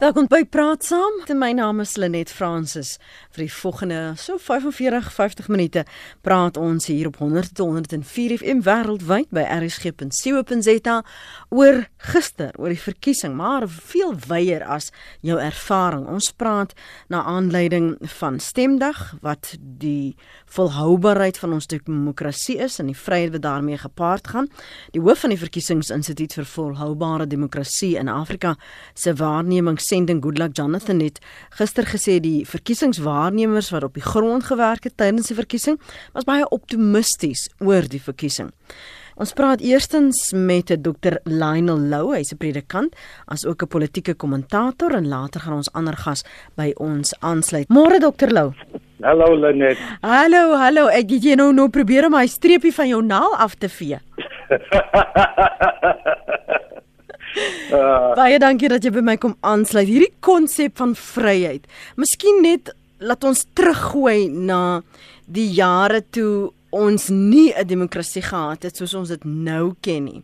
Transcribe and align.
Welkom 0.00 0.30
by 0.32 0.46
Praat 0.48 0.86
Saam. 0.88 1.18
My 1.36 1.50
naam 1.52 1.82
is 1.82 1.98
Lenet 2.00 2.30
Fransis. 2.32 2.94
Vir 3.36 3.42
die 3.42 3.52
volgende 3.52 3.98
so 4.16 4.38
45 4.40 5.10
50 5.12 5.48
minute 5.52 5.82
praat 6.24 6.56
ons 6.56 6.86
hier 6.88 7.10
op 7.10 7.18
100 7.20 7.50
tot 7.52 7.66
104 7.68 8.38
FM 8.38 8.62
wêreldwyd 8.64 9.28
by 9.28 9.44
rsg.co.za 9.44 10.94
oor 11.52 11.82
gister, 12.14 12.56
oor 12.56 12.72
die 12.72 12.80
verkiesing, 12.80 13.34
maar 13.36 13.66
veel 13.68 14.14
wyeer 14.24 14.64
as 14.64 14.88
jou 15.20 15.36
ervaring. 15.36 16.06
Ons 16.08 16.30
praat 16.32 16.72
na 17.12 17.20
aanleiding 17.28 17.92
van 18.16 18.40
Stemdag 18.40 19.18
wat 19.20 19.52
die 19.60 20.16
volhoubaarheid 20.48 21.36
van 21.44 21.58
ons 21.58 21.68
demokrasie 21.68 22.56
is 22.56 22.80
en 22.80 22.88
die 22.88 22.96
vryheid 22.96 23.36
wat 23.36 23.44
daarmee 23.44 23.76
gepaard 23.84 24.32
gaan. 24.32 24.48
Die 24.96 25.04
hoof 25.04 25.26
van 25.26 25.36
die 25.36 25.42
Verkiesingsinstituut 25.44 26.40
vir 26.40 26.50
Volhoubare 26.56 27.28
Demokrasie 27.28 27.98
in 28.00 28.08
Afrika 28.08 28.56
se 28.96 29.12
waarneming 29.20 29.76
sending 29.90 30.22
Goodluck 30.22 30.54
Jonathan 30.58 31.02
het 31.02 31.18
gister 31.58 31.86
gesê 31.88 32.18
die 32.22 32.44
verkiesingswaarnemers 32.48 33.72
wat 33.74 33.88
op 33.88 33.98
die 33.98 34.06
grond 34.06 34.46
gewerk 34.46 34.86
het 34.86 34.96
tydens 35.00 35.30
die 35.30 35.38
verkiesing 35.38 35.80
was 36.14 36.28
baie 36.28 36.46
optimisties 36.54 37.48
oor 37.58 37.86
die 37.90 38.02
verkiesing. 38.02 38.52
Ons 39.20 39.34
praat 39.36 39.60
eerstens 39.60 40.30
met 40.32 40.70
Dr 40.80 41.18
Lionel 41.28 41.82
Lou, 41.92 42.14
hy's 42.14 42.32
'n 42.32 42.40
predikant, 42.40 42.94
as 43.26 43.44
ook 43.44 43.62
'n 43.62 43.68
politieke 43.68 44.14
kommentator 44.14 44.94
en 44.94 45.08
later 45.08 45.40
gaan 45.40 45.60
ons 45.60 45.72
ander 45.72 45.96
gas 45.96 46.24
by 46.56 46.72
ons 46.76 47.12
aansluit. 47.20 47.68
Môre 47.68 47.98
Dr 47.98 48.32
Lou. 48.32 48.52
Hallo 49.02 49.36
Lenet. 49.36 49.76
Hallo, 50.00 50.56
hallo. 50.56 50.86
Ek 50.86 51.10
het 51.10 51.22
jy 51.22 51.34
nou 51.34 51.52
nou 51.52 51.68
probeer 51.68 52.04
om 52.04 52.12
my 52.12 52.26
streepie 52.26 52.72
van 52.72 52.88
jou 52.88 53.02
naal 53.02 53.36
af 53.36 53.54
te 53.54 53.68
vee. 53.68 53.98
Uh, 57.70 58.14
Baie 58.18 58.38
dankie 58.42 58.68
dat 58.68 58.84
jy 58.84 58.90
by 58.90 59.02
my 59.06 59.16
kom 59.20 59.36
aansluit. 59.46 59.88
Hierdie 59.88 60.14
konsep 60.24 60.76
van 60.80 60.94
vryheid. 60.98 61.68
Miskien 62.00 62.42
net 62.42 62.72
laat 63.00 63.24
ons 63.24 63.44
teruggooi 63.56 64.28
na 64.28 64.82
die 65.30 65.46
jare 65.54 66.02
toe 66.10 66.50
ons 66.70 67.08
nie 67.08 67.52
'n 67.54 67.66
demokrasie 67.66 68.22
gehad 68.22 68.62
het 68.62 68.76
soos 68.76 68.94
ons 68.94 69.08
dit 69.08 69.24
nou 69.24 69.74
ken 69.80 70.04
nie. 70.04 70.22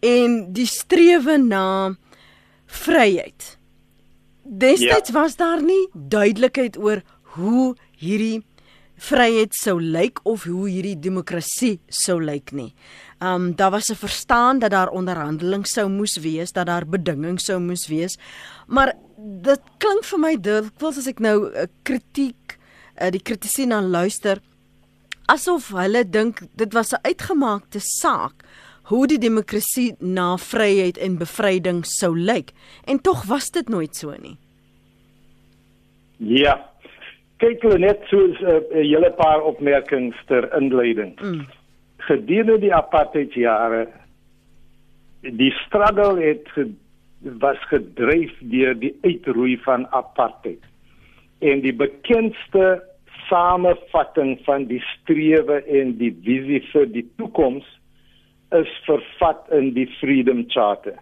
En 0.00 0.52
die 0.52 0.66
strewe 0.66 1.38
na 1.38 1.96
vryheid. 2.66 3.58
Destyds 4.42 5.08
ja. 5.08 5.14
was 5.14 5.36
daar 5.36 5.62
nie 5.62 5.88
duidelikheid 5.92 6.76
oor 6.76 7.02
hoe 7.22 7.76
hierdie 7.98 8.42
vryheid 8.98 9.54
sou 9.54 9.78
lyk 9.80 10.20
of 10.22 10.44
hoe 10.48 10.68
hierdie 10.68 10.98
demokrasie 10.98 11.78
sou 11.88 12.18
lyk 12.20 12.52
nie. 12.52 12.74
Um 13.20 13.54
daar 13.56 13.70
was 13.70 13.90
'n 13.90 13.94
verstaan 13.94 14.58
dat 14.58 14.70
daar 14.70 14.90
onderhandeling 14.90 15.66
sou 15.66 15.88
moes 15.88 16.16
wees, 16.16 16.52
dat 16.52 16.66
daar 16.66 16.86
bedingings 16.86 17.44
sou 17.44 17.60
moes 17.60 17.88
wees. 17.88 18.18
Maar 18.66 18.92
dit 19.16 19.60
klink 19.78 20.04
vir 20.04 20.18
my 20.18 20.36
dikwels 20.36 20.98
as 20.98 21.06
ek 21.06 21.18
nou 21.18 21.50
'n 21.50 21.56
uh, 21.56 21.66
kritiek 21.82 22.58
uh, 23.00 23.10
die 23.10 23.22
kritisie 23.22 23.66
na 23.66 23.80
luister 23.80 24.38
asof 25.26 25.72
hulle 25.76 26.04
dink 26.04 26.42
dit 26.54 26.72
was 26.72 26.92
'n 26.92 27.02
uitgemaakte 27.02 27.80
saak 27.80 28.44
hoe 28.82 29.06
die 29.06 29.18
demokrasie 29.18 29.96
na 30.00 30.36
vryheid 30.36 30.98
en 30.98 31.18
bevryding 31.18 31.84
sou 31.86 32.16
lyk 32.16 32.52
en 32.84 33.00
tog 33.00 33.24
was 33.24 33.50
dit 33.50 33.68
nooit 33.68 33.96
so 33.96 34.14
nie. 34.16 34.36
Ja. 36.16 36.70
Kyk 37.36 37.62
hulle 37.62 37.78
net 37.78 38.00
so 38.10 38.16
'n 38.16 38.36
uh, 38.42 38.60
hele 38.72 39.12
paar 39.12 39.42
opmerkings 39.42 40.16
ter 40.26 40.48
inleiding. 40.56 41.20
Mm 41.20 41.46
gedurende 42.06 42.58
die 42.62 42.74
apartheidjare 42.74 43.86
die 45.20 45.50
struggle 45.64 46.20
het 46.22 46.46
was 47.42 47.58
gedryf 47.70 48.34
deur 48.52 48.76
die 48.78 48.94
uitroei 49.02 49.56
van 49.64 49.86
apartheid 49.90 50.62
en 51.38 51.62
die 51.62 51.74
bekendste 51.74 52.78
samevatting 53.28 54.38
van 54.46 54.66
die 54.70 54.80
strewe 54.94 55.60
en 55.80 55.96
die 55.98 56.12
visie 56.24 56.62
vir 56.72 56.86
die 56.94 57.04
toekoms 57.20 57.66
is 58.56 58.70
vervat 58.86 59.50
in 59.52 59.74
die 59.76 59.86
Freedom 59.98 60.44
Charter. 60.48 60.96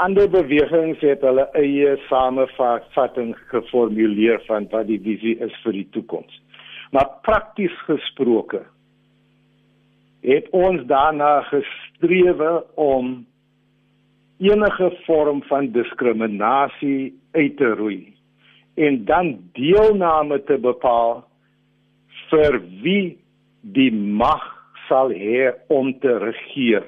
Ander 0.00 0.28
bewegings 0.32 1.02
het 1.04 1.20
hulle 1.26 1.44
eie 1.58 1.98
samevatting 2.08 3.34
geformuleer 3.50 4.40
van 4.46 4.66
wat 4.72 4.88
die 4.88 5.00
visie 5.02 5.34
is 5.44 5.52
vir 5.64 5.76
die 5.76 5.88
toekoms. 5.92 6.38
Maar 6.96 7.10
prakties 7.26 7.74
gesproke 7.88 8.62
het 10.22 10.48
ons 10.50 10.86
daarna 10.86 11.42
gestrewe 11.50 12.64
om 12.74 13.26
enige 14.42 14.90
vorm 15.06 15.42
van 15.50 15.70
diskriminasie 15.74 17.14
uit 17.32 17.56
te 17.56 17.74
roei 17.78 18.14
en 18.74 19.04
dan 19.04 19.38
deelname 19.52 20.42
te 20.48 20.58
bepaal 20.58 21.24
vir 22.30 22.60
wie 22.82 23.18
die 23.60 23.92
mag 23.92 24.42
sal 24.88 25.10
hê 25.14 25.52
om 25.68 25.98
te 26.00 26.18
regeer. 26.18 26.82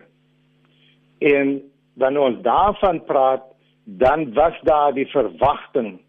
En 1.20 1.62
dan 2.00 2.16
ons 2.18 2.42
daarvan 2.42 3.04
praat, 3.04 3.42
dan 3.84 4.32
was 4.34 4.60
daar 4.62 4.92
die 4.96 5.10
verwagting 5.12 6.00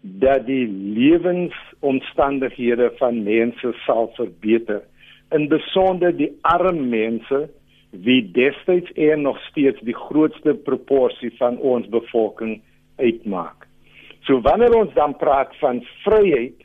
dat 0.00 0.46
die 0.46 0.68
lewensomstandighede 0.70 2.92
van 3.00 3.22
mense 3.26 3.72
sal 3.84 4.12
verbeter 4.14 4.82
in 5.34 5.48
besonder 5.48 6.12
die 6.16 6.32
arm 6.42 6.88
mense 6.88 7.46
wie 7.90 8.22
destyds 8.32 8.92
en 8.92 9.22
nog 9.22 9.38
steeds 9.48 9.80
die 9.80 9.96
grootste 9.96 10.54
proporsie 10.54 11.32
van 11.38 11.58
ons 11.58 11.88
bevolking 11.88 12.60
uitmaak. 12.96 13.66
So 14.26 14.40
wanneer 14.40 14.74
ons 14.74 14.94
dan 14.94 15.16
praat 15.16 15.54
van 15.62 15.82
vryheid 16.04 16.62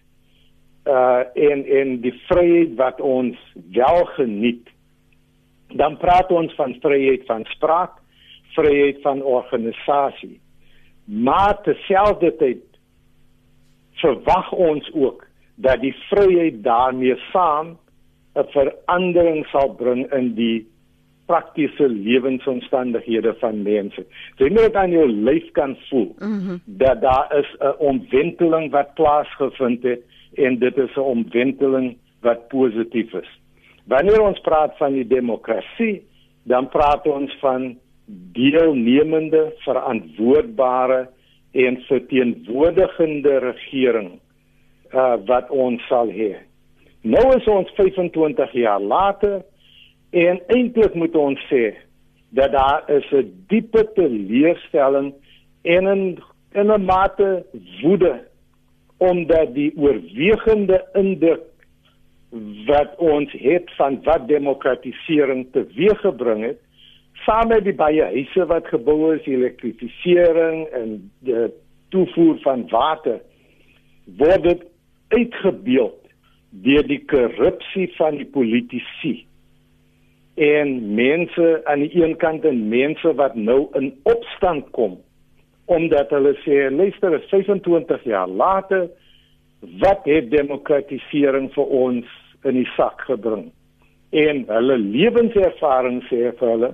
uh 0.89 1.21
en 1.37 1.65
en 1.65 1.99
die 2.01 2.13
vryheid 2.25 2.73
wat 2.77 3.01
ons 3.01 3.37
wel 3.71 4.05
geniet, 4.17 4.69
dan 5.77 5.97
praat 5.97 6.31
ons 6.31 6.55
van 6.57 6.73
vryheid 6.81 7.25
van 7.29 7.45
spraak, 7.53 7.99
vryheid 8.55 9.01
van 9.01 9.21
organisasie. 9.21 10.39
Maar 11.05 11.61
terselfdertyd 11.61 12.65
verwag 14.01 14.51
ons 14.51 14.89
ook 14.93 15.27
dat 15.55 15.81
die 15.81 15.93
vryheid 16.09 16.63
daarmee 16.63 17.15
saam 17.31 17.77
'n 18.35 18.47
verandering 18.55 19.45
sal 19.51 19.73
bring 19.75 20.05
in 20.13 20.33
die 20.35 20.67
praktiese 21.25 21.87
lewensomstandighede 21.87 23.33
van 23.39 23.61
mense. 23.63 24.05
Jy 24.37 24.49
moet 24.49 24.67
dit 24.67 24.75
aan 24.75 24.91
jou 24.91 25.07
lyf 25.07 25.51
kan 25.51 25.77
voel 25.89 26.15
mm 26.19 26.39
-hmm. 26.39 26.61
dat 26.65 27.01
daar 27.01 27.27
is 27.39 27.51
'n 27.59 27.75
omwenteling 27.77 28.71
wat 28.71 28.93
plaasgevind 28.93 29.83
het 29.83 30.01
en 30.35 30.59
dit 30.59 30.77
is 30.77 30.95
'n 30.95 30.99
omwenteling 31.15 31.97
wat 32.21 32.47
positief 32.47 33.13
is. 33.13 33.39
Wanneer 33.85 34.21
ons 34.21 34.39
praat 34.39 34.77
van 34.77 34.93
die 34.93 35.07
demokrasie, 35.07 36.01
dan 36.43 36.69
praat 36.69 37.07
ons 37.07 37.37
van 37.39 37.77
deelnemende, 38.31 39.53
verantwoordbare 39.57 41.09
en 41.51 41.81
verteenwoordigende 41.81 43.37
regering 43.37 44.19
uh, 44.93 45.15
wat 45.25 45.49
ons 45.49 45.87
sal 45.87 46.07
hê. 46.07 46.35
Nou 47.01 47.23
is 47.37 47.47
ons 47.49 47.71
25 47.75 48.51
jaar 48.51 48.81
later 48.81 49.41
en 50.09 50.41
eintlik 50.47 50.93
moet 50.93 51.15
ons 51.15 51.47
sê 51.49 51.73
dat 52.29 52.51
daar 52.51 52.83
is 52.87 53.07
'n 53.11 53.31
diepe 53.47 53.91
teleurstelling 53.93 55.13
en 55.61 55.87
'n 55.87 56.21
in 56.53 56.71
'n 56.71 56.85
mate 56.85 57.45
woede 57.81 58.21
omdat 58.97 59.53
die 59.53 59.71
oorwegende 59.77 60.85
indruk 60.93 61.41
wat 62.65 62.95
ons 62.97 63.31
het 63.31 63.71
van 63.75 64.03
wat 64.03 64.27
demokratisering 64.27 65.47
teweeggebring 65.51 66.43
het 66.43 66.59
saam 67.25 67.47
met 67.47 67.63
die 67.63 67.75
baie 67.75 68.03
huise 68.03 68.45
wat 68.45 68.67
gebou 68.67 69.15
is, 69.15 69.25
elektrifisering 69.25 70.67
en 70.67 71.11
die 71.19 71.49
toevoer 71.89 72.37
van 72.41 72.69
water 72.69 73.19
word 74.17 74.43
dit 74.43 74.63
uitgebeeld 75.07 76.00
deur 76.51 76.83
die 76.87 77.01
korrupsie 77.07 77.87
van 77.97 78.17
die 78.19 78.27
politici 78.27 79.21
en 80.35 80.73
mense 80.95 81.61
aan 81.65 81.83
die 81.83 81.91
een 82.03 82.17
kant 82.19 82.45
en 82.47 82.67
mense 82.71 83.13
wat 83.19 83.35
nou 83.35 83.67
in 83.79 83.91
opstand 84.03 84.67
kom 84.75 84.99
omdat 85.71 86.11
hulle 86.11 86.33
sê 86.43 86.67
luister 86.73 87.15
25 87.29 88.03
jaar 88.03 88.27
later 88.27 88.89
wat 89.83 90.07
het 90.09 90.31
demokratisering 90.31 91.51
vir 91.53 91.73
ons 91.83 92.07
in 92.43 92.57
die 92.57 92.69
sak 92.75 93.03
gebring? 93.05 93.51
En 94.11 94.43
hulle 94.49 94.77
lewenservaring 94.81 96.01
sê 96.09 96.31
vir 96.39 96.49
hulle 96.55 96.71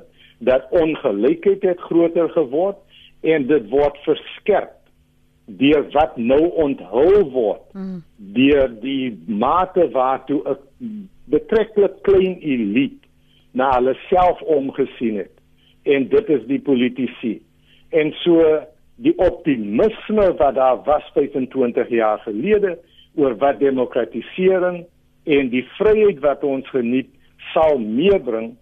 dat 0.48 0.72
ongelykheid 0.72 1.66
het 1.66 1.84
groter 1.90 2.30
geword 2.34 2.80
en 3.28 3.48
dit 3.50 3.70
word 3.70 3.98
verskerp 4.06 4.74
deur 5.48 5.86
wat 5.92 6.18
nou 6.18 6.42
onthul 6.60 7.30
word 7.32 7.64
mm. 7.74 8.02
deur 8.36 8.72
die 8.82 9.16
mate 9.28 9.88
waartoe 9.96 10.42
'n 10.46 11.10
betreklik 11.32 12.02
klein 12.04 12.38
elite 12.42 13.08
na 13.52 13.72
hulle 13.76 13.96
self 14.10 14.42
omgesien 14.42 15.18
het 15.24 15.34
en 15.84 16.10
dit 16.10 16.30
is 16.30 16.44
die 16.52 16.60
politici 16.60 17.40
en 17.90 18.12
so 18.24 18.44
die 18.96 19.16
optimisme 19.18 20.28
wat 20.38 20.56
daar 20.56 20.84
was 20.84 21.04
25 21.14 21.90
jaar 21.90 22.20
gelede 22.20 22.78
oor 23.16 23.38
wat 23.38 23.60
demokratisering 23.60 24.86
en 25.24 25.50
die 25.50 25.66
vryheid 25.78 26.20
wat 26.20 26.44
ons 26.44 26.70
geniet 26.70 27.10
sal 27.54 27.78
meebring 27.80 28.56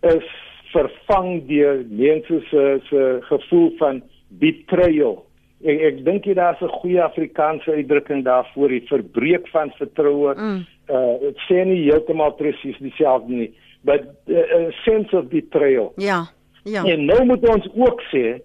is 0.00 0.26
vervang 0.74 1.46
deur 1.48 1.84
mense 1.88 2.40
se 2.50 2.64
se 2.88 3.02
gevoel 3.28 3.70
van 3.78 4.02
betrayal. 4.28 5.22
Ek 5.64 5.80
ek 5.88 6.00
dink 6.04 6.26
jy 6.28 6.34
daar's 6.36 6.60
'n 6.60 6.68
goeie 6.80 7.02
Afrikaanse 7.02 7.72
uitdrukking 7.72 8.24
daarvoor, 8.24 8.68
die 8.68 8.86
verbreek 8.88 9.48
van 9.48 9.72
vertroue. 9.78 10.34
Mm. 10.36 10.64
Uh 10.88 11.20
dit 11.20 11.38
sê 11.48 11.64
nie 11.64 11.84
heeltemal 11.88 12.34
presies 12.36 12.78
dieselfde 12.78 13.32
nie, 13.32 13.52
but 13.84 14.04
uh, 14.28 14.68
a 14.68 14.72
sense 14.84 15.16
of 15.16 15.28
betrayal. 15.28 15.92
Ja. 15.96 16.26
Ja. 16.64 16.84
En 16.84 17.04
nou 17.04 17.24
moet 17.24 17.48
ons 17.48 17.68
ook 17.74 18.02
sê 18.12 18.40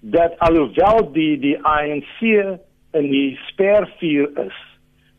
dat 0.00 0.38
alhoewel 0.38 1.12
die 1.12 1.38
die 1.38 1.58
ANC 1.64 2.20
in 2.92 3.06
die 3.10 3.38
spervuur 3.48 4.30
is, 4.46 4.58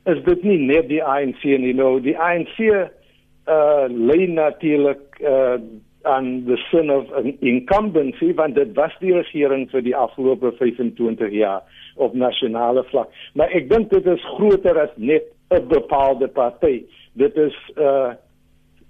is 0.06 0.24
dit 0.24 0.44
nie 0.44 0.58
net 0.58 0.90
die 0.90 1.04
ANC 1.04 1.44
nie, 1.44 1.74
nou 1.74 2.00
die 2.02 2.18
ANC 2.18 2.60
uh 2.60 3.86
lê 3.90 4.28
natuurlik 4.28 5.22
uh 5.22 5.58
aan 6.04 6.44
the 6.46 6.58
sin 6.72 6.92
of 6.92 7.08
incumbency 7.40 8.34
want 8.34 8.56
dit 8.56 8.74
was 8.76 8.94
die 9.00 9.14
regering 9.14 9.70
vir 9.72 9.86
die 9.86 9.96
afgelope 9.96 10.52
25 10.60 11.32
jaar 11.32 11.64
op 11.96 12.14
nasionale 12.14 12.84
vlak. 12.90 13.10
Maar 13.34 13.54
ek 13.56 13.70
dink 13.70 13.92
dit 13.94 14.06
is 14.06 14.30
groter 14.38 14.80
as 14.82 14.94
net 14.96 15.24
'n 15.54 15.68
bepaalde 15.68 16.28
party. 16.28 16.84
Dit 17.14 17.38
is 17.38 17.56
uh 17.78 18.14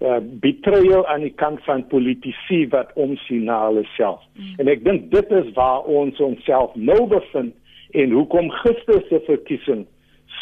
uh 0.01 0.19
betrayal 0.21 1.07
aan 1.07 1.21
die 1.21 1.35
kant 1.35 1.63
van 1.63 1.87
politici 1.87 2.67
wat 2.69 2.91
omsien 2.93 3.43
na 3.43 3.65
hulle 3.67 3.83
self. 3.95 4.21
Mm. 4.35 4.55
En 4.57 4.67
ek 4.67 4.83
dink 4.83 5.11
dit 5.11 5.31
is 5.31 5.53
waar 5.53 5.83
ons 5.83 6.19
onsself 6.19 6.75
nou 6.75 7.07
bevind 7.07 7.53
en 7.91 8.11
hoekom 8.11 8.49
gister 8.49 9.03
se 9.09 9.21
verkiesing 9.25 9.85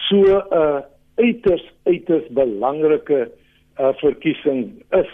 so 0.07 0.17
'n 0.17 0.43
uh, 0.53 0.81
uiters 1.15 1.65
uiters 1.83 2.27
belangrike 2.29 3.31
uh, 3.79 3.93
verkiesing 3.93 4.83
is 4.89 5.11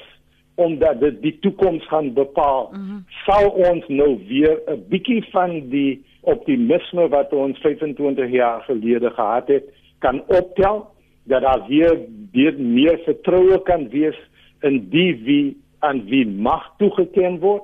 omdat 0.57 0.99
dit 0.99 1.21
die 1.21 1.37
toekoms 1.39 1.87
gaan 1.87 2.13
bepaal 2.13 2.69
mm 2.71 2.87
-hmm. 2.87 3.05
sal 3.25 3.49
ons 3.49 3.87
nou 3.87 4.17
weer 4.27 4.61
'n 4.65 4.83
bietjie 4.89 5.23
van 5.31 5.69
die 5.69 6.05
optimisme 6.21 7.07
wat 7.07 7.33
ons 7.33 7.59
25 7.59 8.31
jaar 8.31 8.61
gelede 8.61 9.09
gehad 9.09 9.47
het 9.47 9.65
kan 9.99 10.23
optel 10.27 10.87
dat 11.23 11.41
daar 11.41 11.63
weer 11.67 11.97
weer 12.31 12.53
meer 12.59 12.99
vertroue 13.05 13.61
kan 13.61 13.89
wees 13.89 14.17
in 14.61 14.89
die 14.89 15.15
wie 15.23 15.57
aan 15.79 16.05
wie 16.05 16.27
mag 16.27 16.73
toegeken 16.77 17.39
word 17.39 17.63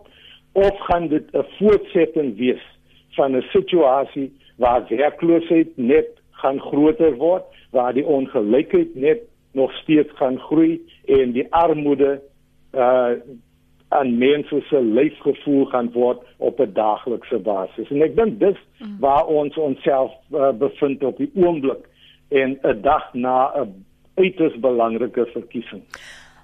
of 0.51 0.80
gaan 0.80 1.07
dit 1.07 1.25
'n 1.31 1.45
voortsetting 1.57 2.38
wees 2.38 2.63
van 3.10 3.36
'n 3.36 3.42
situasie 3.42 4.31
waar 4.57 4.86
werkloosheid 4.88 5.69
net 5.75 6.07
gaan 6.31 6.60
groter 6.60 7.16
word 7.16 7.44
waar 7.72 7.94
die 7.94 8.06
ongelykheid 8.06 8.95
net 8.95 9.19
nog 9.51 9.74
steeds 9.74 10.12
gaan 10.13 10.40
groei 10.40 10.81
en 11.06 11.31
die 11.31 11.48
armoede 11.50 12.22
uh 12.74 13.18
aan 13.94 14.18
mense 14.18 14.62
se 14.70 14.81
leefgevoel 14.81 15.66
gaan 15.66 15.92
word 15.94 16.22
op 16.38 16.60
'n 16.60 16.74
daaglikse 16.74 17.38
basis. 17.40 17.90
En 17.90 18.02
ek 18.02 18.16
dink 18.16 18.40
dis 18.40 18.58
mm. 18.80 18.98
waar 19.00 19.25
ons 19.25 19.58
onsself 19.58 20.12
uh, 20.31 20.50
bevind 20.50 21.04
op 21.04 21.18
die 21.18 21.31
oomblik 21.36 21.86
en 22.30 22.58
'n 22.64 22.81
dag 22.81 23.14
na 23.14 23.54
'n 23.54 23.86
uiters 24.16 24.60
belangrike 24.60 25.25
verkiesing. 25.25 25.84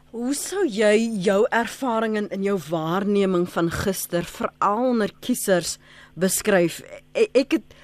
Hoe 0.09 0.33
sou 0.33 0.65
jy 0.65 0.95
jou 1.21 1.45
ervaring 1.49 2.17
in, 2.17 2.27
in 2.29 2.43
jou 2.43 2.57
waarneming 2.69 3.49
van 3.49 3.69
gister 3.69 4.23
veral 4.25 4.89
onder 4.89 5.11
kiesers 5.19 5.77
beskryf? 6.13 6.81
Ek, 7.13 7.29
ek 7.33 7.51
het 7.51 7.75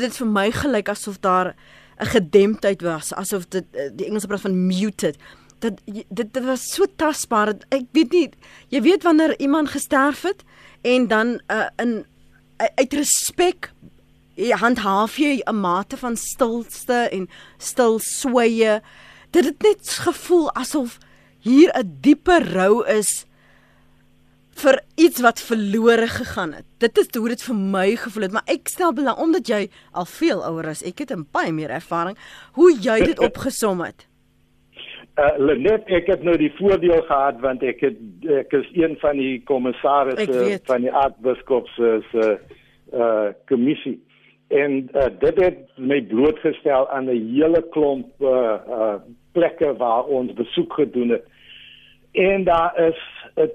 dit 0.00 0.16
vir 0.16 0.26
my 0.26 0.50
gelyk 0.50 0.88
asof 0.88 1.20
daar 1.20 1.54
'n 2.00 2.06
gedemptheid 2.06 2.82
was, 2.82 3.14
asof 3.14 3.48
dit 3.48 3.64
eh, 3.72 3.90
die 3.92 4.06
Engelse 4.06 4.26
praat 4.26 4.40
van 4.40 4.66
muted 4.66 5.16
dit 5.58 5.80
dit 6.08 6.32
dit 6.32 6.44
was 6.44 6.72
so 6.72 6.86
tasbaar. 6.96 7.54
Ek 7.68 7.86
weet 7.92 8.12
nie 8.12 8.30
jy 8.68 8.80
weet 8.82 9.02
wanneer 9.02 9.38
iemand 9.38 9.68
gesterf 9.68 10.22
het 10.22 10.44
en 10.82 11.08
dan 11.08 11.40
uh, 11.48 11.68
in 11.76 12.04
uit 12.56 12.92
respek 12.92 13.72
handhaaf 14.36 15.16
jy 15.18 15.42
'n 15.46 15.60
mate 15.60 15.96
van 15.96 16.16
stilste 16.16 17.08
en 17.12 17.28
stil 17.58 17.98
sweye. 17.98 18.82
Dit 19.30 19.44
het 19.44 19.62
net 19.62 19.88
gevoel 19.88 20.52
asof 20.54 20.98
hier 21.40 21.70
'n 21.78 21.98
diepe 22.00 22.38
rou 22.38 22.86
is 22.86 23.26
vir 24.54 24.82
iets 24.94 25.20
wat 25.20 25.40
verlore 25.40 26.08
gegaan 26.08 26.52
het. 26.52 26.64
Dit 26.78 26.98
is 26.98 27.06
hoe 27.16 27.28
dit 27.28 27.42
vir 27.42 27.54
my 27.54 27.96
gevoel 27.96 28.22
het, 28.22 28.32
maar 28.32 28.46
ek 28.46 28.68
stel 28.68 28.92
belang 28.92 29.18
omdat 29.18 29.48
jy 29.48 29.70
al 29.92 30.06
veel 30.06 30.44
ouer 30.44 30.68
is. 30.70 30.82
Ek 30.82 30.98
het 30.98 31.10
'n 31.10 31.26
baie 31.32 31.52
meer 31.52 31.70
ervaring 31.70 32.16
hoe 32.52 32.72
jy 32.80 33.04
dit 33.04 33.18
opgesom 33.28 33.80
het. 33.80 34.06
Uh, 35.14 35.30
Lenet, 35.38 35.86
ek 35.94 36.08
het 36.10 36.22
nou 36.26 36.34
die 36.36 36.50
voordeel 36.56 37.04
gehad 37.06 37.36
want 37.38 37.62
ek 37.62 37.84
het 37.86 37.98
ek 38.42 38.54
is 38.58 38.66
een 38.74 38.96
van 38.98 39.20
die 39.20 39.36
kommissarisse 39.46 40.58
van 40.66 40.82
die 40.82 40.90
aardbiskop 40.90 41.68
se 41.76 42.00
se 42.10 42.24
uh 42.94 43.28
kommissie 43.46 44.00
en 44.48 44.88
uh, 44.90 45.06
dit 45.20 45.38
het 45.38 45.60
my 45.78 46.00
blootgestel 46.10 46.88
aan 46.90 47.06
'n 47.10 47.30
hele 47.30 47.62
klomp 47.70 48.10
uh, 48.20 48.58
uh 48.68 48.96
plekke 49.32 49.76
waar 49.76 50.04
ons 50.04 50.32
besoek 50.32 50.72
gedoen 50.72 51.08
het. 51.08 51.24
En 52.12 52.44
daar 52.44 52.72
is 52.88 53.00
'n 53.36 53.50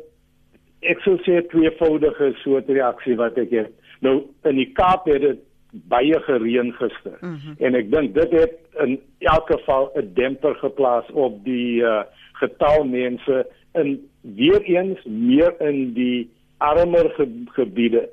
ek 0.80 1.00
sou 1.00 1.18
sê 1.28 1.44
tweevoudige 1.48 2.34
soort 2.44 2.70
reaksie 2.70 3.16
wat 3.16 3.38
ek 3.38 3.50
het. 3.50 3.72
Nou 4.00 4.24
in 4.44 4.56
die 4.56 4.72
Kaap 4.72 5.06
het 5.06 5.22
dit 5.22 5.40
baie 5.72 6.20
gereën 6.20 6.74
gister. 6.74 7.18
Mm 7.22 7.40
-hmm. 7.44 7.56
En 7.58 7.76
ek 7.76 7.92
dink 7.92 8.14
dit 8.14 8.32
het 8.32 8.54
in 8.78 9.00
elk 9.20 9.52
geval 9.52 9.92
'n 9.96 10.12
demper 10.14 10.56
geplaas 10.56 11.12
op 11.12 11.44
die 11.44 11.82
uh, 11.82 12.02
getal 12.34 12.84
mense 12.84 13.48
in 13.74 14.10
weer 14.22 14.62
eens 14.62 15.04
meer 15.06 15.62
in 15.62 15.94
die 15.94 16.30
armer 16.58 17.10
ge 17.10 17.44
gebiede 17.46 18.10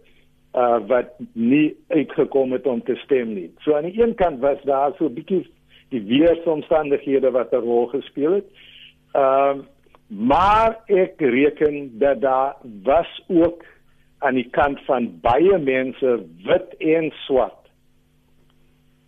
uh 0.55 0.79
wat 0.87 1.07
nie 1.33 1.77
uitgekom 1.89 2.53
het 2.53 2.67
om 2.67 2.83
te 2.83 2.95
stem 2.95 3.35
nie. 3.35 3.51
So 3.59 3.75
aan 3.75 3.85
die 3.85 4.03
een 4.03 4.15
kant 4.15 4.41
was 4.41 4.63
daar 4.63 4.93
so 4.99 5.05
'n 5.05 5.15
bietjie 5.15 5.47
die 5.89 6.03
weeromstandighede 6.03 7.31
wat 7.31 7.53
'n 7.53 7.57
rol 7.57 7.87
gespeel 7.87 8.33
het. 8.33 8.47
Ehm 9.13 9.59
uh, 9.59 9.65
maar 10.07 10.79
ek 10.87 11.15
reken 11.19 11.99
dat 11.99 12.21
daar 12.21 12.57
was 12.83 13.23
ook 13.27 13.65
aan 14.19 14.35
die 14.35 14.49
kant 14.51 14.81
van 14.87 15.11
baie 15.21 15.59
mense 15.59 16.17
wit 16.45 16.75
en 16.79 17.11
swart 17.27 17.67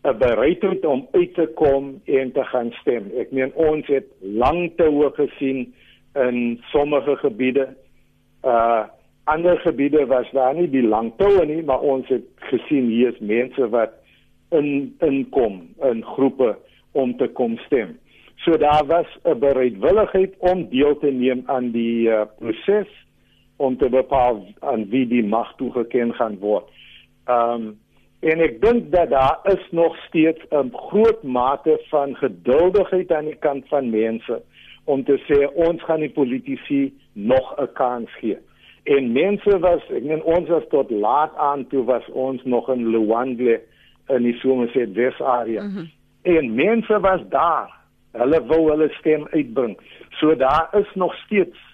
'n 0.04 0.18
bereidheid 0.18 0.84
om 0.84 1.08
uit 1.12 1.34
te 1.34 1.46
kom 1.54 2.00
en 2.04 2.32
te 2.32 2.44
gaan 2.44 2.70
stem. 2.80 3.10
Ek 3.18 3.30
meen 3.30 3.52
ons 3.54 3.86
het 3.86 4.06
lank 4.20 4.76
te 4.76 4.84
hoog 4.84 5.14
gesien 5.14 5.74
in 6.14 6.60
sommige 6.72 7.16
gebiede. 7.16 7.68
Uh 8.44 8.84
ander 9.28 9.58
gebiede 9.60 10.06
was 10.06 10.30
daar 10.32 10.54
nie 10.54 10.70
die 10.72 10.86
lang 10.86 11.12
toue 11.16 11.44
nie, 11.46 11.62
maar 11.62 11.80
ons 11.80 12.08
het 12.08 12.24
gesien 12.48 12.86
hier 12.88 13.12
is 13.12 13.18
mense 13.20 13.68
wat 13.68 13.90
in 14.56 14.94
inkom 15.04 15.58
in 15.84 16.04
groepe 16.04 16.56
om 16.92 17.16
te 17.16 17.28
kom 17.28 17.58
stem. 17.66 17.98
So 18.36 18.56
daar 18.56 18.86
was 18.86 19.06
'n 19.24 19.38
bereidwilligheid 19.38 20.34
om 20.38 20.68
deel 20.68 20.98
te 20.98 21.10
neem 21.10 21.42
aan 21.46 21.70
die 21.70 22.08
uh, 22.08 22.22
proses 22.38 22.88
om 23.58 23.76
te 23.76 23.88
bepaal 23.90 24.46
aan 24.60 24.86
wie 24.90 25.06
die 25.10 25.24
mag 25.26 25.52
toegeken 25.58 26.14
gaan 26.14 26.38
word. 26.38 26.66
Um 27.26 27.76
en 28.18 28.40
ek 28.42 28.56
dink 28.62 28.88
dat 28.90 29.12
daar 29.14 29.38
is 29.52 29.66
nog 29.70 29.94
steeds 30.06 30.42
'n 30.50 30.70
groot 30.74 31.22
mate 31.22 31.78
van 31.90 32.16
geduldigheid 32.16 33.12
aan 33.12 33.30
die 33.30 33.38
kant 33.46 33.68
van 33.68 33.90
mense 33.90 34.42
om 34.84 35.04
te 35.04 35.18
sê 35.28 35.46
ons 35.54 35.82
gaan 35.82 36.00
die 36.00 36.10
politici 36.10 36.92
nog 37.12 37.54
'n 37.58 37.72
kans 37.72 38.10
gee. 38.20 38.38
En 38.84 39.12
mense 39.12 39.58
was 39.58 39.82
ek 39.90 40.02
meen 40.02 40.22
ons 40.22 40.48
was 40.48 40.66
tot 40.68 40.90
laat 40.90 41.36
aan 41.36 41.66
toe 41.66 41.84
was 41.84 42.06
ons 42.10 42.44
nog 42.44 42.70
in 42.70 42.88
Luandle 42.90 43.60
in 44.08 44.22
die 44.22 44.38
Somerset 44.40 44.92
West 44.92 45.20
area. 45.20 45.62
Mm 45.62 45.74
-hmm. 45.74 45.90
En 46.22 46.54
mense 46.54 47.00
was 47.00 47.20
daar. 47.28 47.76
Hulle 48.12 48.46
wou 48.46 48.70
hulle 48.70 48.88
stem 48.88 49.26
uitbring. 49.30 49.78
So 50.10 50.36
daar 50.36 50.68
is 50.72 50.94
nog 50.94 51.14
steeds 51.14 51.67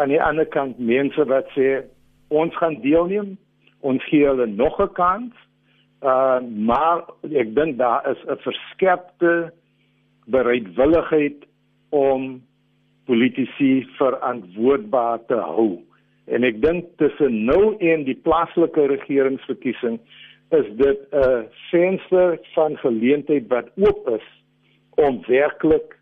aan 0.00 0.08
die 0.08 0.22
ander 0.22 0.46
kant 0.48 0.78
mense 0.78 1.24
wat 1.28 1.48
sê 1.56 1.82
ons 2.28 2.56
gaan 2.56 2.78
deelneem, 2.80 3.34
ons 3.80 4.04
gee 4.08 4.24
hulle 4.24 4.46
nog 4.46 4.80
'n 4.80 4.92
kans. 4.96 5.34
Uh 6.02 6.40
maar 6.40 7.04
ek 7.42 7.54
dink 7.54 7.78
daar 7.78 8.08
is 8.10 8.20
'n 8.24 8.40
verskerpte 8.46 9.52
bereidwilligheid 10.26 11.44
om 11.90 12.42
politici 13.04 13.86
verantwoordbaar 13.98 15.18
te 15.26 15.34
hou. 15.34 15.82
En 16.24 16.44
ek 16.44 16.62
dink 16.62 16.84
tussen 16.96 17.44
nou 17.44 17.76
en 17.78 18.04
die 18.04 18.18
plaaslike 18.22 18.86
regeringsverkiesing 18.86 19.98
is 20.50 20.66
dit 20.76 20.98
'n 21.12 21.46
venster 21.70 22.38
van 22.54 22.76
geleentheid 22.76 23.48
wat 23.48 23.70
oop 23.76 24.08
is 24.08 24.26
om 24.94 25.22
werklik 25.26 25.99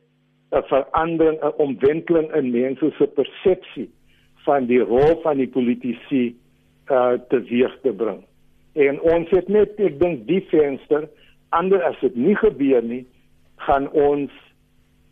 'n 0.52 0.62
verandering, 0.73 1.38
'n 1.43 1.52
omwenteling 1.57 2.35
in 2.35 2.50
mense 2.50 2.90
se 2.99 3.07
persepsie 3.07 3.90
van 4.47 4.67
die 4.67 4.81
rol 4.81 5.21
van 5.23 5.37
die 5.37 5.49
politici 5.49 6.37
uh 6.90 7.12
teweeg 7.28 7.75
te 7.83 7.93
bring. 7.93 8.25
En 8.73 9.00
ons 9.00 9.31
het 9.31 9.49
net 9.49 9.81
ek 9.81 9.99
dink 10.00 10.26
die 10.26 10.40
venster 10.49 11.09
ander 11.49 11.83
as 11.83 11.97
dit 12.00 12.17
nie 12.17 12.37
gebeur 12.37 12.83
nie, 12.83 13.05
gaan 13.57 13.88
ons 13.93 14.33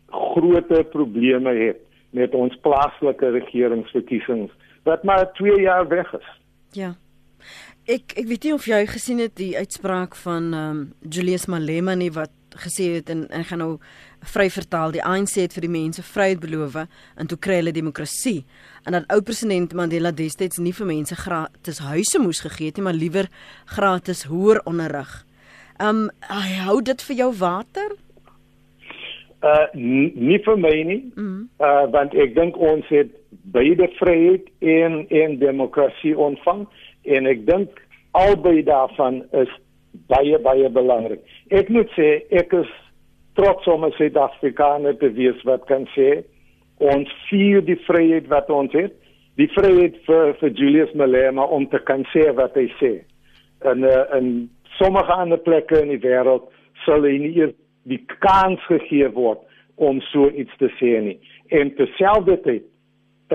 groot 0.07 0.71
probleme 0.89 1.53
hê 1.53 1.73
met 2.15 2.33
ons 2.33 2.55
plaaslike 2.63 3.29
regeringsverkiesings 3.35 4.53
wat 4.87 5.03
maar 5.03 5.27
2 5.35 5.61
jaar 5.61 5.87
weg 5.87 6.13
is. 6.15 6.27
Ja. 6.71 6.93
Ek 7.87 8.15
ek 8.19 8.27
weet 8.27 8.47
nie 8.47 8.53
of 8.55 8.65
jy 8.67 8.85
gesien 8.87 9.19
het 9.23 9.35
die 9.39 9.53
uitspraak 9.57 10.15
van 10.15 10.53
ehm 10.53 10.69
um, 10.71 10.81
Julius 11.01 11.45
Malema 11.47 11.95
nie 11.95 12.11
wat 12.11 12.31
gesê 12.55 12.93
het 12.95 13.09
en 13.09 13.27
en 13.29 13.43
gaan 13.43 13.59
nou 13.59 13.77
vry 14.33 14.49
vertaal 14.49 14.91
die 14.91 15.03
ANC 15.03 15.35
het 15.35 15.53
vir 15.53 15.67
die 15.67 15.71
mense 15.71 16.03
vryheid 16.03 16.39
beloof 16.39 16.75
en 17.15 17.27
toe 17.27 17.37
kry 17.37 17.59
hulle 17.61 17.71
demokrasie 17.71 18.45
en 18.85 18.91
dat 18.97 19.07
ou 19.13 19.21
president 19.21 19.73
Mandela 19.73 20.11
destyds 20.11 20.57
nie 20.57 20.73
vir 20.73 20.87
mense 20.87 21.15
gratis 21.15 21.79
huise 21.79 22.19
moes 22.19 22.41
gegee 22.41 22.71
het 22.71 22.77
nie 22.77 22.83
maar 22.83 22.97
liewer 22.97 23.29
gratis 23.65 24.23
hoër 24.23 24.61
onderrig. 24.65 25.25
Um 25.79 26.09
hy 26.29 26.59
hou 26.65 26.81
dit 26.81 27.01
vir 27.01 27.15
jou 27.15 27.31
water? 27.39 27.95
Uh 29.43 29.67
nie 29.73 30.39
vir 30.45 30.57
my 30.57 30.75
nie. 30.83 31.01
Mm 31.15 31.25
-hmm. 31.25 31.49
Uh 31.59 31.91
want 31.91 32.13
ek 32.13 32.35
dink 32.35 32.57
ons 32.57 32.87
het 32.87 33.11
beide 33.29 33.87
vryheid 33.99 34.49
en 34.59 35.05
en 35.09 35.37
demokrasie 35.39 36.17
ontvang 36.17 36.67
en 37.03 37.27
ek 37.27 37.45
dink 37.45 37.69
albei 38.11 38.63
daarvan 38.63 39.23
is 39.31 39.51
baie 40.11 40.39
baie 40.39 40.69
belangrik. 40.69 41.21
Ek 41.49 41.69
moet 41.69 41.89
sê 41.97 42.21
ek 42.31 42.53
is 42.53 42.71
trots 43.37 43.67
om 43.67 43.85
'n 43.85 43.91
Suid-Afrikaner 43.97 44.97
te 44.97 45.11
wees 45.13 45.43
wat 45.43 45.65
kan 45.65 45.87
sê 45.95 46.23
ons 46.77 47.09
vier 47.29 47.61
die 47.61 47.79
vryheid 47.85 48.27
wat 48.27 48.49
ons 48.49 48.73
het. 48.73 48.93
Die 49.37 49.49
vryheid 49.53 49.97
vir 50.05 50.33
vir 50.39 50.49
Julius 50.49 50.93
Malema 50.93 51.43
om 51.45 51.67
te 51.69 51.79
kan 51.79 52.05
sê 52.13 52.29
wat 52.35 52.55
hy 52.55 52.67
sê. 52.81 52.93
En 53.65 53.83
uh, 53.83 54.05
in 54.17 54.49
sommige 54.77 55.13
ander 55.13 55.37
plekke 55.37 55.81
in 55.81 55.89
die 55.89 56.01
wêreld 56.01 56.49
sal 56.85 57.05
hy 57.05 57.17
nie 57.17 57.33
eers 57.37 57.53
die 57.89 58.01
kans 58.19 58.61
gegee 58.67 59.09
word 59.13 59.39
om 59.77 60.01
so 60.11 60.29
iets 60.29 60.53
te 60.57 60.69
sê 60.79 60.97
nie. 61.01 61.17
En 61.49 61.71
terselfdertyd 61.77 62.65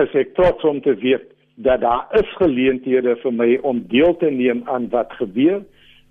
is 0.03 0.15
ek 0.19 0.35
trots 0.35 0.63
om 0.63 0.81
te 0.81 0.95
weet 0.99 1.29
dat 1.55 1.81
daar 1.81 2.07
is 2.19 2.29
geleenthede 2.39 3.15
vir 3.21 3.33
my 3.33 3.49
om 3.61 3.83
deel 3.87 4.15
te 4.17 4.29
neem 4.31 4.63
aan 4.65 4.89
wat 4.89 5.13
gebeur 5.19 5.61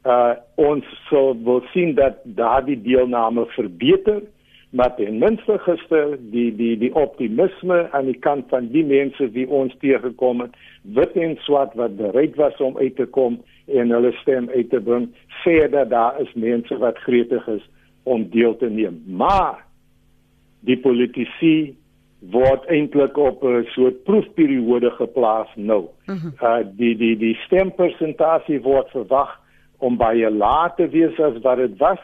uh 0.04 0.34
ons 0.54 0.86
sal 1.08 1.36
wil 1.46 1.62
sien 1.72 1.94
dat 1.94 2.22
daardie 2.24 2.78
deelname 2.82 3.46
verbeter 3.54 4.22
maar 4.70 4.94
ten 4.96 5.18
minste 5.18 5.58
gister 5.58 6.16
die 6.32 6.50
die 6.56 6.76
die 6.78 6.94
optimisme 6.94 7.88
aan 7.92 8.08
die 8.10 8.18
kant 8.18 8.48
van 8.48 8.70
die 8.72 8.84
mense 8.84 9.28
wie 9.36 9.46
ons 9.48 9.74
teëgekom 9.84 10.40
het 10.46 10.56
wit 10.98 11.14
en 11.26 11.36
swart 11.46 11.76
wat 11.78 11.96
bereid 11.96 12.34
was 12.40 12.56
om 12.60 12.78
uit 12.78 12.96
te 12.96 13.06
kom 13.06 13.38
en 13.66 13.94
hulle 13.94 14.12
stem 14.22 14.48
uit 14.54 14.70
te 14.70 14.80
bring 14.80 15.06
sê 15.42 15.60
dat 15.70 15.90
daar 15.90 16.18
is 16.24 16.32
mense 16.34 16.78
wat 16.82 16.98
gretig 17.06 17.46
is 17.54 17.62
om 18.02 18.26
deel 18.30 18.56
te 18.58 18.70
neem 18.70 18.98
maar 19.06 19.62
die 20.66 20.78
politici 20.78 21.76
word 22.30 22.66
eintlik 22.70 23.16
op 23.18 23.42
'n 23.42 23.64
soort 23.74 24.02
proefperiode 24.04 24.90
geplaas 24.90 25.48
nou. 25.54 25.88
Uh 26.06 26.22
-huh. 26.22 26.32
uh 26.42 26.66
die 26.76 26.96
die 26.96 27.16
die 27.16 27.34
stempersentasie 27.34 28.60
word 28.60 28.90
verwag 28.90 29.41
om 29.82 29.96
baie 29.98 30.30
laat 30.30 30.76
te 30.78 30.88
wees 30.88 31.18
as 31.20 31.38
wat 31.42 31.60
dit 31.62 31.76
was. 31.82 32.02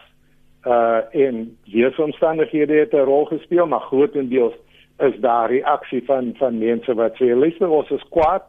Uh 0.67 1.01
en 1.27 1.45
weeromstandighede 1.73 2.81
het 2.83 2.93
'n 2.93 3.07
rol 3.11 3.25
gespeel, 3.25 3.67
maar 3.67 3.87
grootendeels 3.91 4.55
is 4.99 5.21
daar 5.21 5.51
reaksie 5.51 6.03
van 6.05 6.35
van 6.35 6.59
mense 6.59 6.95
wat 6.95 7.15
sê 7.15 7.35
luister 7.35 7.69
ons 7.69 7.91
is 7.91 8.09
kwaad 8.11 8.45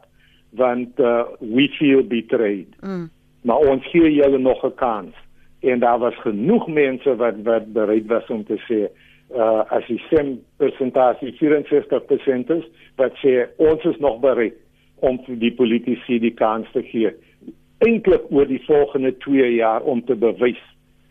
want 0.49 0.99
uh, 0.99 1.23
we 1.39 1.67
feel 1.77 2.03
betrayed. 2.03 2.73
Mm. 2.81 3.09
Maar 3.41 3.57
ons 3.57 3.85
gee 3.91 4.13
julle 4.13 4.37
nog 4.37 4.65
'n 4.65 4.75
kans. 4.75 5.15
En 5.59 5.79
daar 5.79 5.99
was 5.99 6.15
genoeg 6.15 6.67
mense 6.67 7.15
wat 7.15 7.35
wat 7.43 7.73
bereid 7.73 8.05
was 8.05 8.27
om 8.27 8.43
te 8.45 8.57
sê 8.67 8.89
uh 9.35 9.61
as 9.69 9.85
die 9.87 10.01
sem 10.09 10.39
persentasie 10.57 11.31
64% 11.37 12.49
is 12.49 12.65
wat 12.95 13.13
sê 13.21 13.45
ons 13.57 13.83
is 13.83 13.97
nog 13.97 14.19
bereid 14.19 14.55
om 14.95 15.19
die 15.27 15.53
politici 15.53 16.19
die 16.19 16.33
kans 16.33 16.71
te 16.71 16.81
gee 16.83 17.13
eintlik 17.79 18.27
oor 18.29 18.47
die 18.47 18.63
volgende 18.65 19.17
2 19.17 19.53
jaar 19.55 19.81
om 19.81 20.03
te 20.05 20.15
bewys 20.15 20.59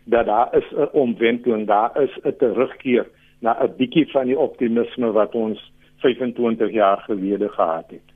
dat 0.09 0.25
daar 0.25 0.55
is 0.57 0.69
'n 0.71 0.89
omwenteling, 0.91 1.67
daar 1.67 2.01
is 2.01 2.13
'n 2.23 2.35
terugkeer 2.37 3.07
na 3.39 3.57
'n 3.63 3.75
bietjie 3.77 4.11
van 4.11 4.25
die 4.25 4.39
optimisme 4.39 5.11
wat 5.11 5.35
ons 5.35 5.71
25 5.97 6.71
jaar 6.71 6.97
gelede 6.97 7.49
gehad 7.49 7.85
het. 7.87 8.07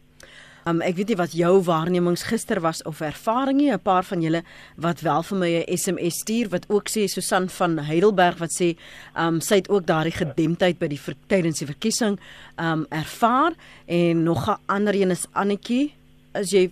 Um, 0.63 0.79
ek 0.81 0.95
weet 0.95 1.09
nie 1.11 1.17
wat 1.19 1.33
jou 1.35 1.57
waarnemings 1.67 2.21
gister 2.23 2.61
was 2.63 2.79
of 2.87 3.01
ervaring 3.01 3.57
nie, 3.57 3.71
'n 3.71 3.79
paar 3.79 4.03
van 4.03 4.21
julle 4.21 4.43
wat 4.77 5.01
wel 5.01 5.23
vir 5.23 5.37
my 5.37 5.51
'n 5.59 5.77
SMS 5.77 6.19
stuur 6.19 6.49
wat 6.49 6.69
ook 6.69 6.87
sê 6.89 7.05
Susan 7.07 7.49
van 7.49 7.77
Heidelberg 7.77 8.37
wat 8.37 8.51
sê, 8.61 8.77
um 9.17 9.41
sy 9.41 9.55
het 9.55 9.69
ook 9.69 9.85
daardie 9.85 10.15
gedemptheid 10.15 10.79
by 10.79 10.87
die 10.87 10.99
tydens 11.27 11.59
die 11.59 11.67
verkiesing 11.67 12.19
um 12.57 12.85
ervaar. 12.89 13.53
En 13.87 14.23
nog 14.23 14.47
'n 14.47 14.61
ander 14.67 14.95
een 14.95 15.11
is 15.11 15.27
Annetjie, 15.33 15.93
as 16.33 16.51
jy 16.51 16.71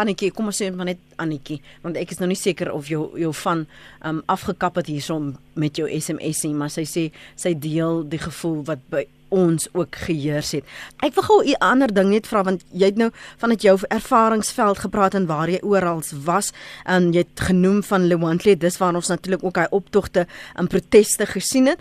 Annetjie, 0.00 0.32
kom 0.32 0.48
ons 0.48 0.60
sê 0.62 0.70
maar 0.72 0.88
net 0.88 1.00
Annetjie, 1.20 1.60
want 1.84 1.98
ek 2.00 2.14
is 2.14 2.20
nou 2.22 2.30
nie 2.30 2.38
seker 2.38 2.72
of 2.72 2.88
jou 2.88 3.10
jou 3.20 3.32
van 3.44 3.66
um 4.06 4.22
afgekap 4.32 4.80
het 4.80 4.88
hierson 4.88 5.34
met 5.60 5.76
jou 5.76 5.88
SMS 5.90 6.44
nie, 6.46 6.54
maar 6.56 6.72
sy 6.72 6.86
sê 6.88 7.08
sy 7.36 7.54
deel 7.54 8.04
die 8.08 8.20
gevoel 8.22 8.62
wat 8.68 8.84
by 8.92 9.04
ons 9.30 9.68
ook 9.78 9.94
geheers 10.06 10.52
het. 10.56 10.64
Ek 11.06 11.14
wil 11.14 11.22
gou 11.22 11.38
'n 11.44 11.60
ander 11.60 11.92
ding 11.94 12.10
net 12.10 12.26
vra 12.26 12.42
want 12.42 12.64
jy 12.72 12.86
het 12.86 12.96
nou 12.96 13.10
van 13.38 13.50
dit 13.50 13.62
jou 13.62 13.78
ervaringsveld 13.88 14.78
gepraat 14.78 15.14
en 15.14 15.26
waar 15.26 15.48
jy 15.48 15.60
oral 15.62 16.02
was 16.24 16.52
en 16.84 17.12
jy 17.12 17.18
het 17.18 17.40
genoem 17.40 17.82
van 17.82 18.06
Lewandle, 18.06 18.56
dis 18.56 18.78
waar 18.78 18.94
ons 18.94 19.08
natuurlik 19.08 19.44
ook 19.44 19.56
hy 19.56 19.66
optogte 19.70 20.26
en 20.56 20.66
proteste 20.66 21.26
gesien 21.26 21.66
het. 21.66 21.78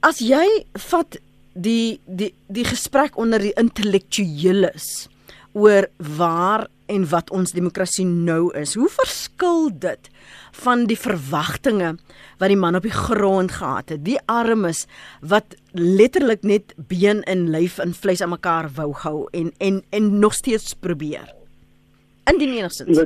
As 0.00 0.18
jy 0.18 0.64
vat 0.74 1.18
die 1.54 2.00
die 2.06 2.34
die 2.48 2.64
gesprek 2.64 3.16
onder 3.16 3.38
die 3.38 3.54
intellektueles 3.56 5.08
oor 5.52 5.88
waar 6.18 6.66
en 6.90 7.06
wat 7.10 7.30
ons 7.30 7.54
demokrasie 7.54 8.06
nou 8.06 8.50
is. 8.58 8.74
Hoe 8.78 8.90
verskil 8.90 9.70
dit 9.82 10.10
van 10.64 10.84
die 10.90 10.98
verwagtinge 10.98 11.94
wat 12.40 12.50
die 12.50 12.58
man 12.58 12.78
op 12.78 12.86
die 12.86 12.94
grond 12.94 13.54
gehad 13.60 13.94
het? 13.94 14.04
Die 14.06 14.18
armes 14.30 14.86
wat 15.22 15.56
letterlik 15.72 16.42
net 16.42 16.74
been 16.90 17.22
en 17.30 17.48
lyf 17.54 17.78
en 17.82 17.94
vleis 17.94 18.22
aan 18.22 18.34
mekaar 18.34 18.70
wou 18.78 18.90
hou 19.04 19.28
en 19.36 19.52
en 19.58 19.82
en 19.90 20.10
nog 20.18 20.34
steeds 20.34 20.74
probeer. 20.74 21.30
Indien 22.30 22.56
enigstens. 22.58 23.04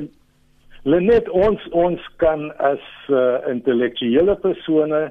Lenet 0.85 1.29
ons 1.29 1.61
ons 1.73 2.01
kan 2.21 2.49
as 2.61 2.81
uh, 3.09 3.37
intellektuele 3.49 4.35
persone 4.41 5.07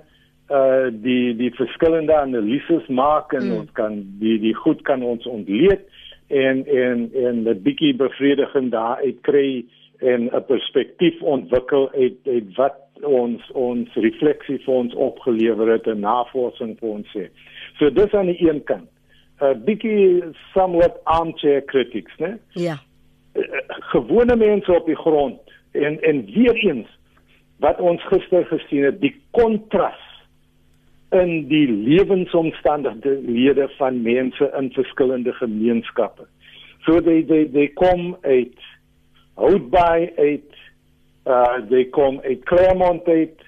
uh 0.53 0.91
die 0.93 1.33
die 1.39 1.49
verskillende 1.57 2.13
analises 2.15 2.85
maak 2.93 3.33
en 3.33 3.47
mm. 3.47 3.55
ons 3.63 3.71
kan 3.73 3.95
die 4.21 4.37
die 4.43 4.53
goed 4.55 4.83
kan 4.85 5.03
ons 5.03 5.25
ontleed 5.27 5.87
en 6.29 6.67
en 6.67 7.11
en 7.15 7.49
'n 7.49 7.63
bietjie 7.63 7.95
bevrediging 7.97 8.71
daar 8.71 8.97
uit 8.97 9.21
kry 9.21 9.65
en 9.99 10.31
'n 10.33 10.45
perspektief 10.47 11.23
ontwikkel 11.23 11.91
uit 11.93 12.17
uit 12.25 12.57
wat 12.57 12.77
ons 13.03 13.51
ons 13.53 13.95
refleksie 13.95 14.59
vir 14.59 14.75
ons 14.75 14.95
opgelewer 14.95 15.73
het 15.73 15.87
en 15.87 16.01
navorsing 16.01 16.79
vir 16.79 16.89
ons 16.89 17.17
sê. 17.17 17.29
So 17.79 17.91
dis 17.91 18.15
aan 18.15 18.27
die 18.27 18.49
een 18.49 18.65
kant. 18.65 18.89
'n 19.41 19.65
bietjie 19.65 20.23
somewhat 20.53 21.01
armchair 21.05 21.65
critics, 21.65 22.15
né? 22.19 22.39
Ja. 22.53 22.77
Gewone 23.93 24.37
mense 24.37 24.73
op 24.73 24.87
die 24.87 24.97
grond 24.97 25.41
en 25.73 26.01
en 26.03 26.25
weer 26.25 26.55
eens 26.55 26.89
wat 27.59 27.81
ons 27.81 28.03
gister 28.07 28.45
gesien 28.45 28.85
het, 28.85 29.01
die 29.01 29.15
kontras 29.31 30.04
in 31.15 31.49
die 31.49 31.69
lewensomstandighede 31.69 33.69
van 33.79 34.03
mense 34.03 34.51
in 34.59 34.73
verskillende 34.73 35.33
gemeenskappe. 35.33 36.27
So 36.85 37.01
they 37.01 37.23
they 37.23 37.49
they 37.53 37.69
kom 37.69 38.17
uit 38.23 38.59
Houtbaai 39.35 40.11
uit 40.17 40.51
uh 41.27 41.57
they 41.71 41.85
kom 41.85 42.21
uit 42.21 42.45
Claremont 42.45 43.07
uit 43.07 43.41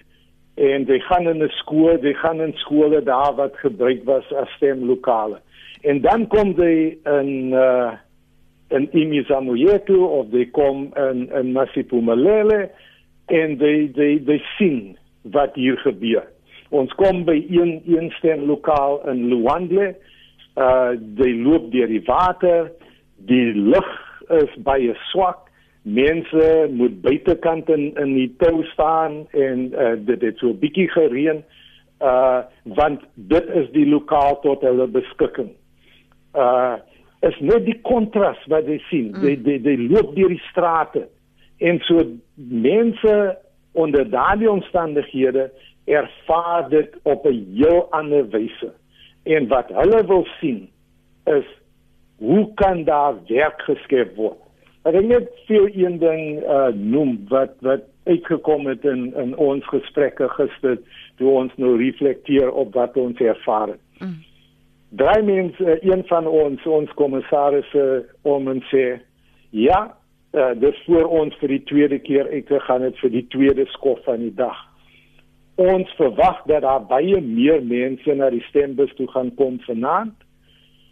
en 0.55 0.87
they 0.87 1.01
gaan 1.01 1.29
in 1.29 1.43
'n 1.43 1.49
skool, 1.49 1.99
they 2.01 2.15
gaan 2.15 2.41
in 2.41 2.53
skole 2.55 3.03
daar 3.03 3.35
wat 3.35 3.57
gebruik 3.57 4.05
was 4.05 4.33
as 4.33 4.51
stemlokale. 4.51 5.41
En 5.81 6.01
dan 6.01 6.27
kom 6.27 6.55
they 6.55 6.99
in 7.05 7.53
uh 7.53 7.93
in 8.69 8.89
Imizamoyetu 8.93 9.97
of 9.97 10.31
they 10.31 10.47
kom 10.47 10.93
in 10.95 11.33
in 11.33 11.53
Masipumalele 11.53 12.71
en 13.27 13.59
they 13.59 13.91
they 13.95 14.23
they 14.25 14.43
sien 14.57 14.99
wat 15.23 15.55
hier 15.55 15.79
gebeur 15.79 16.35
ons 16.71 16.93
kom 16.99 17.25
by 17.25 17.37
een 17.51 17.83
een 17.87 18.11
stem 18.19 18.47
lokaal 18.49 19.01
in 19.11 19.27
Luandle. 19.31 19.95
Uh 20.57 20.95
die 20.99 21.35
loop 21.43 21.71
deur 21.73 21.91
die 21.91 22.03
water 22.07 22.71
die 23.29 23.53
lug 23.55 23.91
is 24.41 24.57
baie 24.65 24.95
swak. 25.11 25.45
Mense 25.83 26.67
moet 26.71 27.01
buitekant 27.03 27.69
in 27.69 27.93
in 27.95 28.15
die 28.15 28.33
tou 28.39 28.65
staan 28.73 29.27
en 29.31 29.69
uh, 29.73 29.95
dit 29.99 30.23
het 30.23 30.39
so 30.43 30.55
bietjie 30.55 30.89
gereën 30.91 31.45
uh 32.01 32.43
want 32.77 33.05
dit 33.15 33.47
is 33.55 33.71
die 33.73 33.87
lokaal 33.89 34.41
tot 34.41 34.65
hulle 34.67 34.87
beskikking. 34.87 35.53
Uh 36.35 36.77
is 37.25 37.39
net 37.41 37.65
die 37.65 37.79
kontras 37.83 38.41
wat 38.53 38.67
jy 38.69 38.77
sien 38.91 39.13
mm. 39.15 39.23
die 39.23 39.37
die 39.43 39.61
die 39.65 39.89
loop 39.89 40.15
deur 40.17 40.33
die 40.35 40.43
strate. 40.51 41.07
En 41.59 41.81
so 41.89 42.03
mense 42.35 43.15
onder 43.73 44.11
daardie 44.11 44.51
omstandighede 44.51 45.51
ervaar 45.87 46.69
dit 46.69 46.97
op 47.03 47.27
'n 47.27 47.47
heel 47.55 47.87
ander 47.91 48.29
wyse. 48.29 48.73
En 49.23 49.49
wat 49.49 49.69
hulle 49.69 50.07
wil 50.07 50.27
sien 50.41 50.69
is 51.25 51.47
hoe 52.17 52.55
kan 52.55 52.85
daar 52.85 53.15
werk 53.27 53.61
geskep 53.61 54.17
word? 54.17 54.39
Ek 54.83 54.95
het 54.95 55.07
net 55.07 55.31
veel 55.47 55.69
een 55.75 55.99
ding 55.99 56.43
uh 56.43 56.69
noem 56.75 57.25
wat 57.29 57.55
wat 57.61 57.83
uitgekom 58.05 58.67
het 58.67 58.85
in 58.85 59.15
in 59.15 59.37
ons 59.37 59.67
gesprekke 59.67 60.29
gister 60.29 60.79
toe 61.17 61.31
ons 61.31 61.53
nou 61.57 61.77
reflekteer 61.77 62.53
op 62.53 62.75
wat 62.75 62.97
ons 62.97 63.19
ervaar 63.19 63.69
het. 63.69 63.83
Mm. 63.99 64.23
Drie 64.89 65.23
mense, 65.23 65.65
uh, 65.65 65.77
een 65.83 66.05
van 66.07 66.27
ons 66.27 66.67
ons 66.67 66.95
kommissarisse 66.95 68.07
om 68.23 68.49
en 68.49 68.63
sê 68.71 69.01
ja, 69.51 69.81
uh, 70.33 70.53
dis 70.61 70.79
vir 70.87 71.07
ons 71.07 71.35
vir 71.41 71.49
die 71.49 71.65
tweede 71.65 71.99
keer 71.99 72.31
ek 72.31 72.53
gaan 72.69 72.87
dit 72.87 72.99
vir 73.03 73.11
die 73.11 73.27
tweede 73.35 73.67
skof 73.75 74.03
van 74.05 74.23
die 74.23 74.35
dag. 74.35 74.66
Ons 75.57 75.91
verwag 75.97 76.43
dat 76.45 76.63
daar 76.63 76.85
baie 76.85 77.21
meer 77.21 77.63
mense 77.65 78.15
na 78.15 78.29
die 78.31 78.45
stembus 78.49 78.93
toe 78.97 79.09
gaan 79.09 79.35
kom 79.35 79.61
vanaand 79.65 80.15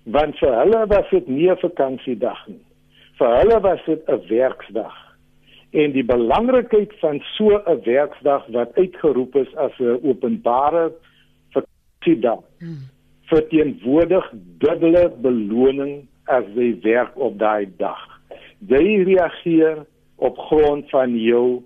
want 0.05 0.37
vir 0.37 0.53
hulle 0.53 0.85
was 0.89 1.11
dit 1.11 1.29
nie 1.29 1.51
'n 1.51 1.57
vakansiedag 1.57 2.47
nie. 2.49 2.65
Vir 3.19 3.37
hulle 3.41 3.61
was 3.61 3.81
dit 3.87 4.03
'n 4.09 4.21
werksdag. 4.29 4.97
En 5.73 5.93
die 5.93 6.05
belangrikheid 6.05 6.93
van 7.01 7.21
so 7.37 7.57
'n 7.57 7.81
werksdag 7.85 8.47
wat 8.47 8.77
uitgeroep 8.77 9.37
is 9.37 9.57
as 9.57 9.73
'n 9.79 10.01
openbare 10.03 10.93
vakansiedag 11.53 12.43
hmm. 12.59 12.89
verteenwoordig 13.25 14.33
dubbele 14.59 15.13
beloning 15.21 16.07
as 16.25 16.45
jy 16.55 16.81
werk 16.83 17.17
op 17.17 17.39
daai 17.39 17.69
dag. 17.77 18.21
Jy 18.59 19.03
reageer 19.03 19.87
op 20.17 20.39
grond 20.39 20.91
van 20.91 21.19
jou 21.19 21.63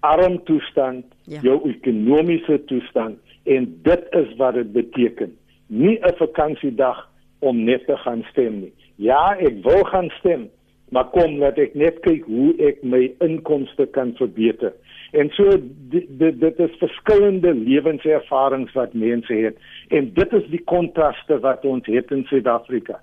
arm 0.00 0.44
toestand, 0.44 1.04
ja. 1.26 1.40
jou 1.42 1.58
ekonomiese 1.68 2.58
toestand 2.70 3.18
en 3.44 3.68
dit 3.82 4.06
is 4.10 4.34
wat 4.36 4.54
dit 4.54 4.72
beteken. 4.72 5.36
Nie 5.66 5.98
'n 5.98 6.16
vakansiedag 6.16 7.08
om 7.38 7.64
net 7.64 7.86
te 7.86 7.96
gaan 7.96 8.26
stem 8.30 8.60
nie. 8.60 8.72
Ja, 8.96 9.36
ek 9.38 9.62
wil 9.62 9.84
gaan 9.84 10.10
stem, 10.18 10.48
maar 10.88 11.04
kom 11.04 11.38
dat 11.38 11.58
ek 11.58 11.74
net 11.74 12.00
kyk 12.00 12.24
hoe 12.24 12.54
ek 12.62 12.82
my 12.82 13.12
inkomste 13.18 13.86
kan 13.86 14.14
verbeter. 14.16 14.72
En 15.12 15.30
so 15.30 15.50
dit 15.90 16.40
dit 16.40 16.58
is 16.58 16.78
verskillende 16.78 17.54
lewenservarings 17.54 18.72
wat 18.72 18.94
mense 18.94 19.34
het 19.34 19.56
en 19.88 20.12
dit 20.14 20.32
is 20.32 20.46
die 20.50 20.62
kontraste 20.64 21.38
wat 21.40 21.64
ons 21.64 21.86
het 21.86 22.10
in 22.10 22.24
Suid-Afrika. 22.24 23.00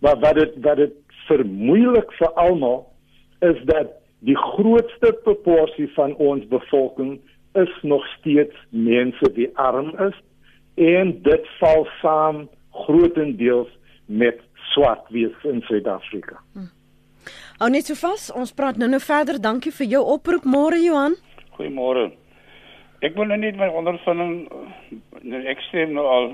Maar 0.00 0.18
wat 0.20 0.34
dit 0.34 0.58
wat 0.62 0.76
dit 0.76 0.92
vermoeilik 1.26 2.12
vir 2.12 2.32
almal 2.34 2.86
is 3.40 3.62
dat 3.64 3.94
die 4.18 4.36
grootste 4.36 5.12
proporsie 5.24 5.88
van 5.94 6.14
ons 6.16 6.46
bevolking 6.48 7.18
is 7.62 7.72
nog 7.82 8.06
steeds 8.18 8.56
mense 8.70 9.32
wie 9.34 9.50
arm 9.56 9.92
is 10.08 10.16
en 10.74 11.22
dit 11.22 11.48
val 11.60 11.86
saam 12.00 12.48
grootendeels 12.84 13.72
met 14.06 14.40
swart 14.54 15.08
wees 15.08 15.44
in 15.44 15.62
Suid-Afrika. 15.68 16.40
Hm. 16.52 16.68
Ou 17.58 17.70
net 17.72 17.88
so 17.88 17.96
vas, 17.96 18.28
ons 18.36 18.52
praat 18.52 18.76
nou 18.76 18.88
nou 18.90 19.00
verder. 19.00 19.40
Dankie 19.40 19.72
vir 19.72 19.88
jou 19.96 20.02
oproep 20.16 20.44
môre 20.44 20.78
Johan. 20.82 21.16
Goeiemôre. 21.56 22.10
Ek 23.04 23.16
wil 23.16 23.30
nou 23.30 23.38
net 23.40 23.56
my 23.56 23.68
ondervinding 23.72 24.46
nou 25.24 25.40
ek 25.48 25.60
stem 25.68 25.94
nou 25.96 26.06
al 26.08 26.30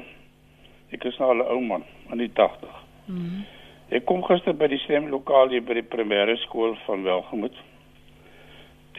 ek 0.92 1.04
is 1.08 1.18
nou 1.18 1.30
al 1.32 1.42
'n 1.42 1.50
ou 1.54 1.60
man 1.60 1.84
aan 2.10 2.18
die 2.18 2.30
80. 2.34 2.74
Mhm. 3.06 3.44
Ek 3.90 4.04
kom 4.06 4.22
gister 4.24 4.54
by 4.54 4.66
die 4.66 4.80
stemlokaal 4.84 5.48
hier 5.48 5.62
by 5.62 5.74
die 5.74 5.88
primêre 5.94 6.36
skool 6.46 6.76
van 6.86 7.02
Welgemoed. 7.04 7.56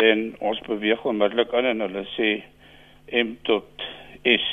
En 0.02 0.36
ons 0.40 0.60
beweeg 0.68 1.06
onmiddellik 1.06 1.54
aan 1.54 1.66
en 1.66 1.80
hulle 1.86 2.06
sê 2.16 2.30
M 3.12 3.36
tot 3.44 3.84
S 4.26 4.48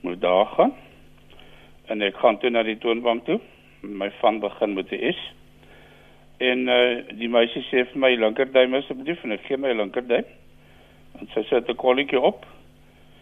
moet 0.00 0.20
daar 0.20 0.46
gaan 0.46 0.72
en 1.88 2.02
ek 2.04 2.16
gaan 2.20 2.38
toe 2.38 2.50
na 2.52 2.62
die 2.62 2.78
toonbank 2.80 3.24
toe. 3.24 3.38
My 3.80 4.10
van 4.20 4.40
begin 4.40 4.74
met 4.74 4.92
'n 4.92 5.12
S. 5.12 5.20
En 6.38 6.68
uh 6.68 7.02
die 7.18 7.28
meisie 7.28 7.62
sê 7.70 7.84
vir 7.92 7.98
my 7.98 8.14
linkerduim 8.14 8.74
asseblief 8.74 9.24
en 9.24 9.32
ek 9.32 9.46
gee 9.46 9.56
my 9.56 9.72
linkerduim. 9.72 10.24
En 11.20 11.28
sy 11.34 11.42
sit 11.42 11.68
'n 11.68 11.76
kolletjie 11.76 12.20
op. 12.20 12.46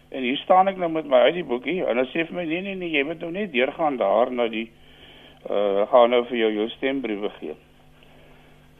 En 0.09 0.21
hier 0.23 0.37
staan 0.37 0.67
ek 0.67 0.77
nou 0.77 0.89
met 0.89 1.05
my 1.05 1.27
ID 1.29 1.47
boekie 1.47 1.83
en 1.83 1.97
hulle 1.97 2.07
sê 2.11 2.25
vir 2.27 2.35
my 2.35 2.45
nee 2.45 2.61
nee 2.61 2.75
nee 2.75 2.89
jy 2.89 3.03
moet 3.03 3.19
nou 3.19 3.31
net 3.31 3.51
deurgaan 3.51 3.97
daar 3.97 4.31
na 4.31 4.47
die 4.47 4.69
uh 5.49 5.87
gaan 5.91 6.09
nou 6.09 6.25
vir 6.25 6.37
jou 6.37 6.51
jou 6.53 6.69
stembriewe 6.69 7.29
gee. 7.39 7.55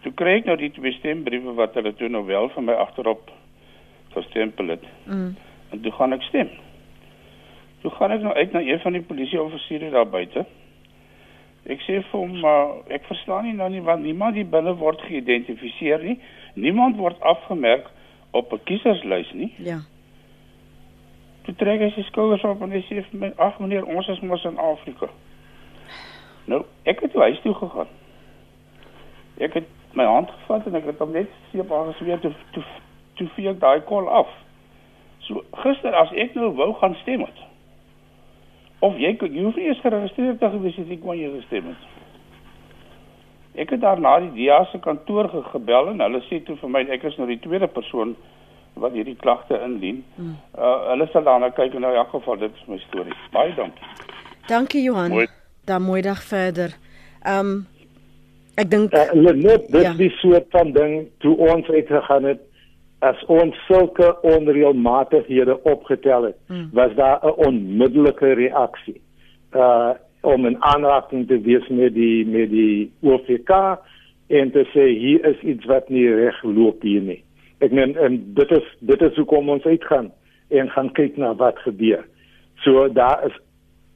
Toe 0.02 0.14
kry 0.14 0.38
ek 0.40 0.46
nou 0.46 0.58
die 0.58 0.72
twee 0.72 0.94
stembriewe 1.00 1.54
wat 1.58 1.74
hulle 1.74 1.94
toe 1.98 2.10
nou 2.10 2.26
wel 2.26 2.50
vir 2.54 2.64
my 2.64 2.74
agterop 2.74 3.32
gestempel 4.14 4.68
het. 4.68 4.86
Mm. 5.06 5.36
En 5.70 5.82
toe 5.82 5.92
gaan 5.92 6.14
ek 6.14 6.22
stem. 6.30 6.50
Toe 7.82 7.92
gaan 7.92 8.12
ek 8.12 8.22
nou 8.22 8.34
uit 8.34 8.52
na 8.52 8.62
een 8.62 8.80
van 8.80 8.98
die 8.98 9.02
polisieoffisiere 9.02 9.90
daar 9.94 10.10
buite. 10.10 10.46
Ek 11.68 11.84
sê 11.84 12.00
vir 12.00 12.16
hom, 12.16 12.38
uh, 12.40 12.94
ek 12.96 13.06
verstaan 13.10 13.44
nie 13.44 13.58
nou 13.58 13.68
nie 13.70 13.84
want 13.84 14.06
niemand 14.06 14.38
die 14.40 14.48
binne 14.48 14.74
word 14.80 15.02
geïdentifiseer 15.10 16.04
nie. 16.04 16.18
Niemand 16.56 16.98
word 16.98 17.22
afgemerk 17.22 17.90
op 18.32 18.54
'n 18.54 18.64
kieserslys 18.64 19.34
nie. 19.34 19.54
Ja. 19.58 19.80
Toe 21.46 21.56
trek 21.56 21.80
hy 21.80 21.90
sy 21.96 22.04
skouers 22.08 22.44
op 22.44 22.62
en 22.62 22.72
hy 22.72 22.82
sê 22.88 23.04
vir 23.04 23.20
my, 23.20 23.32
"Ag 23.38 23.60
meneer, 23.60 23.86
ons 23.86 24.08
is 24.08 24.20
mos 24.20 24.44
in 24.44 24.58
Afrika." 24.58 25.10
Nou, 26.46 26.66
ek 26.84 27.00
het 27.00 27.12
toe 27.12 27.22
huis 27.22 27.40
toe 27.42 27.54
gegaan. 27.54 27.88
Ek 29.38 29.54
het 29.54 29.66
my 29.98 30.06
hand 30.08 30.32
gevat 30.32 30.68
en 30.70 30.78
ek 30.80 30.92
het 30.92 31.02
hom 31.04 31.16
net 31.16 31.32
seep 31.52 31.72
aangesweer 31.74 32.22
toe 32.24 32.34
toe 32.56 32.64
toe 33.18 33.28
vee 33.36 33.50
ek 33.50 33.60
daai 33.64 33.82
kol 33.90 34.10
af. 34.22 34.30
So 35.26 35.44
gister 35.64 35.96
as 35.98 36.14
ek 36.14 36.36
nou 36.38 36.54
wou 36.56 36.72
gaan 36.80 36.96
stem 37.02 37.26
het. 37.26 37.46
Of 38.86 38.98
jy 39.02 39.16
jy 39.18 39.44
hoef 39.44 39.58
nie 39.58 39.70
eens 39.72 39.82
geregistreer 39.82 40.38
te 40.38 40.50
gewees 40.54 40.78
het 40.78 40.92
ek 40.94 41.04
kon 41.04 41.18
jy 41.18 41.32
gestem 41.40 41.72
het. 41.72 41.86
Ek 43.58 43.72
het 43.74 43.82
daar 43.82 44.00
na 44.00 44.20
die 44.22 44.34
DEA 44.36 44.64
se 44.72 44.80
kantoor 44.80 45.32
gebel 45.52 45.94
en 45.94 46.04
hulle 46.06 46.22
sê 46.28 46.44
toe 46.46 46.60
vir 46.62 46.74
my 46.74 46.84
ek 46.94 47.08
is 47.10 47.18
nou 47.18 47.26
die 47.30 47.42
tweede 47.42 47.68
persoon 47.68 48.14
wat 48.78 48.94
hierdie 48.94 49.18
klagte 49.18 49.58
indien. 49.66 50.04
Hmm. 50.16 50.36
Uh 50.54 50.76
hulle 50.92 51.08
sal 51.14 51.26
daarna 51.26 51.50
kyk 51.50 51.74
en 51.74 51.88
nou 51.88 51.94
in 51.96 52.04
elk 52.04 52.14
geval 52.14 52.38
dit 52.46 52.62
is 52.62 52.68
my 52.70 52.78
storie. 52.86 53.18
Baie 53.34 53.56
dankie. 53.58 53.90
Dankie 54.48 54.84
Johan. 54.86 55.10
Mooi. 55.12 55.28
Dan 55.66 55.82
mooi 55.82 56.02
dag 56.06 56.22
verder. 56.24 56.78
Um 57.26 57.66
ek 58.58 58.70
dink 58.70 58.94
uh, 58.94 59.12
net 59.14 59.68
dit 59.72 59.84
ja. 59.86 59.94
die 59.94 60.12
soort 60.22 60.48
van 60.56 60.72
ding 60.74 61.08
toe 61.24 61.36
ons 61.38 61.68
uitgegaan 61.70 62.24
het 62.24 62.42
as 63.06 63.20
ons 63.30 63.54
sulke 63.68 64.08
onreëlmatighede 64.26 65.60
opgetel 65.70 66.32
het, 66.32 66.38
hmm. 66.48 66.70
was 66.74 66.96
daar 66.96 67.20
'n 67.22 67.38
onmiddellike 67.48 68.34
reaksie. 68.34 69.02
Uh 69.54 69.94
om 70.22 70.48
'n 70.48 70.58
aanraking 70.60 71.28
te 71.28 71.42
wees 71.42 71.68
met 71.68 71.94
die 71.94 72.26
met 72.26 72.50
die 72.50 72.92
OFK 73.02 73.52
en 74.28 74.52
te 74.52 74.64
sê 74.74 74.86
hier 75.00 75.26
is 75.26 75.40
iets 75.40 75.66
wat 75.66 75.90
nie 75.90 76.14
reg 76.14 76.44
loop 76.44 76.82
hier 76.82 77.02
nie. 77.02 77.24
Ek 77.58 77.72
meen 77.72 77.96
en 77.96 78.34
dit 78.34 78.52
is 78.52 78.68
dit 78.80 79.02
is 79.02 79.16
hoe 79.16 79.26
kom 79.26 79.50
ons 79.50 79.64
uitgaan 79.64 80.12
en 80.50 80.70
gaan 80.70 80.92
kyk 80.92 81.18
na 81.18 81.36
wat 81.36 81.60
gebeur. 81.60 82.06
So 82.56 82.92
daar 82.94 83.26
is 83.26 83.40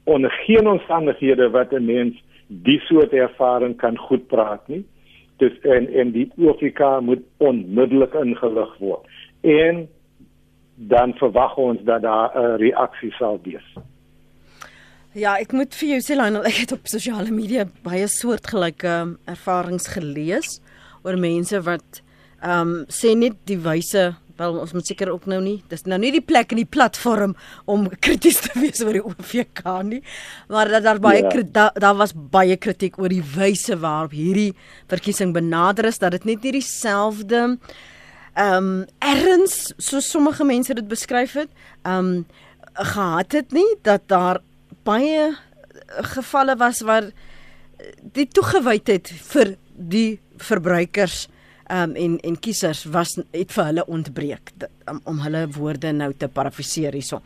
onder 0.03 0.31
geen 0.31 0.67
omstandighede 0.67 1.49
wat 1.49 1.71
'n 1.71 1.85
mens 1.85 2.23
die 2.51 2.79
soort 2.87 3.13
ervaring 3.15 3.77
kan 3.79 3.97
goed 3.97 4.27
praat 4.27 4.67
nie 4.67 4.83
dis 5.41 5.57
en 5.75 5.87
en 6.01 6.11
die 6.13 6.27
OFK 6.37 6.81
moet 7.05 7.23
onmiddellik 7.41 8.13
ingelig 8.19 8.75
word. 8.79 9.07
En 9.41 9.87
dan 10.91 11.15
verwag 11.21 11.57
ons 11.61 11.81
dat 11.89 12.01
daar 12.05 12.29
'n 12.35 12.57
reaksie 12.61 13.11
sal 13.17 13.39
wees. 13.43 13.67
Ja, 15.13 15.35
ek 15.37 15.51
moet 15.51 15.75
vir 15.75 15.89
jou 15.89 15.99
sê 15.99 16.15
Lionel, 16.15 16.45
ek 16.45 16.61
het 16.63 16.71
op 16.71 16.87
sosiale 16.87 17.31
media 17.31 17.65
baie 17.83 18.07
soortgelyke 18.07 18.87
um, 18.87 19.17
ervarings 19.25 19.87
gelees 19.87 20.61
oor 21.03 21.17
mense 21.17 21.61
wat 21.61 22.01
ehm 22.41 22.61
um, 22.61 22.85
sê 22.87 23.17
net 23.17 23.35
die 23.45 23.59
wyse 23.59 24.15
wel 24.41 24.57
ons 24.61 24.73
moet 24.75 24.87
seker 24.87 25.11
ook 25.13 25.27
nou 25.29 25.39
nie 25.43 25.57
dis 25.71 25.85
nou 25.89 25.99
nie 26.01 26.11
die 26.15 26.23
plek 26.25 26.53
in 26.55 26.61
die 26.61 26.69
platform 26.77 27.35
om 27.71 27.87
krities 28.05 28.41
te 28.45 28.53
wees 28.59 28.81
oor 28.83 28.97
die 28.97 29.03
OVK 29.05 29.63
nie 29.87 30.01
maar 30.51 30.71
dat 30.71 30.85
daar 30.87 31.01
baie 31.03 31.23
ja. 31.23 31.45
daar 31.57 31.79
da 31.85 31.93
was 31.97 32.15
baie 32.15 32.57
kritiek 32.57 32.99
oor 33.01 33.13
die 33.13 33.23
wyse 33.35 33.77
waarop 33.81 34.15
hierdie 34.17 34.51
verkiesing 34.91 35.35
benader 35.37 35.89
is 35.91 36.01
dat 36.01 36.17
dit 36.17 36.27
net 36.33 36.45
nie 36.47 36.57
dieselfde 36.59 37.41
ehm 38.31 38.55
um, 38.57 38.85
erns 39.03 39.73
so 39.77 39.99
sommige 39.99 40.45
mense 40.47 40.73
dit 40.73 40.87
beskryf 40.87 41.35
het 41.39 41.51
ehm 41.83 42.13
um, 42.15 42.25
gehad 42.73 43.33
het 43.35 43.51
nie 43.51 43.67
dat 43.83 44.07
daar 44.07 44.39
baie 44.87 45.35
gevalle 46.15 46.55
was 46.55 46.81
waar 46.87 47.11
die 48.15 48.27
toegewydheid 48.27 49.11
vir 49.31 49.55
die 49.75 50.19
verbruikers 50.37 51.27
um, 51.71 51.95
en 51.95 52.17
en 52.19 52.39
kiesers 52.39 52.83
was 52.93 53.15
het 53.31 53.53
vir 53.55 53.69
hulle 53.69 53.85
ontbreek 53.87 54.53
om, 54.91 54.99
om 55.13 55.21
hulle 55.25 55.45
woorde 55.57 55.93
nou 55.95 56.11
te 56.13 56.29
parafraseer 56.29 56.97
hierso. 56.97 57.21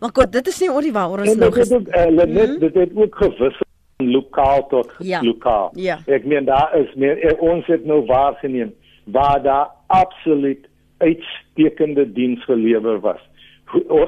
Maar 0.00 0.14
God, 0.14 0.32
dit 0.32 0.50
is 0.52 0.60
nie 0.64 0.70
oor 0.72 0.86
die 0.86 0.94
waaroor 0.94 1.24
ons 1.24 1.38
nou 1.38 1.50
dit 1.54 1.72
het, 1.76 1.88
uh, 1.88 2.06
net, 2.10 2.34
hmm? 2.34 2.58
dit 2.64 2.80
het 2.82 2.96
ook 2.96 3.22
gewis 3.22 3.60
lokaal 4.02 4.66
tot 4.68 4.90
ja. 4.98 5.22
lokaal. 5.22 5.70
Ja. 5.78 6.00
Ek 6.10 6.26
meen 6.26 6.48
daar 6.48 6.74
is 6.78 6.90
meer 6.98 7.20
eh, 7.22 7.36
ons 7.42 7.66
het 7.70 7.84
nou 7.86 8.02
waargeneem 8.06 8.74
waar 9.04 9.42
daar 9.42 9.70
absoluut 9.86 10.66
uitstekende 10.98 12.06
diens 12.12 12.44
gelewer 12.44 13.00
was. 13.00 13.20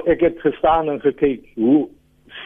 Ek 0.07 0.21
het 0.23 0.39
gestaan 0.41 0.89
en 0.89 0.99
gekyk 1.03 1.45
hoe 1.55 1.87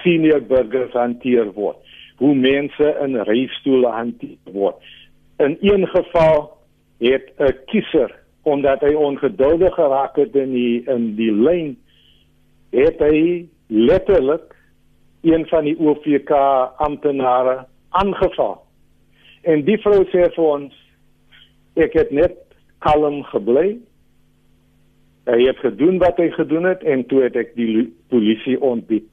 senior 0.01 0.41
burgers 0.41 0.93
hanteer 0.93 1.51
word, 1.55 1.77
hoe 2.21 2.33
mense 2.35 2.95
in 3.03 3.17
reistoole 3.27 3.91
hanteer 3.93 4.53
word. 4.53 4.77
In 5.41 5.57
een 5.61 5.87
geval 5.87 6.49
het 7.01 7.33
'n 7.37 7.55
kiezer 7.65 8.19
omdat 8.43 8.81
hy 8.81 8.93
ongeduldig 8.93 9.73
geraak 9.73 10.15
het 10.15 10.35
in 10.35 10.53
die 10.53 10.81
in 10.89 11.15
die 11.15 11.31
lyn 11.31 11.77
het 12.71 12.99
hy 12.99 13.45
letterlik 13.67 14.55
een 15.21 15.45
van 15.47 15.63
die 15.63 15.77
OVK 15.79 16.31
amptenare 16.77 17.65
aangeval. 17.89 18.63
En 19.41 19.63
die 19.65 19.77
vrou 19.77 20.03
sê 20.09 20.25
vir 20.33 20.45
ons 20.45 20.73
ek 21.75 21.93
het 21.93 22.11
net 22.11 22.37
kalm 22.79 23.21
gebly. 23.29 23.77
Hy 25.29 25.39
het 25.45 25.61
gedoen 25.61 25.99
wat 26.01 26.17
hy 26.17 26.31
gedoen 26.33 26.65
het 26.65 26.83
en 26.83 27.05
toe 27.05 27.21
het 27.23 27.35
ek 27.35 27.55
die 27.55 27.85
polisie 28.09 28.57
ontbied 28.61 29.07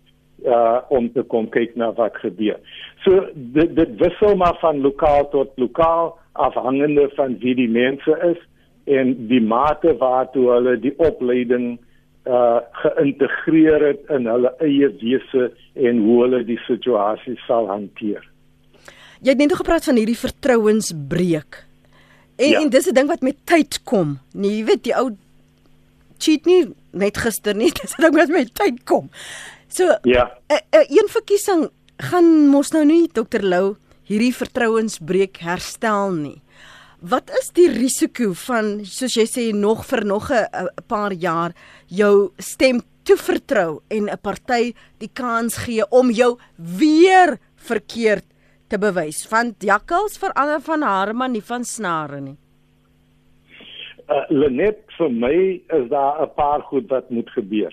uh 0.47 0.81
om 0.95 1.09
te 1.13 1.23
kom 1.23 1.49
kyk 1.51 1.75
na 1.77 1.91
wat 1.99 2.17
gebeur. 2.23 2.57
So 3.05 3.27
dit 3.35 3.75
dit 3.77 3.97
wissel 4.01 4.37
maar 4.37 4.57
van 4.63 4.81
lokaal 4.81 5.29
tot 5.35 5.51
lokaal 5.57 6.15
afhangende 6.39 7.09
van 7.17 7.37
wie 7.43 7.55
die 7.59 7.69
mense 7.69 8.15
is 8.31 8.41
en 8.89 9.15
die 9.29 9.43
mate 9.45 9.95
waartoe 10.01 10.49
hulle 10.55 10.79
die 10.81 10.95
opleiding 10.97 11.77
uh 12.29 12.59
geïntegreer 12.83 13.85
het 13.87 14.11
in 14.13 14.27
hulle 14.29 14.51
eie 14.65 14.89
wese 15.01 15.49
en 15.75 16.03
hoe 16.05 16.19
hulle 16.25 16.43
die 16.45 16.59
situasie 16.67 17.39
sal 17.47 17.71
hanteer. 17.71 18.25
Jy 19.25 19.33
het 19.33 19.41
net 19.41 19.55
gepraat 19.57 19.89
van 19.89 19.97
hierdie 19.99 20.19
vertrouensbreuk. 20.19 21.63
En, 22.39 22.51
ja. 22.51 22.61
en 22.61 22.71
dis 22.71 22.89
'n 22.91 22.95
ding 22.95 23.09
wat 23.09 23.25
met 23.25 23.39
tyd 23.45 23.81
kom. 23.83 24.19
Nee, 24.33 24.59
jy 24.59 24.65
weet 24.65 24.85
die 24.85 24.95
ou 24.95 25.11
cheat 26.19 26.45
nie 26.47 26.69
net 26.93 27.19
gister 27.19 27.55
nie, 27.55 27.73
dis 27.81 27.97
'n 27.97 28.03
ding 28.03 28.15
wat 28.15 28.29
met 28.29 28.55
tyd 28.55 28.85
kom. 28.85 29.11
So 29.69 29.97
ja. 30.03 30.31
'n 30.49 30.87
een 30.89 31.09
verkiesing 31.09 31.69
gaan 31.97 32.49
mos 32.49 32.73
nou 32.73 32.85
nie 32.85 33.09
Dr 33.13 33.43
Lou 33.43 33.77
hierdie 34.09 34.33
vertrouensbreuk 34.33 35.41
herstel 35.45 36.15
nie. 36.17 36.39
Wat 36.99 37.31
is 37.39 37.53
die 37.55 37.69
risiko 37.71 38.33
van 38.49 38.81
soos 38.89 39.15
jy 39.15 39.27
sê 39.29 39.45
nog 39.55 39.85
vir 39.87 40.05
nog 40.05 40.31
'n 40.33 40.69
paar 40.89 41.13
jaar 41.13 41.53
jou 41.87 42.33
stem 42.39 42.81
toe 43.05 43.17
vertrou 43.17 43.81
en 43.91 44.09
'n 44.09 44.19
party 44.23 44.75
die 44.99 45.11
kans 45.13 45.57
gee 45.57 45.85
om 45.91 46.11
jou 46.11 46.39
weer 46.57 47.39
verkeerd 47.57 48.25
te 48.69 48.79
bewys? 48.79 49.29
Want 49.31 49.63
jakkals 49.63 50.19
verander 50.19 50.61
van 50.61 50.83
hare 50.83 51.13
maar 51.13 51.29
nie 51.29 51.43
van 51.43 51.65
snare 51.65 52.21
nie. 52.21 52.37
Uh, 54.09 54.25
Lenet 54.31 54.81
vir 54.97 55.11
my 55.11 55.63
is 55.69 55.89
daar 55.91 56.23
'n 56.23 56.35
paar 56.35 56.63
goed 56.63 56.89
wat 56.89 57.11
moet 57.11 57.31
gebeur. 57.31 57.73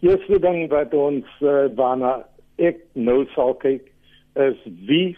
Eerste 0.00 0.38
ding 0.38 0.68
wat 0.68 0.94
ons 0.94 1.26
uh, 1.40 1.68
waarna 1.74 2.26
ek 2.58 2.76
nou 2.94 3.26
sal 3.34 3.54
kyk 3.54 3.92
is 4.34 4.58
wie 4.86 5.16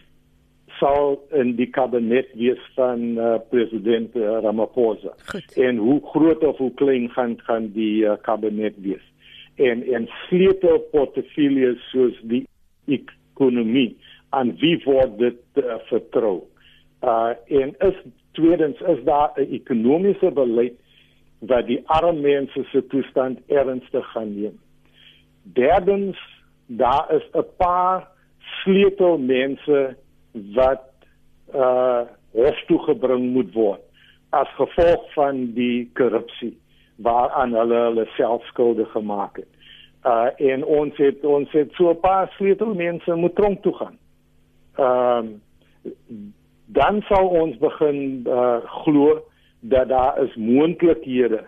sal 0.79 1.17
in 1.39 1.55
die 1.57 1.69
kabinet 1.71 2.31
wees 2.39 2.61
van 2.77 3.01
uh, 3.19 3.35
president 3.51 4.17
uh, 4.17 4.39
Ramaphosa. 4.45 5.15
Goed. 5.31 5.57
En 5.57 5.77
hoe 5.77 6.01
groot 6.13 6.45
of 6.45 6.57
hoe 6.57 6.75
klein 6.75 7.11
gaan 7.11 7.37
gaan 7.47 7.71
die 7.73 8.05
uh, 8.05 8.17
kabinet 8.23 8.79
wees? 8.85 9.05
En 9.55 9.83
en 9.83 10.09
sleutel 10.29 10.79
portefeuilles 10.91 11.83
soos 11.91 12.19
die 12.23 12.47
ekonomie 12.87 13.97
aan 14.31 14.55
wie 14.61 14.79
word 14.85 15.19
dit 15.19 15.41
uh, 15.61 15.79
vertrou? 15.91 16.43
Uh 17.03 17.35
en 17.47 17.75
is 17.89 17.99
tweedens 18.33 18.81
is 18.81 19.05
daar 19.05 19.33
'n 19.37 19.53
ekonomiese 19.53 20.31
beleid 20.31 20.79
wat 21.39 21.67
die 21.67 21.81
arme 21.85 22.21
mense 22.21 22.65
se 22.71 22.87
toestand 22.87 23.41
ernstig 23.47 24.07
gaan 24.13 24.35
neem. 24.35 24.59
Derdens 25.43 26.19
daar 26.67 27.15
is 27.15 27.27
'n 27.33 27.47
paar 27.57 28.09
sleutelmense 28.63 29.97
wat 30.33 30.88
uh 31.55 32.01
hof 32.33 32.61
toe 32.66 32.79
gebring 32.88 33.33
moet 33.33 33.53
word 33.53 33.81
as 34.33 34.49
gevolg 34.57 35.03
van 35.12 35.53
die 35.57 35.90
korrupsie 35.99 36.55
waaraan 37.05 37.53
hulle 37.57 37.81
hulle 37.88 38.07
self 38.16 38.45
skuldig 38.49 38.90
gemaak 38.92 39.37
het. 39.37 39.51
Uh 40.09 40.53
en 40.53 40.64
ons 40.64 40.97
het 40.97 41.25
ons 41.25 41.51
het 41.53 41.73
so 41.77 41.90
'n 41.90 42.01
paar 42.01 42.33
sleutelmense 42.37 43.14
moet 43.14 43.35
tronk 43.35 43.62
toe 43.62 43.75
gaan. 43.75 43.99
Ehm 44.77 45.27
uh, 45.27 46.16
dan 46.66 47.03
sal 47.03 47.29
ons 47.29 47.57
begin 47.59 48.25
uh 48.27 48.64
glo 48.85 49.25
dat 49.61 49.88
daar 49.88 50.23
is 50.23 50.35
moontlikhede 50.35 51.45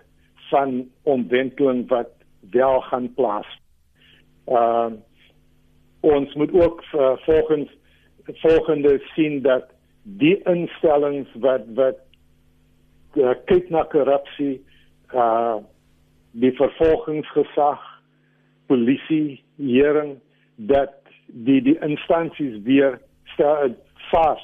van 0.51 0.89
omwenteling 1.03 1.89
wat 1.89 2.11
wel 2.51 2.81
gaan 2.81 3.15
plaas. 3.15 3.59
Ehm 4.45 4.93
uh, 4.93 4.93
ons 6.01 6.35
moet 6.35 6.53
ook 6.53 6.85
uh, 6.95 7.13
volgens 7.17 7.71
volgende 8.27 9.01
sien 9.15 9.43
dat 9.43 9.65
die 10.03 10.41
instellings 10.45 11.29
wat 11.35 11.67
wat 11.75 12.01
uh, 13.15 13.35
kyk 13.45 13.71
na 13.71 13.85
korrupsie 13.93 14.59
uh 15.15 15.57
die 16.35 16.51
vervolgingsgesag 16.59 17.83
polisie 18.67 19.39
hierin 19.57 20.17
dat 20.57 20.97
die 21.27 21.61
die 21.63 21.77
instansies 21.87 22.57
weer 22.67 22.99
vas 24.11 24.43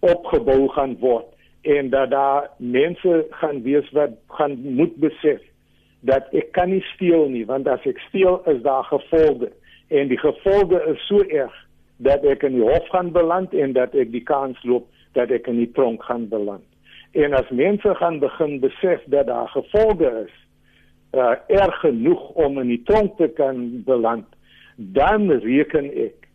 opgebou 0.00 0.68
gaan 0.76 0.94
word 1.02 1.26
en 1.62 1.90
dat 1.90 2.10
daar 2.10 2.50
mense 2.58 3.26
gaan 3.30 3.62
wees 3.62 3.90
wat 3.90 4.14
gaan 4.38 4.54
moet 4.62 4.94
besef 5.02 5.42
dat 6.00 6.30
ek 6.32 6.52
kan 6.52 6.70
nie 6.70 6.84
steel 6.94 7.26
nie 7.28 7.44
want 7.46 7.68
as 7.68 7.82
ek 7.88 7.98
steel 8.08 8.38
is 8.50 8.62
daar 8.62 8.84
gevolge. 8.84 9.50
En 9.88 10.08
die 10.08 10.18
gevolge 10.18 10.78
is 10.92 11.06
so 11.06 11.24
erg 11.26 11.54
dat 11.98 12.24
ek 12.24 12.42
in 12.46 12.58
die 12.58 12.66
hof 12.66 12.88
gaan 12.92 13.12
beland 13.12 13.54
en 13.54 13.72
dat 13.72 13.94
ek 13.94 14.12
die 14.14 14.22
kans 14.22 14.58
loop 14.62 14.86
dat 15.18 15.30
ek 15.34 15.48
in 15.50 15.58
die 15.62 15.70
tronk 15.74 16.04
gaan 16.06 16.28
beland. 16.30 16.64
En 17.18 17.34
as 17.34 17.48
mense 17.50 17.94
gaan 17.98 18.18
begin 18.22 18.58
besef 18.60 19.02
dat 19.06 19.26
daar 19.26 19.48
gevolge 19.48 20.10
is, 20.26 20.34
uh, 21.16 21.34
erg 21.48 21.80
genoeg 21.80 22.28
om 22.36 22.58
in 22.60 22.68
die 22.74 22.82
tronk 22.84 23.16
te 23.16 23.28
kan 23.34 23.82
beland, 23.84 24.26
dan 24.76 25.30
reken 25.30 25.88
ek 25.90 26.28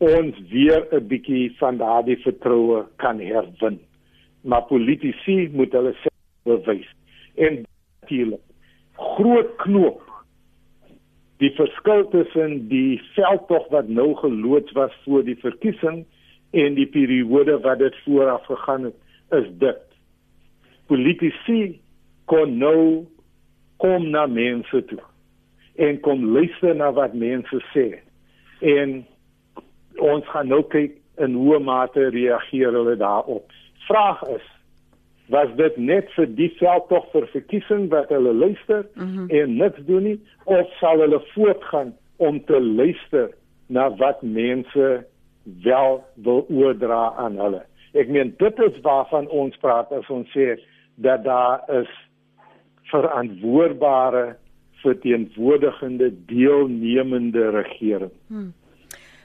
ons 0.00 0.36
weer 0.48 0.86
'n 0.90 1.06
bietjie 1.06 1.52
van 1.58 1.76
daardie 1.76 2.18
vertroue 2.24 2.86
kan 2.96 3.20
herwin. 3.20 3.78
Maar 4.42 4.62
politici 4.62 5.50
moet 5.52 5.72
hulle 5.72 5.92
self 5.92 6.42
bewys. 6.42 6.88
En 7.34 7.64
natuurlik 8.00 8.40
groot 8.96 9.56
knoop 9.56 10.09
die 11.40 11.52
verskil 11.56 12.04
tussen 12.12 12.66
die 12.68 13.00
veldtog 13.14 13.68
wat 13.72 13.88
nou 13.88 14.12
geloods 14.20 14.72
was 14.76 14.92
voor 15.04 15.24
die 15.24 15.38
verkiesing 15.40 16.02
en 16.50 16.74
die 16.76 16.88
periode 16.90 17.56
wat 17.64 17.78
dit 17.80 17.96
vooraf 18.04 18.44
gegaan 18.50 18.90
het 18.90 19.38
is 19.40 19.48
dit. 19.62 19.80
Politici 20.90 21.80
kon 22.28 22.58
nou 22.58 23.06
kom 23.80 24.10
na 24.12 24.26
mense 24.26 24.84
toe 24.90 25.00
en 25.80 26.00
kom 26.04 26.26
luister 26.34 26.74
na 26.76 26.90
wat 26.92 27.14
mense 27.16 27.62
sê. 27.72 27.86
En 28.60 28.98
ons 29.96 30.26
gaan 30.28 30.50
nou 30.52 30.60
kyk 30.68 30.98
in 31.24 31.36
hoe 31.40 31.60
mate 31.64 32.10
reageer 32.12 32.74
hulle 32.76 32.96
daarop. 33.00 33.48
Vraag 33.88 34.20
is 34.36 34.44
was 35.30 35.48
dit 35.56 35.76
net 35.76 36.10
vir 36.16 36.26
die 36.38 36.50
veldtog 36.58 37.06
vir 37.12 37.26
verkiesing 37.34 37.88
wat 37.92 38.10
hulle 38.10 38.32
luister 38.34 38.86
mm 38.94 39.06
-hmm. 39.06 39.28
en 39.28 39.56
niks 39.56 39.84
doen 39.86 40.02
nie 40.02 40.18
of 40.44 40.72
sal 40.80 40.98
hulle 40.98 41.20
voortgaan 41.34 41.94
om 42.16 42.44
te 42.44 42.60
luister 42.60 43.30
na 43.66 43.90
wat 43.96 44.22
mense 44.22 45.06
wel 45.62 46.04
wil 46.14 46.46
oordra 46.48 47.12
aan 47.16 47.38
hulle 47.38 47.62
ek 47.92 48.08
meen 48.08 48.34
dit 48.38 48.58
is 48.58 48.80
waarvan 48.82 49.28
ons 49.28 49.56
praat 49.56 49.92
as 49.92 50.08
ons 50.10 50.28
sê 50.36 50.58
dat 50.94 51.24
daar 51.24 51.62
is 51.80 51.90
verantwoordbare 52.90 54.36
verteenwoordigende 54.82 56.12
deelnemende 56.26 57.50
regering 57.50 58.12
hmm. 58.26 58.52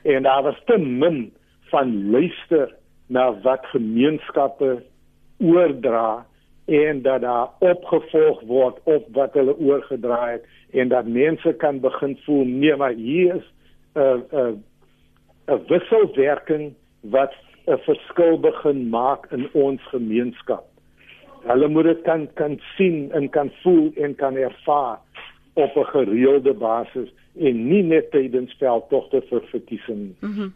en 0.04 0.24
daar 0.24 0.44
was 0.44 0.62
te 0.66 0.78
min 0.78 1.34
van 1.72 2.12
luister 2.12 2.76
na 3.08 3.42
wat 3.42 3.66
gemeenskappe 3.66 4.84
oordra 5.38 6.26
en 6.66 7.02
dat 7.02 7.22
daar 7.22 7.50
opgevolg 7.60 8.42
word 8.42 8.78
op 8.84 9.08
wat 9.12 9.34
hulle 9.34 9.58
oorgedra 9.58 10.30
het 10.30 10.46
en 10.72 10.88
dat 10.88 11.08
mense 11.08 11.54
kan 11.54 11.80
begin 11.80 12.18
voel 12.26 12.46
nee 12.46 12.76
maar 12.76 12.94
hier 12.94 13.36
is 13.36 13.52
'n 13.94 14.24
'n 14.32 14.64
'n 15.48 15.62
wisselwerking 15.68 16.74
wat 17.00 17.34
'n 17.68 17.78
verskil 17.78 18.40
begin 18.40 18.90
maak 18.90 19.26
in 19.32 19.50
ons 19.52 19.82
gemeenskap. 19.82 20.66
Hulle 21.46 21.68
moet 21.68 21.84
dit 21.84 22.02
kan 22.02 22.28
kan 22.34 22.60
sien 22.76 23.12
en 23.12 23.30
kan 23.30 23.52
voel 23.62 23.92
en 23.96 24.16
kan 24.16 24.36
ervaar 24.36 25.00
op 25.54 25.76
'n 25.76 25.86
gereelde 25.86 26.54
basis 26.54 27.14
en 27.38 27.68
nie 27.68 27.84
net 27.84 28.12
tydens 28.12 28.56
veldtogte 28.58 29.22
vir 29.30 29.42
verkiesing. 29.42 30.16
Mm 30.20 30.54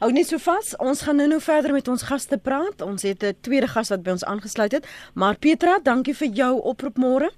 Hou 0.00 0.10
net 0.12 0.26
so 0.26 0.38
vas. 0.38 0.76
Ons 0.78 1.02
gaan 1.02 1.16
nou-nou 1.16 1.40
verder 1.40 1.72
met 1.72 1.88
ons 1.88 2.02
gaste 2.02 2.38
praat. 2.38 2.82
Ons 2.82 3.02
het 3.02 3.22
'n 3.22 3.34
tweede 3.40 3.68
gas 3.68 3.90
wat 3.90 4.02
by 4.02 4.10
ons 4.10 4.24
aangesluit 4.24 4.72
het. 4.72 4.86
Maar 5.14 5.36
Petra, 5.38 5.78
dankie 5.82 6.14
vir 6.14 6.28
jou 6.28 6.60
oproep 6.60 6.96
môre. 6.96 7.30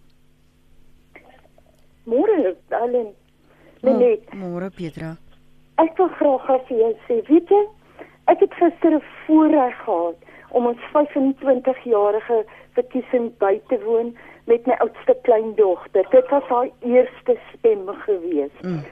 Môre, 2.04 2.56
Allen. 2.70 3.14
Nee, 3.82 4.20
môre 4.32 4.70
Petra. 4.70 5.16
Ek 5.78 5.96
wil 5.96 6.08
graag 6.08 6.66
vir 6.68 6.78
jou 6.78 6.92
sê, 7.08 7.22
weet 7.28 7.48
jy, 7.48 7.62
ek 8.30 8.40
het 8.40 8.54
gister 8.54 8.94
'n 8.94 9.02
voorreg 9.26 9.76
gehad 9.84 10.16
om 10.50 10.66
ons 10.66 10.78
25-jarige 10.92 12.44
verkiesing 12.76 13.32
by 13.38 13.60
te 13.68 13.78
woon 13.84 14.16
met 14.46 14.66
my 14.66 14.74
oudste 14.84 15.16
kleindogter. 15.22 16.06
Dit 16.10 16.28
was 16.30 16.42
haar 16.42 16.68
eerste 16.80 17.38
stem 17.54 17.88
gewees. 18.04 18.54
Mm. 18.60 18.84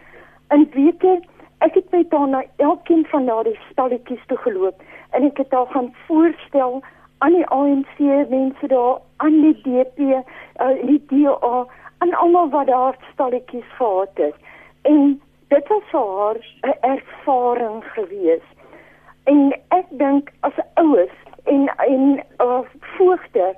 En 0.48 0.68
weet 0.72 1.02
jy, 1.02 1.20
ek 1.60 1.74
het 1.74 1.90
met 1.90 2.12
haar 2.12 2.28
na 2.28 2.42
elkeen 2.56 3.04
van 3.06 3.26
daardie 3.26 3.58
stalletjies 3.70 4.26
toe 4.26 4.38
geloop 4.46 4.82
en 5.10 5.24
ek 5.28 5.36
het 5.42 5.52
haar 5.52 5.66
gaan 5.74 5.94
voorstel 6.06 6.80
aan 7.20 7.32
die 7.36 7.46
ANC 7.46 7.98
mense 8.28 8.66
daar, 8.66 9.00
aan 9.16 9.40
die 9.40 9.56
DP, 9.62 9.98
uh, 9.98 10.68
die 10.88 11.02
DA, 11.10 11.66
aan 11.98 12.14
almal 12.14 12.48
wat 12.48 12.66
daar 12.66 12.96
stalletjies 13.12 13.68
gehad 13.76 14.10
het. 14.14 14.34
En 14.82 15.20
dit 15.48 15.68
was 15.68 15.82
vir 15.90 16.06
haar 16.20 16.38
'n 16.62 16.78
ervaring 16.80 17.84
gewees. 17.84 18.46
En 19.24 19.52
ek 19.68 19.86
dink 19.90 20.30
as 20.40 20.56
ouers 20.74 21.18
en 21.44 21.68
en 21.76 22.22
uh, 22.38 22.60
voogte 22.96 23.54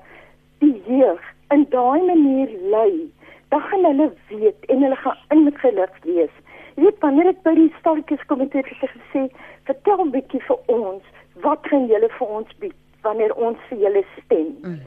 die 0.58 0.82
jeug 0.86 1.22
in 1.48 1.66
daai 1.70 2.02
manier 2.02 2.50
lei, 2.70 3.12
dan 3.48 3.60
gaan 3.60 3.84
hulle 3.84 4.12
weet 4.28 4.64
en 4.66 4.82
hulle 4.82 4.96
gaan 4.96 5.18
ingelig 5.28 5.94
wees. 6.02 6.34
Jy 6.74 6.84
weet 6.84 7.00
wanneer 7.04 7.28
ek 7.32 7.42
by 7.42 7.54
die 7.54 7.72
stalletjies 7.78 8.24
kom 8.26 8.40
het 8.40 8.54
ek 8.54 8.70
gesê, 8.80 9.28
vertel 9.68 10.04
'n 10.04 10.10
bietjie 10.10 10.40
vir 10.48 10.58
ons, 10.68 11.02
wat 11.42 11.66
gaan 11.68 11.86
julle 11.86 12.08
vir 12.18 12.28
ons 12.28 12.48
bied 12.60 12.78
wanneer 13.02 13.34
ons 13.34 13.58
vir 13.68 13.78
julle 13.78 14.04
stem? 14.16 14.56
Mm. 14.62 14.80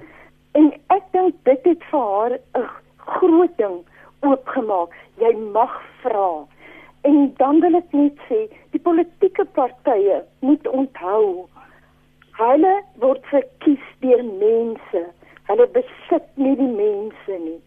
En 0.55 0.71
ek 0.89 1.03
dink 1.11 1.35
dit 1.43 1.65
het 1.65 1.83
vir 1.91 1.99
haar 1.99 2.39
'n 2.55 2.67
groot 2.97 3.57
ding 3.57 3.83
oopgemaak. 4.21 4.89
Jy 5.19 5.33
mag 5.53 5.81
vra. 6.01 6.45
En 7.01 7.33
dan 7.37 7.59
wil 7.59 7.75
ek 7.75 7.91
net 7.91 8.17
sê, 8.29 8.47
die 8.71 8.81
politieke 8.81 9.45
partye 9.45 10.23
moet 10.39 10.67
onthou 10.67 11.47
hulle 12.39 12.73
word 13.03 13.25
verkies 13.25 13.85
deur 13.99 14.23
mense. 14.23 15.03
Hulle 15.49 15.67
besit 15.77 16.25
nie 16.35 16.55
die 16.55 16.71
mense 16.71 17.37
nie. 17.43 17.59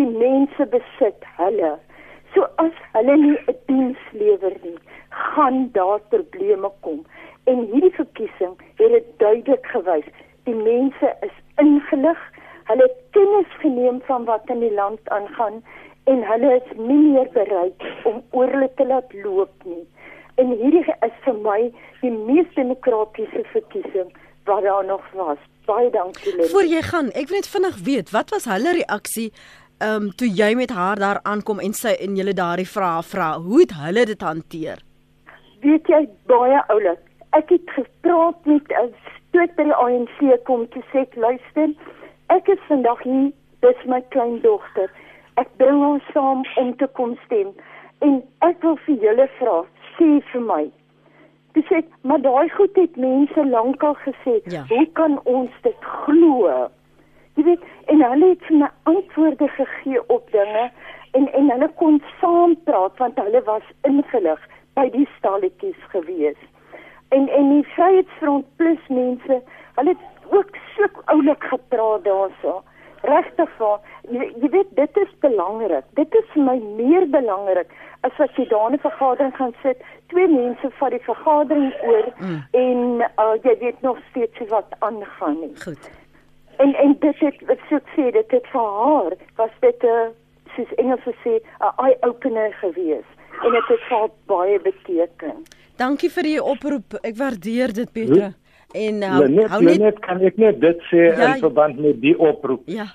Die 0.00 0.08
mense 0.08 0.66
besit 0.72 1.28
hulle. 1.36 1.76
So 2.34 2.46
as 2.64 2.72
hulle 2.92 3.16
nie 3.16 3.38
'n 3.46 3.56
diens 3.66 4.02
lewer 4.12 4.54
nie, 4.62 4.78
gaan 5.10 5.70
daar 5.72 6.00
probleme 6.14 6.70
kom. 6.80 7.06
En 7.44 7.58
hierdie 7.72 7.94
verkiesing 7.94 8.54
het 8.76 8.90
dit 8.92 9.06
duidelik 9.16 9.66
gewys. 9.66 10.08
Die 10.44 10.54
mense 10.54 11.16
is 11.20 11.36
ingelig. 11.56 12.20
Hulle 12.64 12.82
het 12.82 12.98
kennis 13.10 13.52
geneem 13.58 14.00
van 14.06 14.24
wat 14.24 14.42
in 14.46 14.60
die 14.60 14.74
land 14.74 15.00
aangaan 15.08 15.62
en 16.04 16.22
hulle 16.30 16.54
is 16.56 16.76
nie 16.76 17.02
meer 17.12 17.28
bereid 17.32 17.84
om 18.04 18.22
oorlede 18.30 18.74
te 18.76 18.86
laat 18.86 19.12
loop 19.24 19.64
nie. 19.64 19.84
En 20.34 20.52
hierdie 20.60 20.84
is 20.86 21.16
vir 21.24 21.38
my 21.44 21.60
die 22.00 22.12
mees 22.12 22.48
demokratiese 22.54 23.44
verkiesing 23.52 24.12
wat 24.48 24.62
daar 24.62 24.84
nog 24.84 25.04
was. 25.12 25.40
Baie 25.68 25.90
dankie 25.90 26.36
Lily. 26.36 26.48
Voor 26.48 26.64
jy 26.64 26.82
gaan, 26.82 27.10
ek 27.12 27.28
wil 27.28 27.40
net 27.40 27.50
vinnig 27.52 27.80
weet, 27.88 28.12
wat 28.16 28.30
was 28.32 28.48
hulle 28.48 28.72
reaksie 28.78 29.32
ehm 29.78 30.02
um, 30.02 30.10
toe 30.10 30.28
jy 30.28 30.54
met 30.54 30.70
haar 30.70 30.98
daar 30.98 31.20
aankom 31.22 31.60
en 31.60 31.72
sy 31.72 31.94
en 32.04 32.16
julle 32.16 32.34
daardie 32.34 32.68
vrae 32.68 33.02
vra? 33.02 33.32
Hoe 33.38 33.60
het 33.60 33.74
hulle 33.78 34.04
dit 34.06 34.22
hanteer? 34.22 34.78
Weet 35.60 35.86
jy 35.88 36.08
baie 36.26 36.62
oulik. 36.68 37.02
Ek 37.30 37.50
het 37.50 37.70
gepraat 37.76 38.46
met 38.46 38.72
'n 38.72 38.94
stoot 39.16 39.54
by 39.56 39.64
die 39.64 39.78
ANC 39.84 40.44
kom 40.44 40.68
te 40.68 40.80
sê 40.92 41.06
luister, 41.14 41.68
ek 42.28 42.48
is 42.48 42.62
vandag 42.68 43.02
hier, 43.02 43.32
dis 43.60 43.84
my 43.86 44.00
kleindogter 44.08 44.90
ek 45.40 45.50
bring 45.60 45.82
ons 45.86 46.10
saam 46.14 46.42
om 46.60 46.72
te 46.80 46.88
kom 46.98 47.14
stem 47.26 47.52
en 48.06 48.20
ek 48.46 48.62
wil 48.66 48.78
vir 48.86 49.04
julle 49.06 49.26
vra 49.38 49.56
sê 49.96 50.08
vir 50.32 50.44
my 50.48 50.62
dis 51.56 51.70
ek 51.78 51.90
maar 52.10 52.22
daai 52.24 52.48
goed 52.56 52.78
het 52.80 52.98
mense 53.04 53.44
lankal 53.52 53.96
gesê 54.04 54.38
ja. 54.54 54.64
hoe 54.70 54.86
kan 54.98 55.18
ons 55.38 55.62
dit 55.66 55.88
glo 56.04 56.50
jy 57.38 57.46
weet 57.46 57.64
en 57.94 58.04
hulle 58.04 58.30
het 58.34 58.50
my 58.50 58.68
antwoorde 58.92 59.48
gegee 59.56 60.04
op 60.16 60.30
dinge 60.34 60.68
en 61.16 61.28
en 61.40 61.50
hulle 61.54 61.70
kon 61.80 62.00
saam 62.20 62.54
praat 62.68 63.02
want 63.02 63.20
hulle 63.24 63.42
was 63.50 63.66
ingelig 63.90 64.46
by 64.78 64.88
die 64.94 65.08
stalletjies 65.16 65.90
gewees 65.94 66.40
en 67.16 67.28
en 67.40 67.52
die 67.54 67.66
vryheidsfront 67.74 68.48
plus 68.60 68.90
mense 69.00 69.42
hulle 69.78 69.94
het 69.94 70.34
ook 70.38 70.58
so 70.74 70.90
oulik 71.14 71.44
gepraat 71.52 72.04
daarso 72.04 72.58
regtig 73.02 73.50
waar 73.58 73.78
jy, 74.10 74.30
jy 74.42 74.50
weet 74.52 74.70
dit 74.76 74.96
is 75.02 75.12
belangrik. 75.22 75.86
Dit 75.98 76.14
is 76.18 76.26
vir 76.34 76.44
my 76.48 76.56
meer 76.78 77.06
belangrik 77.12 77.70
as 78.06 78.14
wat 78.18 78.34
jy 78.38 78.46
daar 78.50 78.72
'n 78.72 78.78
vergadering 78.78 79.36
gaan 79.36 79.54
sit, 79.62 79.82
twee 80.06 80.28
mense 80.28 80.70
vat 80.78 80.90
die 80.90 81.04
vergadering 81.06 81.72
oor 81.82 82.06
mm. 82.18 82.42
en 82.52 82.78
uh, 83.02 83.34
jy 83.42 83.58
weet 83.58 83.80
nog 83.82 83.98
steeds 84.10 84.38
wat 84.48 84.74
aangaan 84.78 85.40
nie. 85.40 85.54
Goed. 85.62 85.90
En 86.58 86.74
en 86.74 86.96
dit 87.00 87.18
het 87.18 87.44
wat 87.46 87.60
sou 87.68 87.80
sê 87.94 88.10
dit 88.12 88.30
het 88.36 88.46
vir 88.52 88.66
haar 88.80 89.12
was 89.36 89.54
dit 89.60 89.82
'n 89.82 90.10
soos 90.56 90.74
Engels 90.74 91.06
sê 91.24 91.34
'n 91.38 91.74
eye 91.84 91.96
opener 92.00 92.52
gewees 92.60 93.08
en 93.44 93.50
dit 93.52 93.66
het 93.68 93.84
vir 93.88 94.10
baie 94.26 94.60
beteken. 94.60 95.34
Dankie 95.76 96.10
vir 96.10 96.22
die 96.22 96.42
oproep. 96.42 96.98
Ek 97.02 97.16
waardeer 97.16 97.72
dit 97.72 97.92
Petra. 97.92 98.26
Goed. 98.26 98.46
En 98.72 99.02
uh, 99.02 99.18
net, 99.18 99.46
hou 99.48 99.62
net 99.64 99.80
net 99.80 100.00
kan 100.04 100.20
ek 100.20 100.36
net 100.36 100.60
dit 100.60 100.80
sê 100.90 101.04
ja, 101.08 101.34
in 101.34 101.40
verband 101.40 101.78
met 101.80 102.00
die 102.00 102.18
oproep. 102.18 102.66
Ja. 102.68 102.90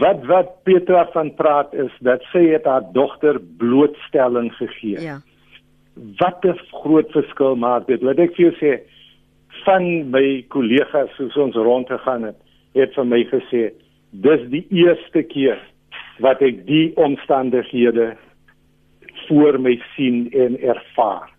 Wat 0.00 0.24
wat 0.26 0.56
Petra 0.66 1.04
van 1.12 1.30
praat 1.34 1.74
is 1.74 1.92
dat 2.00 2.24
sy 2.32 2.42
het 2.50 2.64
haar 2.64 2.88
dogter 2.92 3.38
blootstelling 3.60 4.50
gegee. 4.58 5.00
Ja. 5.00 5.20
Wat 6.18 6.44
'n 6.44 6.58
groot 6.82 7.10
verskil 7.12 7.56
maak 7.56 7.86
dit. 7.86 8.02
Laat 8.02 8.18
ek 8.18 8.34
vir 8.34 8.50
jou 8.50 8.54
sê 8.58 8.80
van 9.64 10.10
my 10.10 10.44
kollegas 10.48 11.14
soos 11.16 11.36
ons 11.36 11.54
rondgegaan 11.54 12.22
het, 12.22 12.40
het 12.74 12.94
vir 12.94 13.06
my 13.06 13.22
gesê 13.30 13.70
dis 14.24 14.42
die 14.50 14.66
eerste 14.70 15.22
keer 15.22 15.58
wat 16.22 16.42
ek 16.42 16.62
die 16.68 16.92
omstandighede 17.00 18.14
voor 19.26 19.58
my 19.58 19.74
sien 19.94 20.28
en 20.32 20.58
ervaar. 20.60 21.30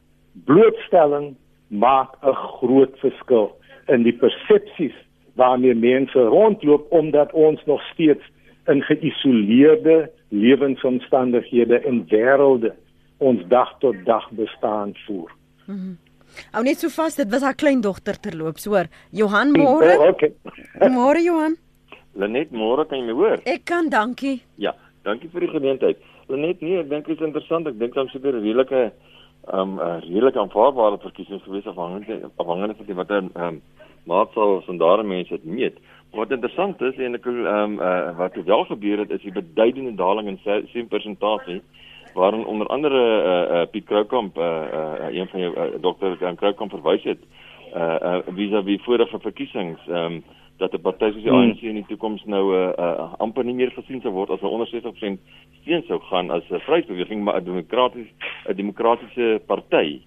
Blootstelling 0.48 1.36
maak 1.67 2.15
'n 2.24 2.36
groot 2.60 3.00
verskil 3.00 3.52
in 3.88 4.04
die 4.04 4.13
persepsies 4.13 4.95
waarmee 5.36 5.76
mense 5.76 6.19
rondloop 6.19 6.91
omdat 6.91 7.32
ons 7.32 7.65
nog 7.65 7.82
steeds 7.93 8.24
in 8.65 8.82
geïsoleerde 8.82 10.10
lewensomstandighede 10.30 11.80
en 11.80 12.06
wêrelde 12.10 12.74
ons 13.17 13.48
dag 13.48 13.76
tot 13.80 13.95
dag 14.06 14.32
bestaan 14.32 14.95
voer. 15.06 15.32
Mm 15.65 15.76
-hmm. 15.76 15.98
Ou 16.54 16.63
net 16.63 16.80
so 16.80 16.89
vas 16.89 17.15
dit 17.15 17.30
was 17.32 17.43
haar 17.43 17.56
kleindogter 17.56 18.19
terloops 18.19 18.65
hoor. 18.65 18.89
Johan 19.12 19.54
môre. 19.60 19.95
Oh, 19.98 20.10
okay. 20.13 20.34
môre 20.98 21.21
Johan. 21.24 21.58
Lenet 22.15 22.52
môre 22.56 22.86
kan 22.88 23.00
jy 23.00 23.08
my 23.10 23.15
hoor? 23.17 23.41
Ek 23.45 23.65
kan 23.67 23.89
dankie. 23.91 24.39
Ja, 24.62 24.76
dankie 25.04 25.30
vir 25.34 25.45
die 25.45 25.52
geleentheid. 25.52 26.04
Lenet 26.32 26.62
nee, 26.63 26.80
ek 26.80 26.89
dink 26.89 27.10
dit 27.10 27.19
is 27.19 27.28
interessant. 27.28 27.67
Ek 27.67 27.80
dink 27.80 27.95
dan 27.98 28.08
seker 28.13 28.34
'n 28.34 28.43
redelike 28.43 28.91
um 29.54 29.76
'n 29.76 29.80
uh, 29.80 30.00
redelike 30.02 30.39
aanvaarbare 30.39 30.98
verkiesing 30.98 31.41
gewees 31.43 31.67
afhangende 31.67 32.32
afhangende 32.38 32.76
van 32.76 32.95
wat 32.95 33.12
'n 33.12 33.30
um 33.36 33.62
maatsal 34.06 34.62
van 34.65 34.78
daar 34.78 35.06
mense 35.06 35.30
dit 35.30 35.45
meet. 35.45 35.78
Wat 36.13 36.32
interessant 36.32 36.82
is 36.82 36.95
en 36.98 37.15
ek 37.15 37.26
um 37.26 37.80
uh, 37.80 38.17
wat 38.17 38.36
wel 38.36 38.63
gebeur 38.65 38.98
het 39.00 39.12
is 39.12 39.21
die 39.21 39.32
beduidende 39.32 39.95
daling 39.95 40.28
in 40.28 40.39
sien 40.71 40.88
persentasie 40.88 41.62
waarin 42.15 42.45
onder 42.45 42.67
andere 42.67 43.01
uh, 43.01 43.56
uh, 43.56 43.67
Piet 43.71 43.86
Kroukamp 43.86 44.38
uh, 44.38 44.43
uh, 44.43 45.15
een 45.15 45.28
van 45.28 45.39
jou 45.39 45.54
uh, 45.56 45.82
dokter 45.82 46.17
Jan 46.19 46.36
Kroukamp 46.36 46.71
verwys 46.71 47.04
het 47.04 47.21
uh, 47.75 47.95
uh 48.01 48.17
vis-à-vis 48.36 48.84
vorige 48.84 49.19
verkiesings 49.19 49.88
um 49.88 50.23
dat 50.58 50.71
die 50.71 50.80
party 50.80 51.12
soos 51.12 51.23
die 51.23 51.32
hmm. 51.32 51.49
ANC 51.49 51.62
in 51.62 51.80
die 51.82 51.88
toekoms 51.88 52.23
nou 52.25 52.43
'n 52.56 52.73
uh, 52.80 52.86
uh, 52.86 53.13
amper 53.19 53.43
nie 53.43 53.56
meer 53.56 53.71
gesien 53.75 54.01
sou 54.01 54.13
word 54.13 54.30
as 54.30 54.41
'n 54.41 54.54
onder 54.56 54.67
60% 54.67 55.19
steun 55.62 55.84
sou 55.88 55.99
gaan 55.99 56.32
as 56.32 56.43
'n 56.49 56.60
vryheidsbeweging 56.60 57.23
maar 57.23 57.41
'n 57.41 57.45
demokraties 57.45 58.08
'n 58.47 58.56
demokratiese 58.56 59.41
party 59.45 60.01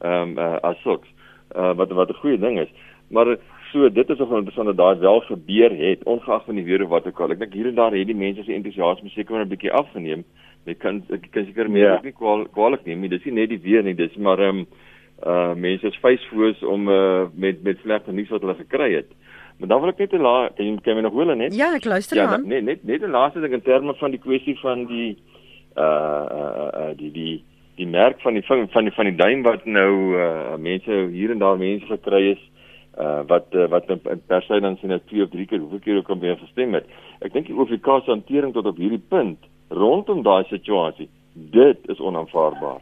ehm 0.00 0.22
um, 0.22 0.38
uh, 0.38 0.56
as 0.60 0.80
sulks. 0.82 1.08
Uh, 1.56 1.74
wat 1.74 1.90
wat 1.90 2.08
'n 2.08 2.20
goeie 2.20 2.38
ding 2.38 2.58
is. 2.58 2.68
Maar 3.08 3.36
so 3.72 3.92
dit 3.92 4.08
is 4.08 4.20
of 4.20 4.30
interessant 4.30 4.66
dat 4.66 4.76
daai 4.76 4.98
wel 4.98 5.20
gebeur 5.20 5.70
het 5.76 6.02
ongeag 6.04 6.44
van 6.44 6.54
die 6.54 6.64
weer 6.64 6.82
of 6.82 6.88
wat 6.88 7.06
ook 7.06 7.20
al. 7.20 7.30
Ek 7.30 7.38
dink 7.38 7.52
hier 7.52 7.66
en 7.66 7.74
daar 7.74 7.92
het 7.92 8.06
die 8.06 8.16
mense 8.16 8.42
se 8.42 8.52
entoesiasme 8.52 9.08
seker 9.08 9.34
maar 9.34 9.44
'n 9.44 9.48
bietjie 9.48 9.72
afgeneem 9.72 10.24
ek 10.66 10.78
kan 10.78 11.02
ek 11.10 11.28
kan 11.32 11.46
seker 11.46 11.68
meer 11.70 11.84
yeah. 11.84 11.98
Ja. 12.00 12.02
nie 12.02 12.12
kwal 12.12 12.46
kwalik 12.54 12.86
neem 12.86 13.00
nie 13.00 13.08
dis 13.08 13.24
nie 13.24 13.34
net 13.40 13.48
die 13.48 13.62
weer 13.62 13.82
nie 13.82 13.94
dis 13.94 14.16
maar 14.16 14.40
ehm 14.40 14.64
um, 14.64 14.66
uh 15.24 15.54
mense 15.54 15.86
is 15.86 16.00
feesfoos 16.02 16.62
om 16.62 16.88
uh, 16.90 17.26
met 17.34 17.62
met 17.62 17.78
slegte 17.82 18.12
nuus 18.12 18.28
wat 18.28 18.42
hulle 18.42 18.56
gekry 18.58 18.94
het 18.94 19.12
Maar 19.58 19.68
dan 19.68 19.80
wil 19.80 19.88
ek 19.88 19.98
net 19.98 20.12
'n 20.12 20.22
la 20.22 20.48
kan 20.56 20.66
jy 20.66 20.76
kan 20.82 20.94
my 20.96 21.00
nog 21.02 21.12
hoor 21.12 21.36
net? 21.36 21.54
Ja, 21.54 21.74
ek 21.74 21.84
luister 21.84 22.16
ja, 22.16 22.26
aan. 22.26 22.46
Nee, 22.46 22.60
net 22.60 22.84
net 22.84 23.02
'n 23.02 23.10
laaste 23.10 23.40
ding 23.40 23.52
in 23.52 23.62
terme 23.62 23.94
van 23.94 24.10
die 24.10 24.20
kwessie 24.20 24.58
van 24.58 24.86
die 24.86 25.16
uh 25.76 26.26
uh, 26.38 26.70
uh 26.80 26.92
die 26.96 27.10
die 27.10 27.44
die 27.76 27.86
merk 27.86 28.20
van 28.20 28.34
die 28.34 28.42
van 28.42 28.84
die 28.84 28.92
van 28.92 29.04
die 29.04 29.14
duim 29.14 29.42
wat 29.42 29.64
nou 29.64 30.16
uh, 30.16 30.56
mense 30.58 31.08
hier 31.12 31.30
en 31.30 31.38
daar 31.38 31.56
mense 31.58 31.86
gekry 31.86 32.30
is 32.30 32.42
uh 32.98 33.22
wat 33.26 33.46
uh, 33.54 33.68
wat 33.68 33.88
in, 33.90 34.00
in 34.10 34.22
per 34.26 34.42
se 34.42 34.60
dan 34.60 34.76
sien 34.76 34.88
dit 34.88 35.06
twee 35.06 35.22
of 35.22 35.30
drie 35.30 35.46
keer 35.46 35.58
hoeveel 35.58 35.78
keer 35.78 35.96
ook 35.96 36.08
al 36.08 36.18
weer 36.18 36.36
gestem 36.36 36.74
het. 36.74 36.86
Ek 37.20 37.32
dink 37.32 37.46
die 37.46 37.54
OFK 37.54 38.04
se 38.04 38.10
hantering 38.10 38.52
tot 38.52 38.66
op 38.66 38.76
hierdie 38.76 39.02
punt 39.08 39.38
rondom 39.68 40.22
daai 40.22 40.44
situasie, 40.48 41.08
dit 41.32 41.78
is 41.88 42.00
onaanvaarbaar. 42.00 42.80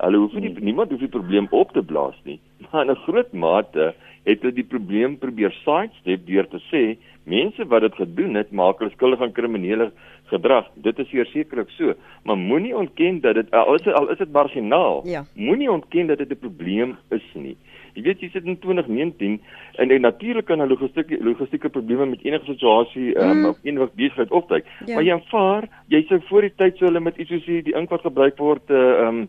Hulle 0.00 0.16
hoef 0.16 0.32
nie 0.32 0.48
hmm. 0.48 0.64
niemand 0.64 0.90
hoef 0.90 1.00
die 1.00 1.12
probleem 1.12 1.46
op 1.50 1.72
te 1.72 1.82
blaas 1.82 2.16
nie, 2.24 2.40
maar 2.70 2.84
in 2.84 2.90
'n 2.90 3.02
groot 3.06 3.32
mate 3.32 3.94
het 4.24 4.42
hulle 4.42 4.52
die 4.52 4.64
probleem 4.64 5.18
probeer 5.18 5.52
sidestep 5.64 6.26
deur 6.26 6.48
te 6.48 6.60
sê 6.70 6.98
mense 7.24 7.64
wat 7.66 7.82
dit 7.82 7.94
gedoen 7.94 8.34
het 8.34 8.50
maak 8.52 8.78
hulle 8.78 8.90
skuldig 8.90 9.20
aan 9.20 9.32
kriminele 9.32 9.90
gedrag. 10.30 10.66
Dit 10.74 10.98
is 10.98 11.08
sekerlik 11.08 11.70
so, 11.70 11.94
maar 12.24 12.38
moenie 12.38 12.76
ontken 12.76 13.20
dat 13.20 13.34
dit 13.34 13.50
al 13.50 13.74
is 13.74 13.86
al 13.86 14.10
is 14.10 14.18
dit 14.18 14.32
marginaal. 14.32 15.02
Ja. 15.06 15.24
Moenie 15.34 15.70
ontken 15.70 16.06
dat 16.06 16.18
dit 16.18 16.30
'n 16.30 16.38
probleem 16.38 16.96
is 17.08 17.26
nie. 17.34 17.56
Jy 17.94 18.02
weet 18.02 18.20
jy 18.20 18.30
sit 18.32 18.44
in 18.44 18.58
2019 18.58 19.40
en 19.82 19.90
en 19.90 20.00
natuurlik 20.00 20.46
kan 20.46 20.62
'n 20.62 20.68
logistieke 20.68 21.18
logistieke 21.24 21.68
probleme 21.68 22.06
met 22.06 22.24
enige 22.24 22.44
situasie 22.44 23.14
ehm 23.14 23.30
um, 23.30 23.36
mm. 23.38 23.48
of 23.48 23.58
enige 23.62 23.90
besigheid 23.94 24.30
opduik. 24.30 24.64
Ja. 24.86 24.94
Maar 24.94 25.04
jy 25.04 25.12
aanvaar, 25.12 25.68
jy 25.88 26.04
sou 26.08 26.20
voor 26.28 26.40
die 26.40 26.54
tyd 26.56 26.76
so 26.76 26.84
hulle 26.84 27.00
met 27.00 27.16
iets 27.16 27.30
soos 27.30 27.44
die 27.44 27.74
ink 27.74 27.90
wat 27.90 28.00
gebruik 28.00 28.38
word 28.38 28.70
eh, 28.70 28.76
ehm 28.76 29.14
uh, 29.14 29.20
um, 29.20 29.28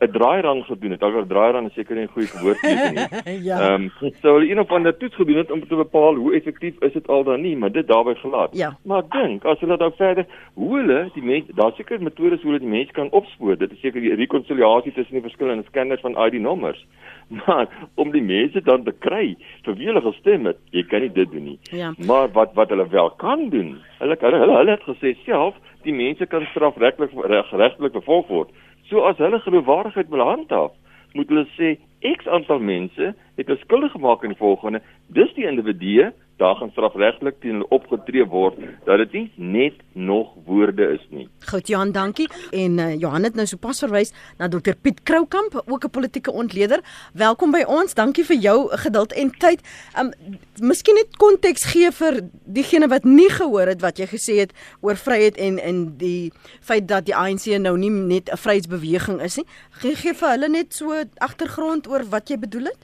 'n 0.00 0.10
draairang 0.10 0.64
gedoen 0.64 0.90
het. 0.90 1.02
Alhoewel 1.02 1.26
draairang 1.26 1.66
is 1.68 1.74
seker 1.74 1.94
nie 1.94 2.04
'n 2.04 2.14
goeie 2.14 2.40
woord 2.42 2.62
nie. 2.62 3.42
ja. 3.48 3.56
Ehm 3.60 3.90
um, 4.00 4.12
so 4.22 4.32
hulle 4.34 4.50
een 4.50 4.60
of 4.60 4.70
ander 4.72 4.96
toets 4.96 5.14
gedoen 5.14 5.36
het 5.36 5.50
om 5.50 5.66
te 5.68 5.76
bepaal 5.76 6.14
hoe 6.14 6.34
effektief 6.34 6.74
is 6.80 6.92
dit 6.92 7.08
al 7.08 7.24
dan 7.24 7.40
nie, 7.40 7.56
maar 7.56 7.72
dit 7.72 7.86
daarbey 7.86 8.14
gelaat. 8.14 8.56
Ja. 8.56 8.76
Maar 8.84 9.02
ek 9.04 9.10
dink 9.10 9.44
as 9.44 9.60
hulle 9.60 9.76
nou 9.76 9.92
verder 9.96 10.26
hoe 10.54 10.76
hulle 10.78 11.10
die 11.14 11.22
mense, 11.22 11.52
daar 11.54 11.72
seker 11.76 12.02
metodes 12.02 12.42
hoe 12.42 12.52
hulle 12.52 12.64
die 12.64 12.76
mense 12.76 12.92
kan 12.92 13.10
opspoor. 13.10 13.56
Dit 13.56 13.72
is 13.72 13.80
seker 13.80 14.00
die 14.00 14.14
rekonsiliasie 14.14 14.92
tussen 14.92 15.14
die 15.14 15.28
verskillende 15.28 15.64
skanners 15.68 16.00
van 16.00 16.16
ID-nommers. 16.26 16.86
Maar 17.46 17.68
om 17.94 18.10
die 18.10 18.22
mense 18.22 18.60
dan 18.62 18.82
te 18.84 18.92
kry 18.92 19.36
vir 19.64 19.74
wie 19.78 19.86
hulle 19.86 20.00
gestem 20.02 20.46
het, 20.50 20.58
jy 20.70 20.82
kan 20.82 21.00
nie 21.00 21.12
dit 21.12 21.30
doen 21.30 21.44
nie. 21.44 21.58
Ja. 21.70 21.92
Maar 22.06 22.32
wat 22.32 22.54
wat 22.54 22.68
hulle 22.68 22.88
wel 22.88 23.10
kan 23.10 23.48
doen, 23.48 23.76
hulle 23.98 24.16
hulle 24.20 24.56
hulle 24.56 24.70
het 24.70 24.82
gesê 24.88 25.14
self 25.24 25.54
die 25.84 25.94
mense 25.94 26.26
kan 26.26 26.44
strafregtelik 26.50 27.14
regregtelik 27.14 27.92
vervolg 27.92 28.26
word. 28.28 28.50
So 28.90 29.04
as 29.06 29.18
hulle 29.22 29.38
geloofwaardigheid 29.44 30.08
wil 30.10 30.24
handhaaf, 30.26 30.72
moet 31.14 31.28
hulle 31.30 31.46
sê 31.54 31.76
X 32.02 32.26
aantal 32.26 32.58
mense 32.58 33.12
het 33.38 33.46
hulle 33.46 33.58
skuldig 33.62 33.92
gemaak 33.94 34.24
in 34.26 34.34
die 34.34 34.40
volgende. 34.40 34.80
Dis 35.14 35.30
die 35.36 35.46
individue 35.46 36.10
daar 36.40 36.56
gaan 36.56 36.70
strafregtelik 36.72 37.36
teen 37.40 37.58
hulle 37.58 37.68
opgetree 37.68 38.24
word 38.24 38.56
dat 38.86 39.02
dit 39.02 39.12
nie 39.12 39.26
net 39.36 39.80
nog 39.92 40.32
woorde 40.46 40.86
is 40.96 41.02
nie. 41.12 41.26
Goed 41.50 41.68
Johan, 41.68 41.92
dankie. 41.92 42.28
En 42.50 42.78
uh, 42.78 42.94
Johan 43.00 43.26
het 43.28 43.36
nou 43.36 43.46
sopas 43.46 43.82
verwys 43.84 44.12
na 44.38 44.48
Dr 44.48 44.76
Piet 44.80 45.02
Kroukamp, 45.02 45.62
ook 45.66 45.84
'n 45.84 45.90
politieke 45.90 46.32
ontleder. 46.32 46.80
Welkom 47.12 47.50
by 47.50 47.62
ons. 47.66 47.94
Dankie 47.94 48.24
vir 48.24 48.36
jou 48.36 48.76
geduld 48.76 49.12
en 49.12 49.30
tyd. 49.30 49.60
Um 50.00 50.12
miskien 50.60 50.94
net 50.94 51.16
konteks 51.16 51.64
gee 51.64 51.90
vir 51.90 52.20
diegene 52.44 52.88
wat 52.88 53.04
nie 53.04 53.30
gehoor 53.30 53.66
het 53.66 53.80
wat 53.80 53.98
jy 53.98 54.06
gesê 54.06 54.34
het 54.40 54.52
oor 54.80 54.96
vryheid 54.96 55.36
en 55.36 55.58
en 55.58 55.96
die 55.96 56.32
feit 56.60 56.88
dat 56.88 57.04
die 57.04 57.16
ANC 57.16 57.46
nou 57.58 57.76
nie 57.78 57.90
net 57.90 58.30
'n 58.32 58.36
vryheidsbeweging 58.36 59.20
is 59.20 59.36
nie. 59.36 59.46
Gee 59.70 59.94
gee 59.94 60.14
vir 60.14 60.28
hulle 60.28 60.48
net 60.48 60.74
so 60.74 61.04
agtergrond 61.18 61.88
oor 61.88 62.04
wat 62.10 62.28
jy 62.28 62.38
bedoel 62.38 62.64
het. 62.64 62.80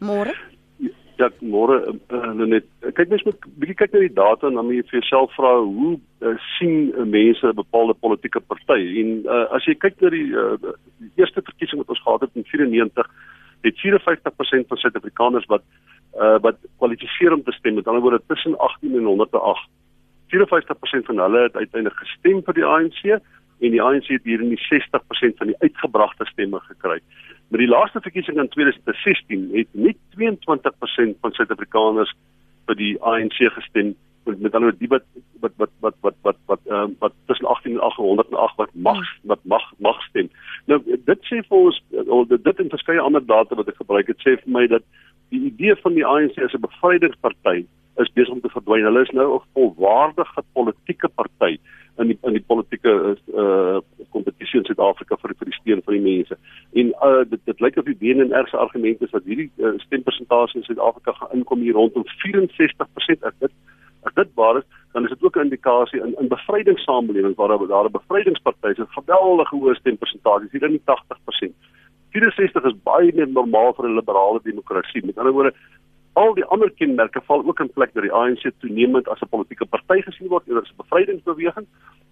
Môre 0.00 0.34
Ja, 1.20 1.28
môre 1.44 1.76
uh, 1.92 2.46
net 2.48 2.68
kyk 2.96 3.10
mens 3.12 3.24
moet 3.26 3.48
bietjie 3.60 3.76
kyk 3.76 3.92
na 3.92 4.00
die 4.06 4.14
data 4.16 4.48
en 4.48 4.56
dan 4.56 4.64
moet 4.68 4.78
jy 4.78 4.86
vir 4.88 4.98
jouself 5.00 5.34
vra 5.36 5.50
hoe 5.60 5.90
uh, 5.98 6.36
sien 6.54 6.94
uh, 6.94 7.04
mense 7.04 7.44
'n 7.44 7.58
bepaalde 7.58 7.96
politieke 8.00 8.40
party 8.40 8.80
en 9.02 9.10
uh, 9.26 9.44
as 9.56 9.66
jy 9.68 9.74
kyk 9.76 10.00
na 10.00 10.12
die, 10.14 10.28
uh, 10.32 10.56
die 11.02 11.12
eerste 11.20 11.44
verkiesing 11.44 11.82
wat 11.82 11.92
ons 11.92 12.00
gehad 12.06 12.24
het 12.24 12.40
in 12.40 12.48
94 12.48 13.10
het 13.66 13.76
54% 13.84 14.70
van 14.72 14.80
Suid-Afrikaners 14.80 15.46
wat 15.52 15.66
uh, 16.16 16.38
wat 16.40 16.56
kwalifiseer 16.78 17.36
om 17.36 17.42
te 17.44 17.52
stem. 17.52 17.74
Met 17.74 17.86
ander 17.86 18.02
woorde 18.02 18.22
tussen 18.26 18.56
18 18.58 18.96
en 18.96 19.04
108 19.04 19.68
54% 20.30 21.06
van 21.10 21.18
hulle 21.18 21.42
het 21.42 21.56
uiteindelik 21.56 21.98
gestem 21.98 22.42
vir 22.46 22.54
die 22.54 22.64
ANC 22.64 23.02
en 23.60 23.74
die 23.74 23.82
ANC 23.82 24.08
het 24.14 24.24
hier 24.24 24.40
in 24.40 24.54
die 24.54 24.62
60% 24.62 25.36
van 25.42 25.50
die 25.50 25.58
uitgebragte 25.58 26.24
stemme 26.30 26.60
gekry. 26.68 27.00
Met 27.50 27.60
die 27.60 27.68
laaste 27.68 28.00
verkiesing 28.00 28.38
in 28.38 28.48
2016 28.48 29.48
het 29.52 29.68
net 29.72 29.96
22% 30.14 31.16
van 31.20 31.32
Suid-Afrikaners 31.34 32.12
vir 32.66 32.78
die 32.78 32.94
ANC 33.02 33.40
gestem 33.56 33.96
met 34.24 34.40
met 34.40 34.54
ander 34.54 34.74
die 34.78 34.88
wat 34.88 35.02
wat 35.40 35.52
wat 35.56 35.72
wat 35.80 35.96
wat 36.00 36.16
wat 36.22 36.36
wat 36.46 36.60
ehm 36.66 36.92
wat 36.98 37.12
tussen 37.26 37.46
18 37.46 37.72
en 37.72 37.80
808 37.80 38.56
wat 38.56 38.74
mag 38.74 39.02
wat 39.22 39.42
mag 39.42 39.64
mag 39.78 40.02
stem. 40.02 40.30
Nou 40.66 40.78
dit 40.86 41.26
sê 41.30 41.40
vir 41.48 41.58
ons 41.58 41.80
dit 42.28 42.44
dit 42.44 42.62
en 42.64 42.70
verskeie 42.76 43.00
ander 43.00 43.26
data 43.26 43.58
wat 43.58 43.68
ek 43.68 43.82
gebruik 43.82 44.12
het 44.12 44.22
sê 44.26 44.36
vir 44.44 44.54
my 44.58 44.66
dat 44.66 44.86
die 45.34 45.42
idee 45.50 45.74
van 45.82 45.94
die 45.98 46.06
ANC 46.06 46.38
as 46.38 46.54
'n 46.54 46.66
bevrydingsparty 46.66 47.64
is 47.96 48.12
besig 48.12 48.32
om 48.32 48.40
te 48.40 48.48
verdwyn. 48.48 48.84
Hulle 48.84 49.02
is 49.02 49.10
nou 49.10 49.34
'n 49.34 49.46
volwaardige 49.54 50.42
politieke 50.52 51.08
party 51.08 51.58
in 51.98 52.06
die 52.06 52.18
in 52.22 52.32
die 52.32 52.44
politieke 52.46 53.16
uh 53.42 53.80
kompetisie 54.10 54.58
in 54.60 54.64
Suid-Afrika 54.64 55.16
vir 55.16 55.34
vir 55.38 55.50
die 55.50 55.58
steun 55.58 55.82
van 55.84 55.94
die 55.94 56.04
mense. 56.04 56.38
En 56.72 56.92
uh 57.08 57.24
dit 57.30 57.40
dit 57.44 57.60
lyk 57.60 57.76
of 57.76 57.84
die 57.84 58.14
en 58.14 58.32
ergste 58.32 58.56
argument 58.56 59.02
is 59.02 59.10
dat 59.10 59.24
hierdie 59.24 59.50
uh, 59.58 59.74
stempersentasie 59.86 60.60
in 60.60 60.66
Suid-Afrika 60.68 61.12
gaan 61.12 61.36
inkom 61.38 61.60
hier 61.60 61.74
rondom 61.74 62.04
64% 62.24 63.28
as 63.30 63.36
dit 63.38 63.52
as 64.08 64.14
dit 64.14 64.28
waar 64.34 64.56
is, 64.56 64.64
dan 64.92 65.04
is 65.04 65.10
dit 65.10 65.22
ook 65.22 65.36
'n 65.36 65.40
indikasie 65.48 66.00
in 66.00 66.14
in 66.20 66.28
bevrydingssamelewing 66.28 67.34
waar 67.36 67.48
daar 67.48 67.84
'n 67.84 67.98
bevrydingsparty 67.98 68.68
is, 68.68 68.78
'n 68.78 68.96
geweldige 69.00 69.56
hoë 69.56 69.74
stempersentasie, 69.74 70.48
hier 70.52 70.62
in 70.62 70.78
die 70.78 70.82
80%. 70.84 71.54
64 72.10 72.64
is 72.64 72.82
baie 72.82 73.12
meer 73.14 73.28
normaal 73.28 73.72
vir 73.74 73.88
'n 73.88 73.94
liberale 73.94 74.40
demokrasie. 74.42 75.06
Met 75.06 75.18
ander 75.18 75.32
woorde, 75.32 75.54
al 76.12 76.34
die 76.34 76.44
ander 76.44 76.70
kenmerke 76.70 77.20
val 77.26 77.44
ook 77.46 77.60
in 77.60 77.72
plek 77.72 77.92
dat 77.94 78.02
die 78.02 78.12
ANC 78.12 78.50
toenemend 78.58 79.08
as 79.08 79.20
'n 79.20 79.28
politieke 79.28 79.66
party 79.66 80.00
gesien 80.02 80.28
word 80.28 80.46
eerder 80.46 80.62
as 80.62 80.70
'n 80.70 80.82
bevrydingsbeweging 80.82 81.66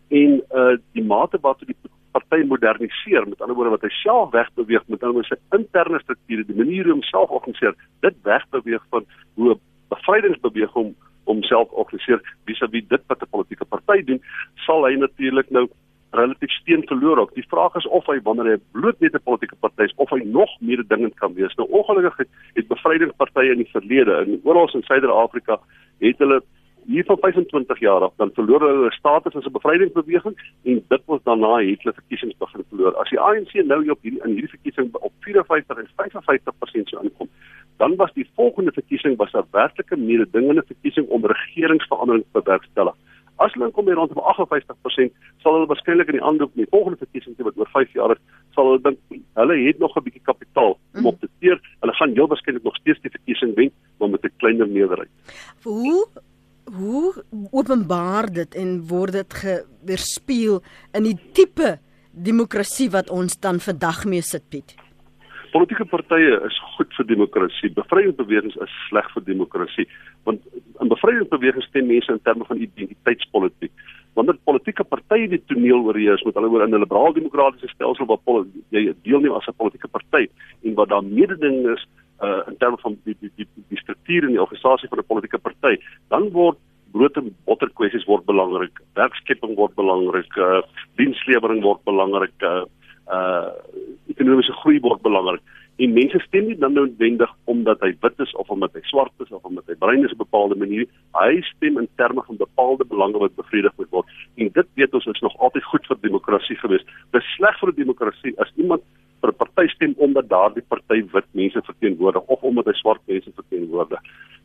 en 0.09 0.43
uh 0.55 0.77
die 0.93 1.05
mate 1.05 1.39
waartoe 1.41 1.67
die 1.67 1.77
party 2.13 2.45
moderniseer 2.47 3.29
met 3.29 3.41
ander 3.41 3.57
woorde 3.57 3.71
wat 3.71 3.83
hy 3.83 3.93
self 4.03 4.31
wegbeweeg 4.31 4.87
met 4.87 5.03
ander 5.03 5.19
woorde 5.19 5.35
sy 5.35 5.57
interne 5.57 6.01
strukture 6.01 6.45
die 6.45 6.57
manier 6.57 6.85
hoe 6.85 6.93
homself 6.93 7.31
organiseer 7.31 7.75
dit 8.01 8.17
wegbeweeg 8.23 8.85
van 8.91 9.05
hoe 9.35 9.51
'n 9.55 9.61
bevrydingsbeweging 9.89 10.95
homself 11.25 11.69
organiseer 11.71 12.21
vis-à-vis 12.45 12.89
dit 12.89 13.03
wat 13.07 13.23
'n 13.23 13.31
politieke 13.31 13.65
party 13.65 14.05
doen 14.05 14.23
sal 14.67 14.87
hy 14.87 14.95
natuurlik 14.95 15.51
nou 15.51 15.69
relatief 16.11 16.51
steen 16.51 16.87
verloor 16.87 17.19
ook. 17.19 17.35
Die 17.35 17.49
vraag 17.49 17.75
is 17.75 17.87
of 17.87 18.07
hy 18.07 18.21
wanneer 18.23 18.53
hy 18.53 18.59
bloot 18.73 19.01
net 19.01 19.15
'n 19.15 19.23
politieke 19.25 19.57
party 19.61 19.83
is 19.83 19.95
of 19.97 20.11
hy 20.11 20.23
nog 20.25 20.51
meer 20.61 20.85
dingend 20.89 21.15
kan 21.15 21.35
wees. 21.35 21.55
Nou 21.55 21.69
ongelukkig 21.71 22.17
het, 22.17 22.29
het 22.55 22.69
bevrydingspartye 22.69 23.51
in 23.51 23.63
die 23.65 23.73
verlede 23.73 24.25
in 24.27 24.41
oral 24.45 24.71
in 24.75 24.83
Suider-Afrika 24.83 25.61
het 25.99 26.19
hulle 26.19 26.43
hier 26.89 27.05
van 27.05 27.19
25 27.21 27.79
jaar 27.79 28.01
af 28.01 28.13
dan 28.17 28.31
verloor 28.35 28.61
hulle 28.61 28.93
status 28.93 29.35
as 29.35 29.45
'n 29.45 29.53
bevrydingsbeweging 29.53 30.35
en 30.65 30.85
dit 30.89 31.03
was 31.05 31.23
daarna 31.23 31.57
het 31.57 31.83
hulle 31.83 31.95
verkiesings 32.01 32.37
begin 32.39 32.65
verloor. 32.69 32.97
As 32.97 33.11
die 33.11 33.21
ANC 33.21 33.53
nou 33.53 33.91
op 33.91 34.03
hierdie 34.03 34.23
in 34.25 34.31
hierdie 34.31 34.57
verkiesing 34.57 34.95
op 34.95 35.13
54 35.21 35.79
en 35.79 35.89
55% 35.97 36.89
sou 36.89 37.03
aankom, 37.03 37.29
dan 37.77 37.97
was 37.97 38.13
die 38.13 38.31
volgende 38.35 38.73
verkiesing 38.73 39.17
was 39.17 39.33
'n 39.33 39.45
werklike 39.51 39.97
mededingende 39.97 40.63
verkiesing 40.67 41.09
om 41.09 41.27
regeringsverandering 41.27 42.25
te 42.25 42.41
bewerkstellig. 42.41 42.95
As 43.39 43.53
hulle 43.55 43.71
kom 43.75 43.87
by 43.87 43.95
rondom 43.95 44.19
58%, 44.19 45.13
sal 45.43 45.57
hulle 45.57 45.69
waarskynlik 45.71 46.11
in 46.11 46.19
die 46.19 46.25
aanloop 46.25 46.55
met 46.55 46.67
die 46.67 46.73
volgende 46.75 46.99
verkiesing 46.99 47.37
wat 47.47 47.59
oor 47.61 47.71
5 47.75 47.93
jaar 47.95 48.15
is, 48.15 48.23
sal 48.57 48.71
hulle 48.71 48.83
dink 48.83 49.21
hulle 49.39 49.59
het 49.67 49.79
nog 49.79 49.97
'n 49.97 50.05
bietjie 50.07 50.25
kapitaal 50.31 50.79
om 50.99 51.07
op 51.07 51.21
te 51.21 51.29
teer. 51.41 51.61
Hulle 51.81 51.95
gaan 51.95 52.15
heel 52.15 52.29
waarskynlik 52.29 52.65
nog 52.65 52.77
steeds 52.77 53.01
die 53.01 53.11
verkiesing 53.11 53.55
wen, 53.55 53.71
maar 53.99 54.11
met 54.11 54.25
'n 54.25 54.33
kleiner 54.39 54.69
meerderheid. 54.69 55.11
Hoe 55.63 56.09
hoe 56.77 57.25
openbaar 57.51 58.33
dit 58.33 58.55
en 58.55 58.87
word 58.87 59.13
dit 59.13 59.35
geweerspieël 59.35 60.63
in 60.93 61.03
die 61.03 61.19
tipe 61.33 61.79
demokrasie 62.13 62.91
wat 62.91 63.11
ons 63.11 63.39
dan 63.41 63.61
vandag 63.61 64.05
mee 64.05 64.23
sit, 64.23 64.49
Piet? 64.49 64.75
Politieke 65.53 65.85
partye 65.89 66.41
is 66.47 66.57
goed 66.77 66.93
vir 66.97 67.07
demokrasie. 67.09 67.71
Bevrydingsbewegings 67.77 68.57
is 68.65 68.75
sleg 68.89 69.07
vir 69.15 69.25
demokrasie, 69.27 69.87
want 70.29 70.43
in 70.81 70.91
bevrydingsbewegings 70.93 71.69
stem 71.71 71.89
mense 71.89 72.13
in 72.13 72.21
terme 72.27 72.45
van 72.49 72.61
identiteitspolitiek. 72.67 73.73
Wanneer 74.19 74.39
politieke 74.45 74.85
partye 74.85 75.29
die 75.31 75.41
toneel 75.47 75.85
oorheers 75.87 76.25
met 76.27 76.35
hulle 76.35 76.51
oor 76.53 76.67
in 76.67 76.75
'n 76.75 76.83
liberaal-demokratiese 76.85 77.73
stelsel 77.75 78.07
waar 78.07 78.45
jy 78.71 78.93
deelneem 79.05 79.33
as 79.33 79.49
'n 79.49 79.57
politieke 79.57 79.89
party 79.89 80.29
en 80.65 80.75
wat 80.75 80.89
daar 80.89 81.05
mededinging 81.05 81.69
is 81.77 81.87
uh, 82.21 82.43
in 82.49 82.57
terme 82.59 82.79
van 82.79 82.99
die 83.05 83.17
die 83.21 83.31
die, 83.37 83.47
die 83.69 83.79
struktuur 83.79 84.25
en 84.25 84.35
die 84.35 84.43
organisasie 84.43 84.89
van 84.89 84.99
'n 84.99 85.07
politieke 85.07 85.39
party, 85.39 85.79
dan 86.09 86.31
word 86.31 86.59
brood 86.93 87.17
en 87.17 87.35
botter 87.45 87.71
kwessies 87.75 88.07
word 88.09 88.25
belangrik, 88.25 88.81
werkskepping 88.95 89.55
word 89.57 89.75
belangrik, 89.75 90.37
uh, 90.37 90.63
dienslewering 90.97 91.63
word 91.63 91.85
belangrik, 91.85 92.35
uh, 92.43 92.65
uh 93.13 93.48
groei 94.63 94.81
word 94.81 95.03
belangrik 95.03 95.43
en 95.79 95.93
mense 95.95 96.19
stem 96.27 96.49
nie 96.49 96.57
dan 96.59 96.75
noodwendig 96.75 97.31
omdat 97.53 97.83
hy 97.87 97.93
wit 98.03 98.23
is 98.25 98.33
of 98.43 98.49
omdat 98.51 98.75
hy 98.75 98.81
swart 98.91 99.23
is 99.23 99.31
of 99.31 99.45
omdat 99.47 99.69
hy 99.71 99.77
bruin 99.79 100.03
is 100.03 100.15
op 100.15 100.19
'n 100.19 100.27
bepaalde 100.27 100.57
manier. 100.59 100.87
Hy 101.15 101.41
stem 101.55 101.79
in 101.79 101.89
terme 101.97 102.23
van 102.27 102.37
bepaalde 102.37 102.85
belange 102.85 103.19
wat 103.19 103.37
bevredig 103.37 103.73
moet 103.77 103.91
word. 103.91 104.07
En 104.37 104.51
dit 104.53 104.67
weet 104.75 104.95
ons 104.95 105.07
is 105.07 105.21
nog 105.21 105.37
altyd 105.39 105.65
goed 105.65 105.87
vir 105.87 105.97
demokrasie 106.01 106.57
gewees. 106.57 106.85
Dit 107.13 107.23
is 107.23 107.35
sleg 107.37 107.59
vir 107.61 107.69
'n 107.69 107.83
demokrasie 107.83 108.35
as 108.41 108.53
iemand 108.57 108.83
vir 109.21 109.31
'n 109.31 109.37
party 109.37 109.69
stem 109.69 109.95
omdat 109.97 110.29
daardie 110.29 110.67
party 110.69 111.05
wit 111.13 111.29
mense 111.33 111.63
verteenwoordig 111.63 112.23
of 112.27 112.43
omdat 112.43 112.67
hy 112.67 112.73
swart 112.73 113.01
mense 113.07 113.31
verteenwoordig. 113.35 114.01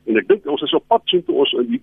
En 0.06 0.18
ek 0.18 0.28
dink 0.28 0.46
ons 0.46 0.62
is 0.62 0.74
op 0.74 0.88
pad 0.88 1.02
so 1.06 1.22
toe 1.22 1.36
ons 1.36 1.54
in 1.54 1.68
die 1.68 1.82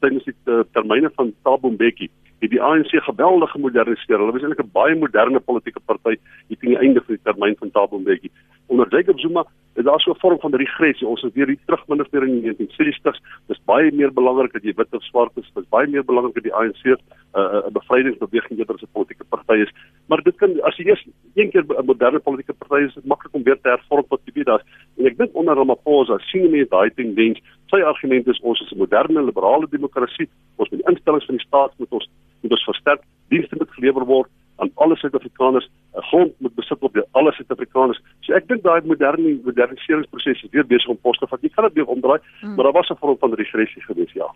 tydens 0.00 0.24
die 0.24 0.34
termyne 0.72 1.10
van 1.14 1.32
Thabo 1.42 1.70
Mbeki 1.70 2.10
het 2.44 2.52
die 2.52 2.62
ANC 2.62 2.92
geweldig 3.08 3.50
gemoderniseer. 3.50 4.18
Hulle 4.18 4.32
was 4.32 4.42
eintlik 4.42 4.64
'n 4.64 4.72
baie 4.72 4.94
moderne 4.94 5.40
politieke 5.40 5.80
party 5.80 6.16
hier 6.48 6.58
teen 6.58 6.74
die 6.74 6.82
einde 6.84 7.00
van 7.00 7.14
die 7.14 7.24
termyn 7.24 7.56
van 7.58 7.70
Thabo 7.70 7.98
Mbeki. 7.98 8.30
Onder 8.66 8.88
Jacob 8.88 9.20
Zuma 9.20 9.44
is 9.74 9.84
daar 9.84 10.00
so 10.00 10.10
'n 10.10 10.18
vorm 10.18 10.38
van 10.40 10.54
regressie. 10.54 11.06
Ons 11.06 11.22
is 11.22 11.32
weer 11.32 11.56
terug 11.66 11.86
minder 11.88 12.06
meer 12.10 12.22
in 12.22 12.40
die 12.40 12.52
1960s. 12.52 13.20
Dis 13.46 13.60
baie 13.64 13.92
meer 13.92 14.12
belangrik 14.12 14.52
dat 14.52 14.62
jy 14.62 14.72
wit 14.76 14.94
of 14.94 15.02
swart 15.02 15.32
is. 15.36 15.50
Dis 15.54 15.68
baie 15.68 15.86
meer 15.86 16.04
belangrik 16.04 16.34
dat 16.34 16.42
die 16.42 16.54
ANC 16.54 16.84
'n 16.84 16.98
uh, 17.34 17.66
'n 17.66 17.72
bevrydingsbeweging 17.72 18.58
eerder 18.58 18.74
as 18.74 18.82
'n 18.82 18.92
politieke 18.92 19.24
party 19.24 19.60
is. 19.62 19.72
Maar 20.06 20.22
dit 20.22 20.36
kan 20.36 20.60
as 20.62 20.76
jy 20.76 20.86
eers 20.86 21.06
een 21.34 21.50
keer 21.50 21.64
'n 21.64 21.84
moderne 21.84 22.18
politieke 22.18 22.54
party 22.54 22.84
is, 22.84 22.94
dit 22.94 23.04
maklik 23.04 23.34
om 23.34 23.42
weer 23.42 23.60
te 23.60 23.68
hervorm 23.68 24.04
wat 24.08 24.20
jy 24.24 24.32
weet 24.34 24.46
daar. 24.46 24.62
En 24.98 25.06
ek 25.06 25.16
dink 25.16 25.30
onder 25.34 25.54
Ramaphosa 25.54 26.18
sien 26.18 26.50
mense 26.50 26.68
daai 26.68 26.90
tendens. 26.94 27.40
Sy 27.66 27.82
argument 27.82 28.26
is 28.26 28.40
ons 28.40 28.60
is 28.60 28.72
'n 28.72 28.78
moderne 28.78 29.24
liberale 29.24 29.66
demokrasie. 29.70 30.28
Ons 30.56 30.70
moet 30.70 30.80
die 30.80 30.90
instellings 30.90 31.26
van 31.26 31.36
die 31.36 31.46
staat 31.46 31.72
moet 31.78 31.90
ons 31.90 32.08
moet 32.54 32.66
versterk. 32.70 33.04
Dienste 33.34 33.58
moet 33.58 33.76
gelewer 33.76 34.06
word 34.06 34.30
aan 34.62 34.70
alle 34.74 34.96
Suid-Afrikaners. 34.96 35.66
'n 35.94 36.02
Grond 36.10 36.32
moet 36.38 36.54
besit 36.54 36.80
word 36.80 36.94
deur 36.94 37.06
alle 37.18 37.32
Suid-Afrikaners. 37.32 38.00
So 38.20 38.34
ek 38.34 38.46
dink 38.48 38.62
daai 38.62 38.82
moderne 38.86 39.38
moderniseringsproses 39.46 40.42
is 40.42 40.52
weer 40.52 40.66
besig 40.66 40.88
om 40.88 41.00
pos 41.02 41.18
te 41.18 41.26
vat. 41.26 41.42
Jy 41.42 41.50
kan 41.54 41.66
dit 41.68 41.80
weer 41.80 41.90
omdraai, 41.96 42.20
hmm. 42.40 42.54
maar 42.54 42.64
daar 42.64 42.78
was 42.78 42.90
'n 42.90 43.00
vorm 43.00 43.18
van 43.18 43.34
regressie 43.34 43.82
gewees, 43.82 44.12
ja. 44.12 44.28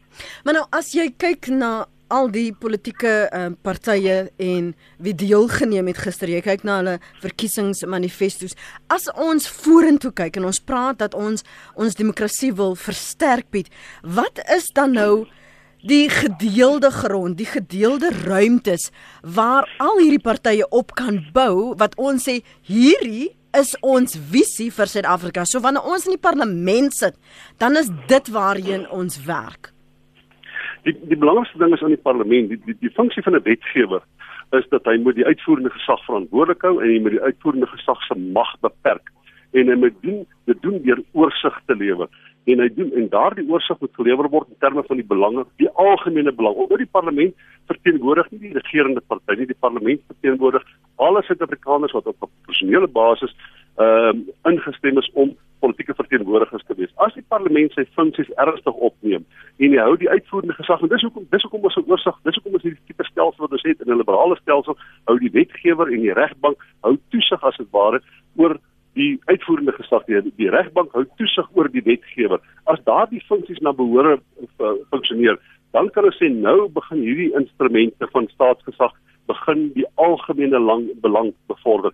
Maar 0.44 0.54
nou 0.54 0.66
as 0.70 0.92
jy 0.92 1.10
kyk 1.16 1.48
na 1.48 1.86
al 2.08 2.30
die 2.32 2.52
politieke 2.56 3.28
uh, 3.28 3.50
partye 3.62 4.30
en 4.40 4.74
wie 4.98 5.14
deelgeneem 5.14 5.86
het 5.86 5.98
gister. 5.98 6.28
Jy 6.28 6.40
kyk 6.40 6.64
na 6.64 6.78
hulle 6.80 6.98
verkiesingsmanifestos. 7.20 8.56
As 8.88 9.10
ons 9.12 9.48
vorentoe 9.48 10.12
kyk 10.16 10.36
en 10.40 10.48
ons 10.48 10.60
praat 10.60 10.98
dat 10.98 11.14
ons 11.14 11.44
ons 11.76 11.94
demokrasie 11.94 12.54
wil 12.56 12.74
versterk, 12.76 13.50
Piet, 13.50 13.68
wat 14.02 14.40
is 14.56 14.70
dan 14.76 14.96
nou 14.96 15.26
die 15.82 16.08
gedeelde 16.10 16.90
grond, 16.90 17.38
die 17.38 17.46
gedeelde 17.46 18.10
ruimtes 18.24 18.90
waar 19.22 19.68
al 19.78 19.98
hierdie 19.98 20.22
partye 20.22 20.66
op 20.74 20.94
kan 20.98 21.20
bou 21.32 21.74
wat 21.78 21.94
ons 21.96 22.26
sê 22.28 22.40
hierdie 22.66 23.30
is 23.56 23.74
ons 23.80 24.18
visie 24.30 24.70
vir 24.74 24.90
Suid-Afrika. 24.90 25.44
So 25.44 25.62
wanneer 25.64 25.86
ons 25.86 26.06
in 26.06 26.16
die 26.16 26.22
parlement 26.22 26.94
sit, 26.94 27.16
dan 27.58 27.76
is 27.76 27.90
dit 28.10 28.30
waarheen 28.34 28.88
ons 28.90 29.18
werk. 29.26 29.72
Die 30.84 30.94
die 31.08 31.18
belangrikste 31.18 31.58
ding 31.58 31.74
is 31.74 31.82
aan 31.82 31.94
die 31.94 32.02
parlement, 32.02 32.50
die 32.52 32.60
die, 32.66 32.76
die 32.80 32.94
funksie 32.94 33.22
van 33.22 33.34
'n 33.34 33.44
wetgewer 33.44 34.02
is 34.56 34.64
dat 34.70 34.84
hy 34.84 34.96
moet 34.96 35.16
die 35.16 35.26
uitvoerende 35.26 35.70
gesag 35.70 36.04
verantwoordelik 36.04 36.62
hou 36.62 36.78
en 36.80 36.88
hy 36.88 37.00
moet 37.00 37.16
die 37.16 37.26
uitvoerende 37.26 37.66
gesag 37.66 38.02
se 38.06 38.14
mag 38.16 38.54
beperk 38.60 39.12
en 39.52 39.68
hy 39.68 39.76
moet 39.80 39.96
doen 40.04 40.24
dit 40.48 40.62
doen 40.62 40.80
deur 40.84 41.02
oorsig 41.12 41.60
te 41.66 41.76
lewer 41.76 42.08
en 42.48 42.62
hy 42.64 42.68
doen 42.74 42.92
en 42.96 43.08
daardie 43.12 43.44
oorsig 43.50 43.80
moet 43.80 43.94
gelewer 44.00 44.28
word 44.32 44.48
in 44.48 44.60
terme 44.64 44.82
van 44.86 45.00
die 45.00 45.06
belange, 45.12 45.44
die 45.62 45.68
algemene 45.84 46.32
belang. 46.32 46.56
Omdat 46.56 46.82
die 46.84 46.92
parlement 46.98 47.34
verteenwoordig 47.68 48.30
nie 48.30 48.40
die 48.46 48.54
regerende 48.56 49.02
party 49.12 49.36
nie, 49.36 49.48
die 49.50 49.62
parlement 49.66 50.00
verteenwoordig 50.12 50.64
alle 51.04 51.22
Suid-Afrikaners 51.26 51.92
wat 51.96 52.06
op 52.06 52.16
'n 52.22 52.32
professionele 52.42 52.88
basis 52.88 53.34
ehm 53.78 54.16
um, 54.16 54.24
ingestem 54.50 54.98
is 54.98 55.10
om 55.12 55.36
politieke 55.60 55.94
verteenwoordigers 55.94 56.64
te 56.66 56.74
wees. 56.74 56.92
As 56.96 57.14
die 57.14 57.24
parlement 57.28 57.72
sy 57.72 57.84
funksies 57.98 58.30
ernstig 58.44 58.74
opneem 58.88 59.26
en 59.58 59.74
hy 59.74 59.82
hou 59.82 59.96
die 60.00 60.10
uitvoerende 60.10 60.54
gesag 60.54 60.82
en 60.82 60.90
dis 60.92 61.04
hoekom 61.06 61.26
dis 61.30 61.42
hoekom 61.46 61.68
ons 61.68 61.76
'n 61.76 61.90
oorsig, 61.90 62.16
dis 62.24 62.34
hoekom 62.34 62.56
ons 62.58 62.62
hierdie 62.62 62.86
tipe 62.86 63.04
stelsel 63.04 63.44
wat 63.44 63.52
ons 63.52 63.66
het 63.66 63.80
in 63.80 63.92
'n 63.92 63.98
liberale 63.98 64.36
stelsel 64.42 64.76
hou 65.06 65.18
die 65.18 65.34
wetgewer 65.38 65.92
en 65.92 66.00
die 66.00 66.12
regbank 66.12 66.58
hou 66.82 66.96
toesig 67.10 67.44
as 67.44 67.56
dit 67.56 67.70
ware 67.70 68.00
oor 68.36 68.58
die 68.98 69.12
uitvoerende 69.30 69.74
gesag 69.76 70.04
die, 70.10 70.20
die 70.40 70.50
regbank 70.52 70.92
hou 70.96 71.04
toesig 71.20 71.48
oor 71.54 71.70
die 71.72 71.84
wetgewer. 71.86 72.42
As 72.66 72.82
daardie 72.86 73.22
funksies 73.28 73.62
na 73.64 73.72
behoore 73.76 74.18
uh, 74.18 74.74
funksioneer 74.90 75.38
dan 75.76 75.90
kan 75.92 76.06
ons 76.08 76.16
sê 76.20 76.30
nou 76.32 76.68
begin 76.72 77.02
hierdie 77.04 77.32
instrumente 77.38 78.08
van 78.14 78.28
staatsgesag 78.32 78.94
begin 79.28 79.66
die 79.74 79.84
algemene 80.00 80.60
lang, 80.60 80.86
belang 81.02 81.34
bevorder. 81.52 81.92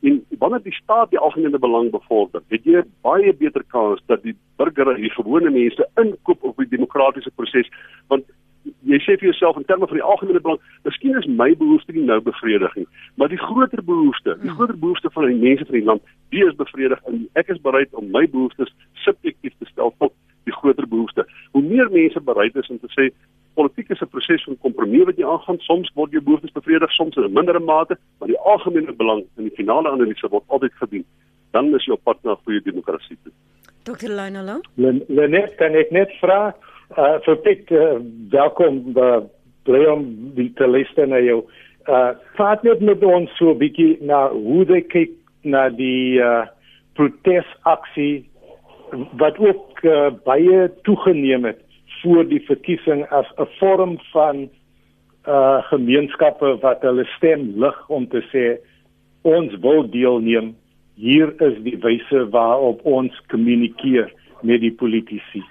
En 0.00 0.22
wanneer 0.40 0.62
die 0.64 0.76
staat 0.78 1.10
die 1.12 1.20
algemene 1.20 1.60
belang 1.60 1.90
bevorder 1.92 2.40
het 2.48 2.64
jy 2.64 2.80
baie 3.04 3.34
beter 3.36 3.64
kans 3.74 4.00
dat 4.08 4.22
die 4.24 4.32
burger 4.60 4.94
en 4.94 5.02
die 5.02 5.12
gewone 5.12 5.52
mense 5.52 5.84
inkoop 6.00 6.46
op 6.48 6.62
die 6.62 6.70
demokratiese 6.72 7.32
proses 7.36 7.68
want 8.08 8.24
jy 8.62 8.98
sê 9.04 9.16
vir 9.16 9.30
jouself 9.30 9.56
in 9.56 9.64
terme 9.64 9.86
van 9.88 9.96
die 9.96 10.04
algemene 10.04 10.40
belang, 10.40 10.60
miskien 10.84 11.16
is 11.18 11.26
my 11.26 11.50
behoefte 11.56 11.92
nie 11.96 12.06
nou 12.08 12.20
bevredig 12.20 12.74
nie, 12.76 12.86
maar 13.16 13.28
die 13.32 13.40
groter 13.40 13.82
behoefte, 13.84 14.36
die 14.40 14.48
hmm. 14.48 14.56
groter 14.58 14.78
behoefte 14.78 15.10
van 15.14 15.28
die 15.30 15.40
mense 15.40 15.66
van 15.68 15.78
die 15.78 15.84
land, 15.84 16.02
die 16.34 16.44
is 16.46 16.56
bevredig 16.58 17.00
en 17.10 17.22
ek 17.40 17.52
is 17.54 17.60
bereid 17.64 17.94
om 18.00 18.10
my 18.14 18.26
behoeftes 18.28 18.72
subjektief 19.04 19.56
te 19.58 19.70
stel 19.72 19.94
tot 19.98 20.14
die 20.48 20.56
groter 20.56 20.88
behoefte. 20.88 21.26
Hoe 21.56 21.62
meer 21.62 21.90
mense 21.92 22.20
bereid 22.24 22.56
is 22.56 22.70
om 22.72 22.80
te 22.80 22.90
sê 22.96 23.10
politiek 23.58 23.90
is 23.90 24.00
'n 24.00 24.12
proses 24.14 24.44
van 24.44 24.58
kompromie 24.66 25.04
wat 25.04 25.16
jy 25.16 25.26
aangaan, 25.26 25.58
soms 25.58 25.90
word 25.94 26.12
jou 26.12 26.22
behoeftes 26.22 26.52
bevredig, 26.52 26.92
soms 26.92 27.16
in 27.16 27.24
'n 27.24 27.32
mindere 27.32 27.60
mate, 27.60 27.98
maar 28.18 28.28
die 28.28 28.38
algemene 28.38 28.92
belang 28.92 29.24
in 29.36 29.44
die 29.48 29.56
finale 29.56 29.90
analise 29.90 30.28
word 30.28 30.44
altyd 30.46 30.72
gedien. 30.74 31.04
Dan 31.52 31.74
is 31.74 31.84
jy 31.84 31.92
op 31.92 32.04
pad 32.04 32.18
na 32.22 32.32
'n 32.32 32.42
goeie 32.44 32.62
demokrasie 32.62 33.18
toe. 33.22 33.32
Dr. 33.84 34.08
Lynalo. 34.08 34.60
Lenet, 35.08 35.56
kan 35.56 35.74
ek 35.74 35.90
net 35.90 36.10
vra 36.20 36.54
uh 37.00 37.16
vir 37.24 37.36
Piet 37.44 37.70
uh, 37.72 37.98
welkom 38.32 38.80
uh, 38.98 39.22
bly 39.68 39.84
om 39.88 40.04
die 40.36 40.50
te 40.58 40.68
luister 40.68 41.08
na 41.08 41.20
jou. 41.24 41.40
Uh 41.88 42.12
praat 42.36 42.64
net 42.66 42.82
met 42.84 43.04
ons 43.04 43.30
so 43.38 43.52
'n 43.54 43.60
bietjie 43.62 43.96
na 44.04 44.28
hoe 44.28 44.64
jy 44.68 44.80
kyk 44.94 45.12
na 45.44 45.68
die 45.68 46.20
uh 46.20 46.44
protesaksie 46.98 48.26
wat 49.22 49.38
ook 49.38 49.84
uh, 49.84 50.10
baie 50.26 50.68
toegeneem 50.84 51.44
het 51.44 51.60
voor 52.02 52.24
die 52.28 52.42
verkiesing 52.48 53.06
as 53.10 53.28
'n 53.38 53.48
vorm 53.58 53.98
van 54.12 54.48
uh 55.28 55.62
gemeenskappe 55.72 56.58
wat 56.60 56.82
hulle 56.82 57.06
stem 57.16 57.52
lig 57.56 57.78
om 57.88 58.08
te 58.08 58.20
sê 58.32 58.58
ons 59.22 59.54
wil 59.60 59.88
deelneem. 59.90 60.56
Hier 60.96 61.32
is 61.40 61.56
die 61.64 61.78
wyse 61.80 62.28
waarop 62.30 62.84
ons 62.84 63.12
kommunikeer 63.28 64.12
met 64.42 64.60
die 64.60 64.72
politici. 64.72 65.42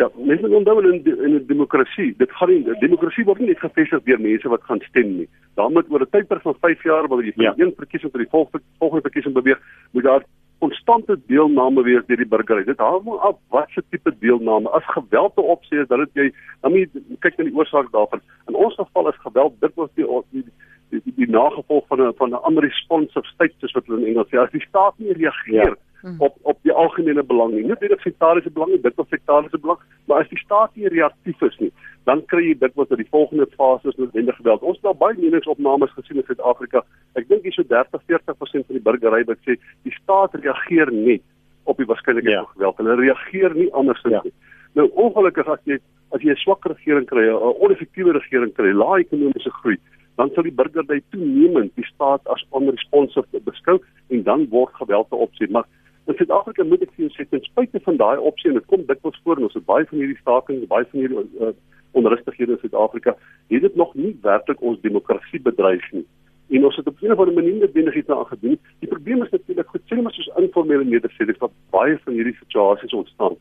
Ja, 0.00 0.08
mense 0.16 0.48
moet 0.48 0.56
onthou 0.56 0.80
in 0.80 1.02
in 1.04 1.34
'n 1.34 1.46
demokrasie, 1.46 2.14
dit 2.16 2.30
gaan 2.32 2.48
nie 2.48 2.78
demokrasie 2.80 3.24
word 3.24 3.38
nie 3.38 3.48
net 3.48 3.58
gefestig 3.58 4.02
deur 4.04 4.20
mense 4.20 4.48
wat 4.48 4.62
gaan 4.68 4.80
stem 4.80 5.16
nie. 5.16 5.28
Daar 5.54 5.70
moet 5.70 5.90
oor 5.90 6.00
'n 6.00 6.10
tydperk 6.10 6.42
van 6.42 6.54
5 6.60 6.82
jaar 6.82 7.08
wanneer 7.08 7.26
jy 7.26 7.32
van 7.36 7.44
ja. 7.44 7.54
een 7.56 7.72
verkiesing 7.76 8.12
tot 8.12 8.20
die 8.20 8.30
volgende 8.30 8.64
volgende 8.78 9.02
verkiesing 9.02 9.34
beweeg, 9.34 9.60
moet 9.92 10.04
daar 10.04 10.24
konstante 10.58 11.20
deelname 11.26 11.82
wees 11.82 12.06
deur 12.06 12.16
die 12.16 12.32
burgery. 12.34 12.64
Dit 12.64 12.78
hang 12.78 13.08
af 13.28 13.36
wat 13.48 13.68
se 13.70 13.82
tipe 13.90 14.12
deelname. 14.18 14.68
As 14.68 14.86
geweld 14.86 15.34
te 15.34 15.42
opsê 15.42 15.74
is, 15.82 15.88
dan 15.88 16.00
het 16.00 16.10
jy 16.12 16.32
dan 16.60 16.72
moet 16.72 16.88
jy 16.92 17.16
kyk 17.18 17.36
na 17.36 17.44
die 17.44 17.56
oorsaak 17.56 17.92
daarvan. 17.92 18.20
In 18.48 18.54
ons 18.54 18.74
geval 18.74 19.08
is 19.08 19.20
geweld 19.26 19.60
dit 19.60 19.74
was 19.74 19.90
die 19.94 20.06
die, 20.30 20.44
die, 20.88 21.00
die, 21.04 21.14
die 21.16 21.30
nagevolg 21.30 21.86
van 21.86 22.00
'n 22.00 22.12
van 22.16 22.30
'n 22.32 22.44
unresponsive 22.50 23.26
state 23.34 23.54
soos 23.58 23.72
wat 23.72 23.86
hulle 23.86 24.00
in 24.00 24.06
Engels 24.06 24.28
sê. 24.28 24.38
As 24.38 24.50
die 24.50 24.68
staat 24.68 24.94
nie 24.98 25.12
reageer 25.12 25.76
ja 25.76 25.89
Hmm. 26.00 26.16
op 26.18 26.36
op 26.42 26.58
die 26.62 26.72
algemene 26.72 27.22
belang 27.22 27.52
nie. 27.52 27.64
Net 27.68 27.80
die 27.80 27.96
sektariese 28.00 28.50
belang 28.50 28.70
dit 28.72 28.98
is 29.02 29.08
sektariese 29.08 29.58
belang, 29.60 29.80
maar 30.08 30.22
as 30.24 30.30
die 30.30 30.38
staat 30.40 30.70
nie 30.74 30.88
reaktief 30.88 31.42
is 31.42 31.58
nie, 31.60 31.72
dan 32.08 32.22
kry 32.32 32.44
jy 32.46 32.54
dit 32.62 32.78
wat 32.80 32.94
in 32.94 33.02
die 33.02 33.10
volgende 33.10 33.46
fase 33.56 33.92
is 33.92 33.98
noodwendig 34.00 34.36
geweld. 34.36 34.62
Ons 34.62 34.80
het 34.80 34.88
al 34.88 34.96
baie 35.02 35.18
meningsopnames 35.18 35.92
gesien 35.98 36.22
in 36.22 36.24
Suid-Afrika. 36.28 36.84
Ek 37.20 37.28
dink 37.28 37.44
hier 37.44 37.52
so 37.52 37.66
30-40% 37.68 38.68
van 38.70 38.78
die 38.78 38.86
burgery 38.86 39.26
wat 39.28 39.42
sê 39.44 39.58
die 39.84 39.94
staat 39.98 40.38
reageer 40.40 40.92
net 40.94 41.26
op 41.68 41.76
die 41.76 41.88
waarskynlikheid 41.90 42.32
ja. 42.32 42.44
van 42.46 42.54
geweld. 42.56 42.80
Hulle 42.80 42.96
reageer 43.02 43.56
nie 43.58 43.68
anders 43.76 44.00
ja. 44.08 44.22
nie. 44.24 44.32
Nou 44.78 44.88
ongelukkig 45.04 45.48
as 45.52 45.60
jy 45.68 45.80
as 46.10 46.24
jy 46.24 46.32
'n 46.32 46.42
swak 46.42 46.64
regering 46.66 47.06
kry, 47.06 47.28
'n 47.28 47.54
oneffektiewe 47.62 48.12
regering 48.16 48.52
kry, 48.54 48.72
lae 48.72 49.04
ekonomiese 49.04 49.50
groei, 49.60 49.76
dan 50.16 50.30
sal 50.34 50.42
die 50.42 50.54
burger 50.60 50.82
by 50.82 50.98
toenemend 51.12 51.74
die 51.76 51.86
staat 51.86 52.26
as 52.26 52.42
onresponsive 52.50 53.40
beskou 53.44 53.78
en 54.10 54.22
dan 54.22 54.48
word 54.50 54.74
geweld 54.74 55.08
te 55.08 55.16
opsie. 55.16 55.48
Maar 55.50 55.64
In 56.08 56.14
Suid-Afrika 56.16 56.64
moet 56.64 56.82
ek 56.82 56.94
vir 56.96 57.04
jou 57.06 57.10
sê 57.14 57.26
ten 57.28 57.42
spyte 57.44 57.80
van 57.84 57.98
daai 58.00 58.22
opsie 58.30 58.48
en 58.50 58.56
dit 58.56 58.66
kom 58.72 58.86
dikwels 58.88 59.18
voor 59.24 59.36
en 59.38 59.48
ons 59.48 59.56
het 59.58 59.66
baie 59.68 59.84
van 59.90 60.00
hierdie 60.00 60.16
stakings, 60.20 60.70
baie 60.70 60.86
van 60.92 61.00
hierdie 61.00 61.24
uh, 61.44 61.50
onrustighede 61.98 62.56
in 62.56 62.62
Suid-Afrika, 62.62 63.14
het 63.52 63.66
dit 63.66 63.76
nog 63.76 63.92
nie 63.94 64.14
werklik 64.24 64.62
ons 64.64 64.80
demokrasie 64.80 65.42
bedreig 65.44 65.84
nie. 65.92 66.06
En 66.50 66.64
ons 66.66 66.76
het 66.76 66.86
op 66.88 67.02
'n 67.02 67.12
of 67.12 67.18
ander 67.18 67.34
manier 67.34 67.60
net 67.60 67.72
binne 67.72 67.94
iets 67.94 68.06
daaraan 68.06 68.32
gedoen. 68.32 68.58
Die 68.80 68.88
probleem 68.88 69.22
is 69.22 69.30
natuurlik 69.30 69.68
goed 69.68 69.82
sê 69.86 70.02
maar 70.02 70.12
soos 70.12 70.30
informele 70.36 70.84
nedersettings 70.84 71.38
wat 71.38 71.52
baie 71.70 71.98
van 72.04 72.12
hierdie 72.12 72.36
situasies 72.38 72.92
ontstaan. 72.92 73.36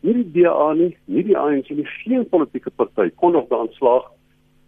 Nie 0.00 0.14
die 0.14 0.42
DA 0.42 0.72
nie, 0.72 0.96
nie 1.04 1.24
die 1.24 1.38
ANC 1.38 1.68
nie, 1.70 1.86
geen 2.04 2.28
politieke 2.28 2.70
party 2.70 3.10
kon 3.14 3.32
nog 3.32 3.48
daan 3.48 3.68
slaag 3.70 4.10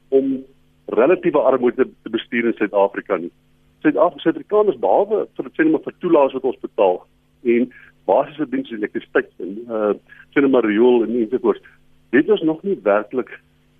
om 0.09 0.45
relatiewe 0.87 1.39
armoede 1.39 1.89
te 2.03 2.11
bestuur 2.11 2.45
in 2.47 2.55
Suid-Afrika 2.55 3.17
nie. 3.17 3.33
Suid-Afrikaners 3.83 4.79
behalwe 4.79 5.29
vir 5.37 5.51
sinema 5.53 5.79
vir 5.79 5.95
toelaas 5.99 6.33
wat 6.33 6.43
ons 6.43 6.61
betaal 6.61 7.07
en 7.55 7.69
basiese 8.07 8.49
dienste 8.51 8.77
elektrisiteit 8.77 9.31
en 9.43 9.59
uh 9.79 9.93
sinema 10.37 10.61
riool 10.61 11.03
en 11.05 11.15
ensovoorts. 11.21 11.63
Dit 12.11 12.29
is 12.29 12.43
nog 12.43 12.63
nie 12.63 12.79
werklik 12.83 13.31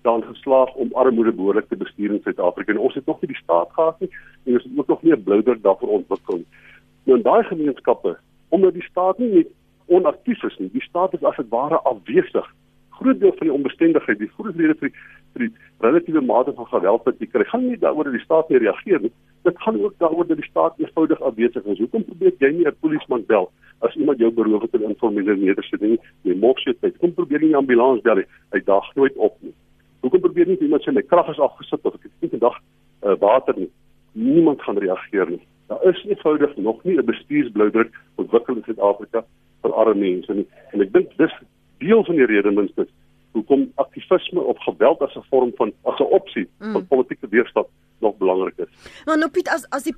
dan 0.01 0.23
geslaag 0.23 0.73
om 0.73 0.93
armoede 0.93 1.31
behoorlik 1.31 1.67
te 1.69 1.77
bestuur 1.77 2.13
in 2.15 2.21
Suid-Afrika 2.23 2.71
en 2.73 2.79
ons 2.79 2.95
het 2.95 3.05
nog 3.05 3.21
nie 3.21 3.31
die 3.33 3.43
staat 3.43 3.69
gehad 3.75 3.99
nie 3.99 4.09
en 4.45 4.53
ons 4.53 4.63
het 4.63 4.79
ook 4.79 4.87
nog 4.93 5.03
nie 5.03 5.13
'n 5.13 5.23
bloudruk 5.23 5.61
daarvoor 5.63 5.89
ontwikkel 5.99 6.35
nie. 6.35 6.51
Nou 7.03 7.17
in 7.17 7.23
daai 7.23 7.43
gemeenskappe 7.43 8.17
omdat 8.49 8.73
die 8.73 8.87
staat 8.91 9.17
nie 9.17 9.31
net 9.33 9.47
onaktief 9.85 10.43
is 10.43 10.57
nie, 10.57 10.69
die 10.71 10.87
staat 10.89 11.13
is 11.13 11.23
as 11.23 11.35
dit 11.35 11.49
ware 11.49 11.79
afwesig 11.79 12.47
groot 12.97 13.19
deel 13.19 13.33
van 13.37 13.47
die 13.47 13.53
onbestendigheid, 13.53 14.19
die 14.19 14.31
groot 14.35 14.55
rede 14.55 14.75
vir 14.79 14.89
die, 14.89 15.01
die 15.43 15.51
relatiewe 15.85 16.21
mate 16.21 16.53
van 16.57 16.69
geweld 16.71 17.05
wat 17.05 17.19
jy 17.21 17.29
kry, 17.31 17.45
gaan 17.51 17.67
nie 17.67 17.79
daaroor 17.81 18.09
dat 18.09 18.17
die 18.17 18.23
staat 18.23 18.49
nie 18.49 18.61
reageer 18.63 19.03
nie. 19.05 19.13
Dit 19.47 19.61
gaan 19.61 19.83
ook 19.83 19.93
daaroor 19.97 20.27
dat 20.27 20.37
die 20.37 20.49
staat 20.49 20.73
eenvoudig 20.77 21.21
afwesig 21.21 21.63
is. 21.63 21.79
Hoekom 21.79 22.03
probeer 22.05 22.33
jy 22.37 22.49
nie 22.51 22.67
'n 22.67 22.75
polisieman 22.79 23.23
bel 23.25 23.51
as 23.79 23.95
iemand 23.95 24.19
jou 24.19 24.31
beroof 24.31 24.61
het 24.61 24.73
in 24.73 24.89
informele 24.89 25.35
nedersetting 25.35 25.91
nie? 25.91 25.99
Jy 26.21 26.73
tyd. 26.81 26.97
Kom 26.97 27.13
probeer 27.13 27.39
nie 27.39 27.49
'n 27.49 27.61
ambulans 27.61 28.01
bel 28.01 28.15
nie. 28.15 28.25
Hy 28.51 28.61
dag 28.65 28.95
nooit 28.95 29.15
op 29.15 29.35
nie. 29.39 29.53
Hoekom 30.01 30.19
probeer 30.19 30.47
nie 30.47 30.57
iemand 30.59 30.83
sê 30.83 30.91
my 30.91 31.01
krag 31.01 31.29
is 31.29 31.39
afgesit 31.39 31.79
of 31.85 31.93
ek 31.93 32.03
het 32.03 32.11
nie 32.19 32.29
vandag 32.29 32.57
uh, 33.03 33.15
water 33.19 33.53
nie? 33.57 33.71
Niemand 34.11 34.61
gaan 34.61 34.77
reageer 34.77 35.29
nie. 35.29 35.41
Daar 35.67 35.83
is 35.83 36.05
eenvoudig 36.05 36.57
nog 36.57 36.83
nie 36.83 36.97
'n 36.97 37.05
bestuursbloudruk 37.05 37.91
ontwikkel 38.15 38.55
in 38.55 38.63
Suid-Afrika 38.63 39.25
vir 39.61 39.73
arme 39.73 39.95
mense 39.95 40.33
nie. 40.33 40.47
En 40.71 40.81
ek 40.81 40.93
dink 40.93 41.17
dis 41.17 41.33
deel 41.77 42.03
van 42.03 42.15
die 42.15 42.25
rede 42.25 42.51
minstens 42.51 42.89
hoekom 43.31 43.71
aktivisme 43.75 44.41
of 44.41 44.57
geweld 44.59 45.01
as 45.01 45.15
'n 45.15 45.27
vorm 45.29 45.51
van 45.55 45.71
as 45.83 45.99
'n 45.99 46.13
opsie 46.19 46.47
mm. 46.59 46.71
van 46.71 46.87
politieke 46.87 47.27
weerstand 47.29 47.67
nog 48.07 48.17
belangrik 48.21 48.63
is. 48.65 48.91
Maar 49.05 49.19
nou 49.21 49.29
Piet 49.33 49.51
as 49.53 49.65
as 49.75 49.85
die 49.87 49.95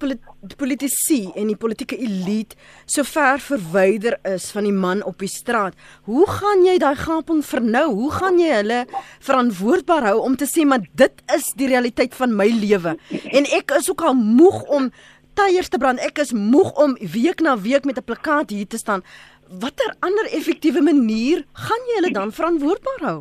politici 0.58 1.22
en 1.38 1.52
die 1.52 1.58
politieke 1.60 1.98
elite 1.98 2.58
so 2.86 3.06
ver 3.08 3.42
verwyder 3.44 4.18
is 4.34 4.50
van 4.56 4.68
die 4.68 4.76
man 4.76 5.04
op 5.08 5.22
die 5.22 5.32
straat, 5.32 5.78
hoe 6.10 6.26
gaan 6.28 6.66
jy 6.68 6.78
daai 6.82 6.98
gaping 7.00 7.44
vernou? 7.46 7.88
Hoe 8.02 8.12
gaan 8.18 8.42
jy 8.42 8.52
hulle 8.60 8.82
verantwoordbaar 9.26 10.12
hou 10.12 10.18
om 10.26 10.36
te 10.40 10.50
sê 10.50 10.66
maar 10.66 10.84
dit 10.98 11.24
is 11.36 11.54
die 11.60 11.70
realiteit 11.72 12.18
van 12.18 12.36
my 12.36 12.50
lewe 12.50 12.98
en 13.10 13.50
ek 13.56 13.78
is 13.78 13.90
ook 13.92 14.04
al 14.06 14.18
moeg 14.18 14.64
om 14.68 14.92
tyres 15.40 15.70
te 15.72 15.80
brand. 15.80 16.02
Ek 16.04 16.20
is 16.20 16.34
moeg 16.36 16.74
om 16.84 16.98
week 17.00 17.40
na 17.46 17.56
week 17.56 17.86
met 17.86 17.98
'n 17.98 18.04
plakkaat 18.04 18.50
hier 18.50 18.68
te 18.68 18.78
staan 18.78 19.04
watter 19.50 19.94
ander 20.06 20.30
effektiewe 20.38 20.82
manier 20.86 21.44
gaan 21.66 21.90
jy 21.90 21.98
hulle 22.00 22.14
dan 22.14 22.32
verantwoordbaar 22.32 23.06
hou? 23.08 23.20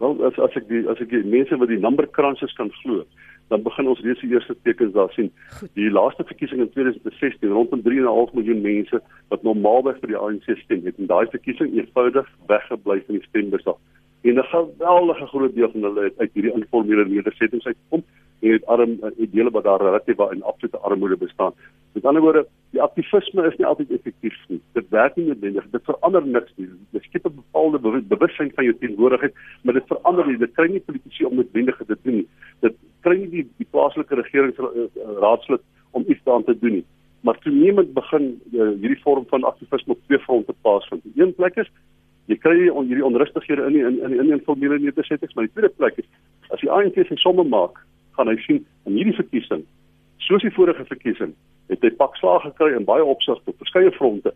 Wel 0.00 0.24
as 0.28 0.38
as 0.40 0.56
ek 0.56 0.68
die 0.68 0.82
as 0.88 1.00
ek 1.00 1.12
die 1.12 1.24
mense 1.24 1.56
wat 1.60 1.68
die 1.72 1.80
numberkranses 1.80 2.52
kan 2.58 2.70
glo, 2.82 3.04
dan 3.50 3.62
begin 3.66 3.88
ons 3.90 4.00
reeds 4.06 4.20
die 4.22 4.30
eerste 4.30 4.54
tekens 4.62 4.92
daar 4.94 5.12
sien. 5.12 5.30
Goed. 5.58 5.70
Die 5.74 5.90
laaste 5.90 6.24
verkiesing 6.24 6.60
in 6.62 6.70
2016 6.70 7.50
rondom 7.50 7.82
3.5 7.86 8.34
miljoen 8.38 8.60
mense 8.62 9.02
wat 9.28 9.42
normaalweg 9.42 9.98
vir 10.02 10.12
die 10.14 10.20
ANC 10.20 10.46
stem 10.62 10.86
het 10.86 10.98
en 11.02 11.10
daai 11.10 11.26
verkiesing 11.34 11.74
eenvoudig 11.74 12.28
weggebly 12.52 13.00
van 13.06 13.18
die 13.18 13.26
stembus 13.26 13.66
af. 13.72 13.80
En 14.22 14.38
'n 14.38 14.50
geweldige 14.54 15.26
groot 15.26 15.54
deel 15.54 15.70
van 15.70 15.82
hulle 15.88 16.04
het 16.04 16.18
uit 16.18 16.30
hierdie 16.32 16.54
informele 16.54 17.04
nedersettings 17.08 17.66
uitgekom 17.66 18.04
en 18.40 18.52
het 18.52 18.66
arm 18.66 18.96
het 19.00 19.32
dele 19.32 19.50
wat 19.50 19.64
daar 19.64 19.82
relatief 19.82 20.18
in 20.32 20.42
absolute 20.42 20.78
armoede 20.78 21.16
bestaan. 21.16 21.52
Met 21.92 22.04
ander 22.04 22.22
woorde, 22.22 22.46
die 22.70 22.82
aktivisme 22.82 23.46
is 23.46 23.56
nie 23.56 23.66
altyd 23.66 23.90
effektief 23.90 24.36
nie. 24.48 24.60
Dit 24.72 24.88
werk 24.88 25.16
nie 25.16 25.26
noodwendig. 25.26 25.66
Dit 25.70 25.84
verander 25.84 26.26
niks 26.26 26.52
nie. 26.56 26.68
Dit 26.90 27.02
skep 27.02 27.26
'n 27.26 27.34
bepaalde 27.34 28.02
bewustheid 28.02 28.54
van 28.54 28.64
jou 28.64 28.76
teenwoordigheid, 28.78 29.34
maar 29.62 29.74
dit 29.74 29.86
verander 29.86 30.26
nie. 30.26 30.38
Dit 30.38 30.54
kry 30.54 30.68
nie 30.70 30.80
politici 30.80 31.24
om 31.24 31.34
noodwendig 31.34 31.78
dit 31.78 31.86
te 31.86 31.96
doen 32.02 32.14
nie. 32.14 32.28
Dit 32.60 32.76
kry 33.00 33.16
nie 33.18 33.28
die, 33.28 33.46
die 33.56 33.66
plaaslike 33.70 34.14
regeringsraadslid 34.14 35.60
om 35.90 36.04
iets 36.06 36.22
daaraan 36.24 36.44
te 36.44 36.58
doen 36.58 36.72
nie. 36.72 36.84
Maar 37.20 37.38
toenemend 37.38 37.92
begin 37.92 38.40
uh, 38.52 38.68
hierdie 38.80 39.02
vorm 39.02 39.26
van 39.28 39.44
aktivisme 39.44 39.92
op 39.92 40.04
twee 40.06 40.18
fronte 40.18 40.54
plaasvind. 40.60 41.02
Die 41.02 41.22
een 41.22 41.34
plek 41.34 41.56
is 41.56 41.70
jy 42.30 42.36
kry 42.38 42.68
on, 42.68 42.86
hierdie 42.86 43.04
onrustighede 43.04 43.66
in 43.66 43.72
die, 43.72 43.84
in 43.86 44.02
in 44.06 44.18
in 44.20 44.32
informele 44.38 44.78
nedersettings, 44.78 45.34
maar 45.34 45.48
die 45.48 45.52
tweede 45.52 45.74
plek 45.76 45.98
is 45.98 46.06
as 46.54 46.60
die 46.60 46.70
ANC 46.70 46.94
sy 47.08 47.16
somme 47.16 47.44
maak 47.44 47.80
gaan 48.20 48.28
hy 48.28 48.36
sien 48.44 48.60
in 48.84 48.98
hierdie 49.00 49.16
verkiesing 49.16 49.64
soos 50.28 50.44
die 50.44 50.52
vorige 50.54 50.84
verkiesing 50.84 51.32
het 51.72 51.84
hy 51.86 51.90
pak 51.96 52.16
slaag 52.20 52.44
gekry 52.44 52.74
in 52.76 52.86
baie 52.88 53.04
opsigte 53.04 53.52
op 53.52 53.62
verskeie 53.62 53.92
fronte 53.96 54.34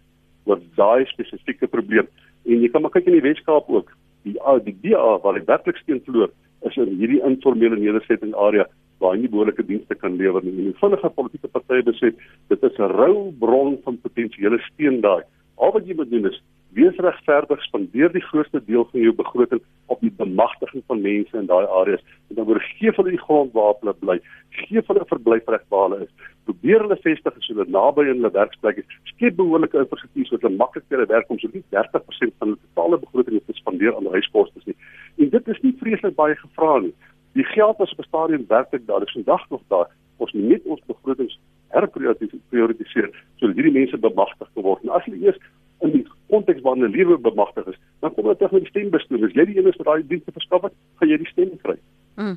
oor 0.48 0.60
daai 0.78 1.04
spesifieke 1.08 1.68
probleem. 1.72 2.08
En 2.44 2.62
jy 2.62 2.70
kan 2.72 2.84
maar 2.84 2.92
kyk 2.94 3.08
in 3.08 3.18
die 3.18 3.24
Weskaap 3.24 3.68
ook 3.72 3.92
die 4.24 4.36
die 4.64 4.76
DA 4.84 5.18
waar 5.24 5.36
hy 5.36 5.44
werklik 5.48 5.80
steen 5.82 6.00
verloor 6.06 6.32
is 6.68 6.76
in 6.80 6.96
hierdie 7.00 7.20
informele 7.26 7.76
nedersetting 7.80 8.32
area 8.46 8.66
waar 9.02 9.16
hy 9.16 9.24
nie 9.24 9.30
behoorlike 9.32 9.66
dienste 9.68 9.96
kan 10.00 10.16
lewer 10.20 10.44
nie. 10.44 10.54
En 10.54 10.70
die 10.70 10.80
vinnige 10.80 11.10
politieke 11.16 11.50
partye 11.52 11.84
besê 11.84 12.12
dit 12.52 12.68
is 12.70 12.78
'n 12.78 12.92
rou 12.96 13.32
bron 13.40 13.78
van 13.84 14.00
potensiële 14.00 14.58
steen 14.70 15.00
daai. 15.00 15.22
Al 15.56 15.72
wat 15.72 15.86
jy 15.86 15.94
moet 15.94 16.10
doen 16.10 16.30
is 16.30 16.40
wees 16.74 16.96
regverdig, 16.98 17.62
spandeer 17.62 18.12
die 18.12 18.22
grootste 18.22 18.60
deel 18.66 18.84
van 18.90 19.00
jou 19.00 19.12
begroting 19.14 19.60
op 19.92 20.00
die 20.02 20.12
bemagtiging 20.18 20.82
van 20.90 21.02
mense 21.02 21.38
in 21.38 21.46
daai 21.46 21.66
areas. 21.80 22.02
En 22.28 22.38
dan 22.38 22.48
word 22.48 22.66
gee 22.74 22.92
hulle 22.96 23.14
die 23.14 23.22
grond 23.22 23.52
waar 23.54 23.74
hulle 23.80 23.94
bly, 24.00 24.18
gee 24.58 24.82
hulle 24.88 25.06
verblyfreg 25.12 25.64
waar 25.74 25.88
hulle 25.88 26.06
is. 26.06 26.30
Probeer 26.48 26.84
hulle 26.84 26.98
vestig 27.06 27.38
so 27.38 27.54
hulle 27.54 27.68
naby 27.70 28.06
aan 28.08 28.18
hulle 28.18 28.32
werksplek 28.34 28.82
is. 28.82 28.98
Skep 29.12 29.38
behoorlike 29.38 29.78
infrastruktuur 29.84 30.30
sodat 30.30 30.48
hulle 30.48 30.62
maklik 30.62 30.86
by 30.88 30.98
hulle 30.98 31.10
werk 31.14 31.30
kom, 31.30 31.40
so 31.42 31.50
nie 31.54 31.64
30% 31.76 32.38
van 32.38 32.50
hulle 32.50 32.60
totale 32.68 33.00
begroting 33.06 33.42
te 33.46 33.58
spandeer 33.60 33.96
aan 33.96 34.12
reiskoste 34.16 34.64
nie. 34.66 34.78
En 35.18 35.34
dit 35.36 35.52
is 35.54 35.64
nie 35.66 35.74
vreeslik 35.82 36.18
baie 36.18 36.38
gevra 36.42 36.78
nie. 36.86 36.94
Die 37.38 37.46
geld 37.54 37.78
was 37.78 37.92
op 37.92 38.00
'n 38.02 38.10
stadium 38.10 38.44
werklik 38.48 38.86
daar. 38.86 39.00
Dit 39.00 39.08
is 39.08 39.18
vandag 39.22 39.50
nog 39.50 39.62
daar. 39.68 39.88
Ons 40.18 40.32
moet 40.32 40.48
net 40.48 40.62
ons 40.64 40.80
begrotings 40.86 41.38
herprioritiseer 41.74 43.10
sodat 43.36 43.56
hierdie 43.56 43.78
mense 43.78 43.98
bemagtig 43.98 44.48
word. 44.54 44.82
En 44.82 44.90
as 44.94 45.04
hulle 45.04 45.24
eers 45.26 45.38
in 45.82 45.92
die 45.98 46.06
konteks 46.32 46.62
waarin 46.62 46.86
hulle 46.86 46.96
lewe 46.96 47.18
bemagtig 47.18 47.66
is, 47.66 47.78
dan 48.00 48.14
kom 48.14 48.24
hulle 48.24 48.36
terug 48.36 48.52
met 48.56 48.66
die 48.66 48.72
stembestuur. 48.72 49.24
As 49.26 49.36
jy 49.36 49.46
die 49.50 49.58
een 49.58 49.70
is 49.70 49.78
wat 49.80 49.90
daai 49.90 50.06
dienste 50.08 50.32
verskaf 50.32 50.68
het, 50.68 50.76
gaan 51.00 51.08
jy 51.12 51.20
die 51.22 51.32
stem 51.32 51.56
kry. 51.62 51.78
Mm 52.16 52.36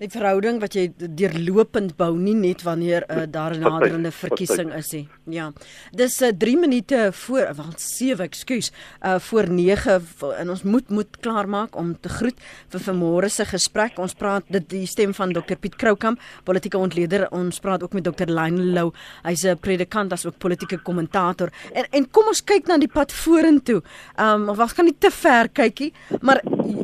die 0.00 0.08
verhouding 0.10 0.60
wat 0.62 0.74
jy 0.74 0.88
deurlopend 0.96 1.96
bou 1.98 2.12
nie 2.18 2.34
net 2.34 2.62
wanneer 2.66 3.04
uh, 3.08 3.24
daar 3.26 3.54
'n 3.54 3.60
naderende 3.60 4.10
verkiesing 4.10 4.72
is 4.74 4.92
nie. 4.92 5.08
Ja. 5.24 5.52
Dis 5.92 6.20
uh, 6.22 6.32
3 6.38 6.56
minute 6.56 7.10
voor 7.12 7.54
want 7.54 7.80
7, 7.80 8.24
ekskuus, 8.24 8.72
uh 9.02 9.18
voor 9.18 9.48
9 9.48 10.02
en 10.38 10.50
ons 10.50 10.62
moet 10.62 10.88
moet 10.90 11.16
klaarmaak 11.20 11.76
om 11.76 12.00
te 12.00 12.08
groet 12.08 12.38
vir 12.68 12.80
vanmôre 12.80 13.28
se 13.28 13.44
gesprek. 13.44 13.98
Ons 13.98 14.14
praat 14.14 14.42
dit 14.48 14.68
die 14.70 14.86
stem 14.86 15.14
van 15.14 15.32
Dr 15.32 15.56
Piet 15.56 15.76
Kroukamp, 15.76 16.20
politieke 16.44 16.78
ontleder. 16.78 17.30
Ons 17.30 17.60
praat 17.60 17.82
ook 17.82 17.92
met 17.92 18.04
Dr 18.04 18.26
Lionel 18.26 18.72
Lou. 18.72 18.92
Hy's 19.22 19.44
'n 19.44 19.58
predikant 19.58 20.12
as 20.12 20.26
ook 20.26 20.38
politieke 20.38 20.78
kommentator. 20.82 21.50
En 21.72 21.84
en 21.90 22.10
kom 22.10 22.26
ons 22.26 22.44
kyk 22.44 22.66
na 22.66 22.78
die 22.78 22.88
pad 22.88 23.12
vorentoe. 23.12 23.82
Um 24.18 24.48
of 24.48 24.56
wat 24.56 24.72
gaan 24.72 24.84
nie 24.84 24.98
te 24.98 25.10
ver 25.10 25.48
kykie, 25.48 25.92
maar 26.20 26.40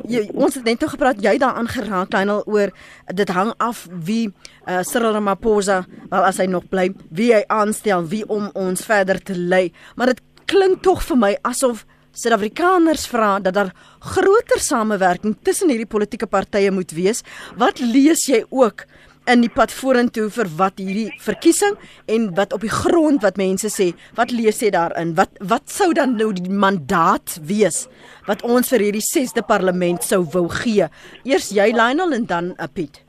jy, 0.08 0.30
ons 0.34 0.54
het 0.54 0.64
net 0.64 0.80
nou 0.80 0.90
gepraat 0.90 1.22
jy 1.22 1.38
daaraan 1.38 1.68
geraak 1.68 2.12
Lionel 2.12 2.42
oor 2.46 2.72
dit 3.14 3.28
hang 3.32 3.52
af 3.56 3.86
wie 3.90 4.28
uh, 4.66 4.82
Cyril 4.82 5.14
Ramaphosa 5.16 5.84
wel 6.10 6.24
as 6.24 6.40
hy 6.40 6.48
nog 6.50 6.68
bly, 6.68 6.90
wie 7.10 7.32
hy 7.34 7.44
aanstel, 7.48 8.06
wie 8.10 8.24
om 8.28 8.50
ons 8.58 8.84
verder 8.84 9.20
te 9.22 9.36
lei. 9.36 9.68
Maar 9.96 10.14
dit 10.14 10.24
klink 10.48 10.82
tog 10.82 11.02
vir 11.04 11.20
my 11.20 11.32
asof 11.48 11.86
Suid-Afrikaners 12.18 13.04
vra 13.06 13.36
dat 13.38 13.54
daar 13.54 13.68
groter 14.02 14.58
samewerking 14.58 15.36
tussen 15.46 15.70
hierdie 15.70 15.86
politieke 15.86 16.26
partye 16.26 16.72
moet 16.74 16.90
wees. 16.96 17.22
Wat 17.60 17.78
lees 17.78 18.24
jy 18.26 18.40
ook 18.48 18.86
in 19.28 19.42
die 19.44 19.52
pad 19.52 19.72
vorentoe 19.74 20.28
vir 20.32 20.48
wat 20.58 20.80
hierdie 20.80 21.10
verkiesing 21.22 21.76
en 22.08 22.28
wat 22.38 22.54
op 22.56 22.64
die 22.64 22.72
grond 22.72 23.24
wat 23.26 23.36
mense 23.40 23.70
sê, 23.72 23.90
wat 24.16 24.32
lees 24.32 24.62
jy 24.64 24.70
daarin? 24.74 25.12
Wat 25.18 25.36
wat 25.50 25.68
sou 25.72 25.90
dan 25.96 26.16
nou 26.20 26.30
die 26.36 26.48
mandaat 26.48 27.36
wees 27.48 27.84
wat 28.28 28.42
ons 28.44 28.72
vir 28.72 28.88
hierdie 28.88 29.04
6de 29.04 29.44
parlement 29.48 30.04
sou 30.04 30.22
wou 30.32 30.46
gee? 30.62 30.88
Eers 31.28 31.50
jy 31.54 31.68
Lionel 31.76 32.16
en 32.16 32.26
dan 32.30 32.50
uh, 32.56 32.70
Piet. 32.72 33.02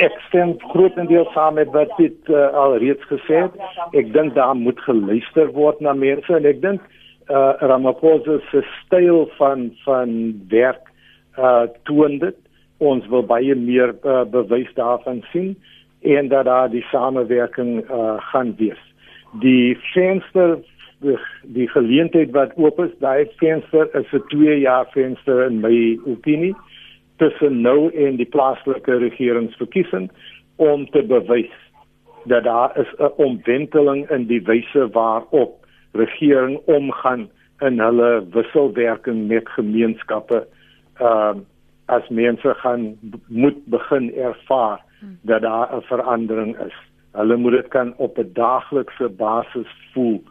Ek 0.00 0.16
stem 0.28 0.56
grootendeels 0.72 1.30
saam 1.36 1.60
met 1.60 1.70
wat 1.76 1.92
Piet 1.98 2.32
uh, 2.32 2.48
al 2.56 2.78
reeds 2.82 3.04
gesê 3.12 3.44
het. 3.44 3.60
Ek 3.94 4.10
dink 4.16 4.34
daar 4.38 4.56
moet 4.58 4.80
geluister 4.88 5.52
word 5.54 5.84
na 5.84 5.94
mense 5.94 6.32
en 6.32 6.48
ek 6.48 6.64
dink 6.64 6.80
uh, 7.28 7.54
Ramaphosa 7.60 8.40
se 8.50 8.64
styl 8.80 9.28
van 9.38 9.70
van 9.84 10.16
werk 10.48 10.90
uh 11.34 11.66
toon 11.82 12.20
dit 12.22 12.36
ons 12.78 13.06
wil 13.06 13.22
baie 13.22 13.54
meer 13.54 13.94
uh, 14.04 14.24
bewys 14.24 14.70
daarvan 14.74 15.22
sien 15.32 15.54
en 16.02 16.28
dat 16.28 16.44
daar 16.44 16.70
die 16.70 16.84
samewerking 16.90 17.90
uh, 17.90 18.16
gaan 18.18 18.54
wees. 18.56 18.80
Die 19.40 19.78
venster 19.92 20.58
die, 21.04 21.18
die 21.42 21.68
geleentheid 21.68 22.32
wat 22.32 22.54
oop 22.56 22.78
is, 22.84 22.92
daai 23.00 23.26
venster 23.40 23.88
is 23.94 24.12
'n 24.12 24.22
2 24.28 24.58
jaar 24.60 24.86
venster 24.92 25.44
in 25.46 25.60
my 25.60 25.98
opinie 26.06 26.54
tussen 27.16 27.60
nou 27.60 27.90
en 27.92 28.16
die 28.16 28.28
plaaslike 28.36 28.98
regeringsverkiesing 28.98 30.10
om 30.56 30.86
te 30.90 31.02
bewys 31.02 31.52
dat 32.24 32.44
daar 32.44 32.78
is 32.78 32.90
'n 32.98 33.12
omwenteling 33.16 34.10
in 34.10 34.26
die 34.26 34.42
wyse 34.42 34.88
waarop 34.92 35.66
regering 35.92 36.58
omgaan 36.64 37.28
in 37.60 37.80
hulle 37.80 38.26
wisselwerking 38.30 39.28
met 39.28 39.48
gemeenskappe. 39.48 40.46
Ehm 40.98 41.38
uh, 41.38 41.42
as 41.86 42.08
mense 42.08 42.54
gaan 42.54 42.96
moet 43.26 43.66
begin 43.66 44.14
ervaar 44.14 44.80
dat 45.22 45.42
daar 45.42 45.76
'n 45.76 45.82
verandering 45.82 46.58
is 46.58 46.76
Hulle 47.14 47.36
moet 47.36 47.52
dit 47.52 47.68
kan 47.68 47.94
op 47.96 48.18
'n 48.18 48.30
daaglikse 48.32 49.08
basis 49.08 49.70
voel 49.92 50.22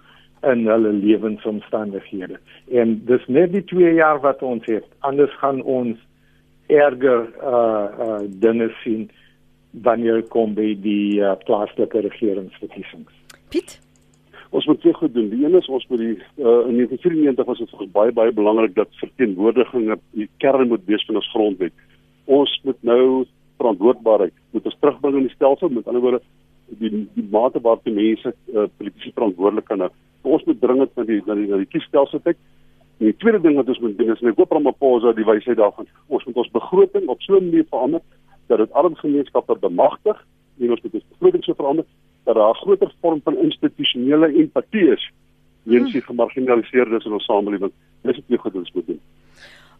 in 0.41 0.67
hulle 0.67 0.91
lewensomstandighede. 0.91 2.39
En 2.71 3.05
dis 3.05 3.27
net 3.27 3.51
die 3.51 3.63
2 3.63 3.93
jaar 3.93 4.19
wat 4.19 4.41
ons 4.41 4.65
het. 4.65 4.85
Anders 4.99 5.37
gaan 5.37 5.61
ons 5.61 5.97
erger 6.67 7.29
uh 7.43 7.87
uh 7.99 8.19
dinge 8.27 8.71
sien 8.83 9.11
wanneer 9.71 10.23
kom 10.23 10.53
by 10.53 10.77
die 10.81 11.19
uh, 11.19 11.31
plaaslike 11.45 11.99
regeringsverkiesings. 11.99 13.11
Piet 13.49 13.79
Ons 14.53 14.65
moet 14.69 14.79
twee 14.79 14.93
goed 14.93 15.13
doen. 15.13 15.29
Die 15.31 15.45
een 15.45 15.55
is 15.57 15.67
ons 15.67 15.85
moet 15.89 15.97
die 15.99 16.13
uh, 16.13 16.67
in 16.69 16.75
1994 16.77 17.45
was 17.45 17.61
dit 17.61 17.91
baie 17.91 18.11
baie 18.13 18.33
belangrik 18.37 18.75
dat 18.75 18.99
verteenwoordiging 19.01 19.95
die 20.13 20.29
kern 20.43 20.67
moet 20.69 20.85
wees 20.85 21.05
van 21.07 21.17
ons 21.17 21.29
grondwet. 21.33 21.73
Ons 22.25 22.53
moet 22.63 22.83
nou 22.85 23.25
verantwoordbaarheid 23.57 24.35
moet 24.53 24.69
ons 24.69 24.77
terugbring 24.79 25.17
in 25.17 25.25
die 25.27 25.33
stelsel 25.33 25.73
met 25.73 25.89
ander 25.89 26.05
woorde 26.05 26.21
die 26.83 26.91
die 27.15 27.25
mate 27.33 27.61
waartoe 27.65 27.95
mense 27.97 28.33
uh, 28.53 28.67
politici 28.77 29.13
verantwoordelik 29.15 29.65
kan 29.71 29.87
hou. 29.87 29.89
Ons 30.21 30.45
moet 30.45 30.61
dringend 30.61 30.93
na 30.95 31.07
die 31.09 31.19
na 31.25 31.39
die, 31.39 31.49
die 31.63 31.71
kiesstelsel 31.73 32.21
kyk. 32.27 32.37
En 33.01 33.09
die 33.09 33.17
tweede 33.25 33.41
ding 33.41 33.57
wat 33.57 33.73
ons 33.73 33.81
moet 33.81 33.97
doen 33.97 34.13
is 34.13 34.21
net 34.21 34.37
koop 34.37 34.53
Ramaphosa 34.53 35.15
die 35.17 35.25
wysheid 35.25 35.57
daarvan. 35.57 35.89
Ons 36.13 36.29
moet 36.29 36.37
ons 36.45 36.53
begroting 36.53 37.09
op 37.09 37.25
so 37.25 37.41
'n 37.41 37.49
manier 37.49 37.65
verander 37.73 38.05
dat 38.53 38.61
dit 38.61 38.77
arm 38.77 38.95
gemeenskappe 39.01 39.57
bemagtig 39.65 40.25
en 40.61 40.77
ons 40.77 40.81
moet 40.85 41.01
ons 41.01 41.11
begroting 41.17 41.43
so 41.43 41.57
verander 41.57 41.89
dat 42.23 42.35
daar 42.35 42.49
'n 42.49 42.61
groter 42.63 42.91
vorm 43.01 43.21
van 43.23 43.37
institusionele 43.37 44.33
empatie 44.33 44.91
is 44.91 45.11
weens 45.63 45.91
die 45.91 46.01
gemarginaliseerdes 46.01 47.05
in 47.05 47.11
ons 47.11 47.25
samelewing. 47.25 47.71
Dis 48.01 48.15
wat 48.15 48.25
jy 48.27 48.37
goed 48.37 48.55
ons 48.55 48.71
moet 48.73 48.87
doen. 48.87 48.99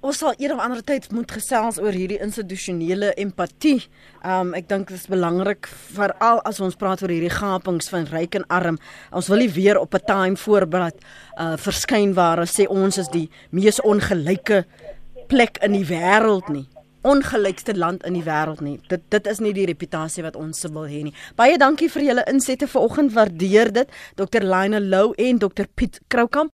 Ons 0.04 0.18
sal 0.18 0.34
eendag 0.36 0.60
ander 0.60 0.82
tyd 0.84 1.06
moet 1.16 1.32
gesels 1.32 1.78
oor 1.80 1.96
hierdie 1.96 2.20
institusionele 2.20 3.14
empatie. 3.14 3.86
Um 4.28 4.52
ek 4.54 4.68
dink 4.68 4.88
dit 4.88 4.98
is 4.98 5.08
belangrik 5.08 5.70
veral 5.96 6.42
as 6.44 6.60
ons 6.60 6.76
praat 6.76 7.04
oor 7.04 7.14
hierdie 7.14 7.32
gapings 7.32 7.88
van 7.90 8.10
ryk 8.12 8.36
en 8.36 8.48
arm. 8.48 8.78
Ons 9.12 9.30
wil 9.32 9.38
nie 9.38 9.54
weer 9.56 9.80
op 9.80 9.96
'n 9.96 10.06
time 10.06 10.36
voorblad 10.36 10.96
uh 11.40 11.56
verskyn 11.56 12.14
waar 12.14 12.40
ons 12.40 12.60
sê 12.60 12.68
ons 12.68 12.98
is 12.98 13.08
die 13.08 13.30
mees 13.52 13.80
ongelyke 13.82 14.66
plek 15.28 15.58
in 15.64 15.72
die 15.72 15.88
wêreld 15.88 16.50
nie 16.50 16.68
ongelykste 17.04 17.76
land 17.78 18.06
in 18.08 18.18
die 18.18 18.26
wêreld 18.26 18.64
nie. 18.64 18.80
Dit 18.92 19.10
dit 19.14 19.28
is 19.28 19.40
nie 19.44 19.54
die 19.56 19.68
reputasie 19.70 20.24
wat 20.24 20.40
ons 20.40 20.66
wil 20.72 20.88
hê 20.88 21.04
nie. 21.10 21.16
Baie 21.36 21.58
dankie 21.58 21.92
vir 21.92 22.08
julle 22.10 22.26
insette 22.32 22.68
vanoggend. 22.68 23.14
Waardeer 23.14 23.74
dit. 23.74 24.02
Dr. 24.16 24.44
Lionel 24.44 24.90
Lou 24.90 25.14
en 25.18 25.40
Dr. 25.44 25.68
Piet 25.76 26.00
Kroukamp 26.08 26.54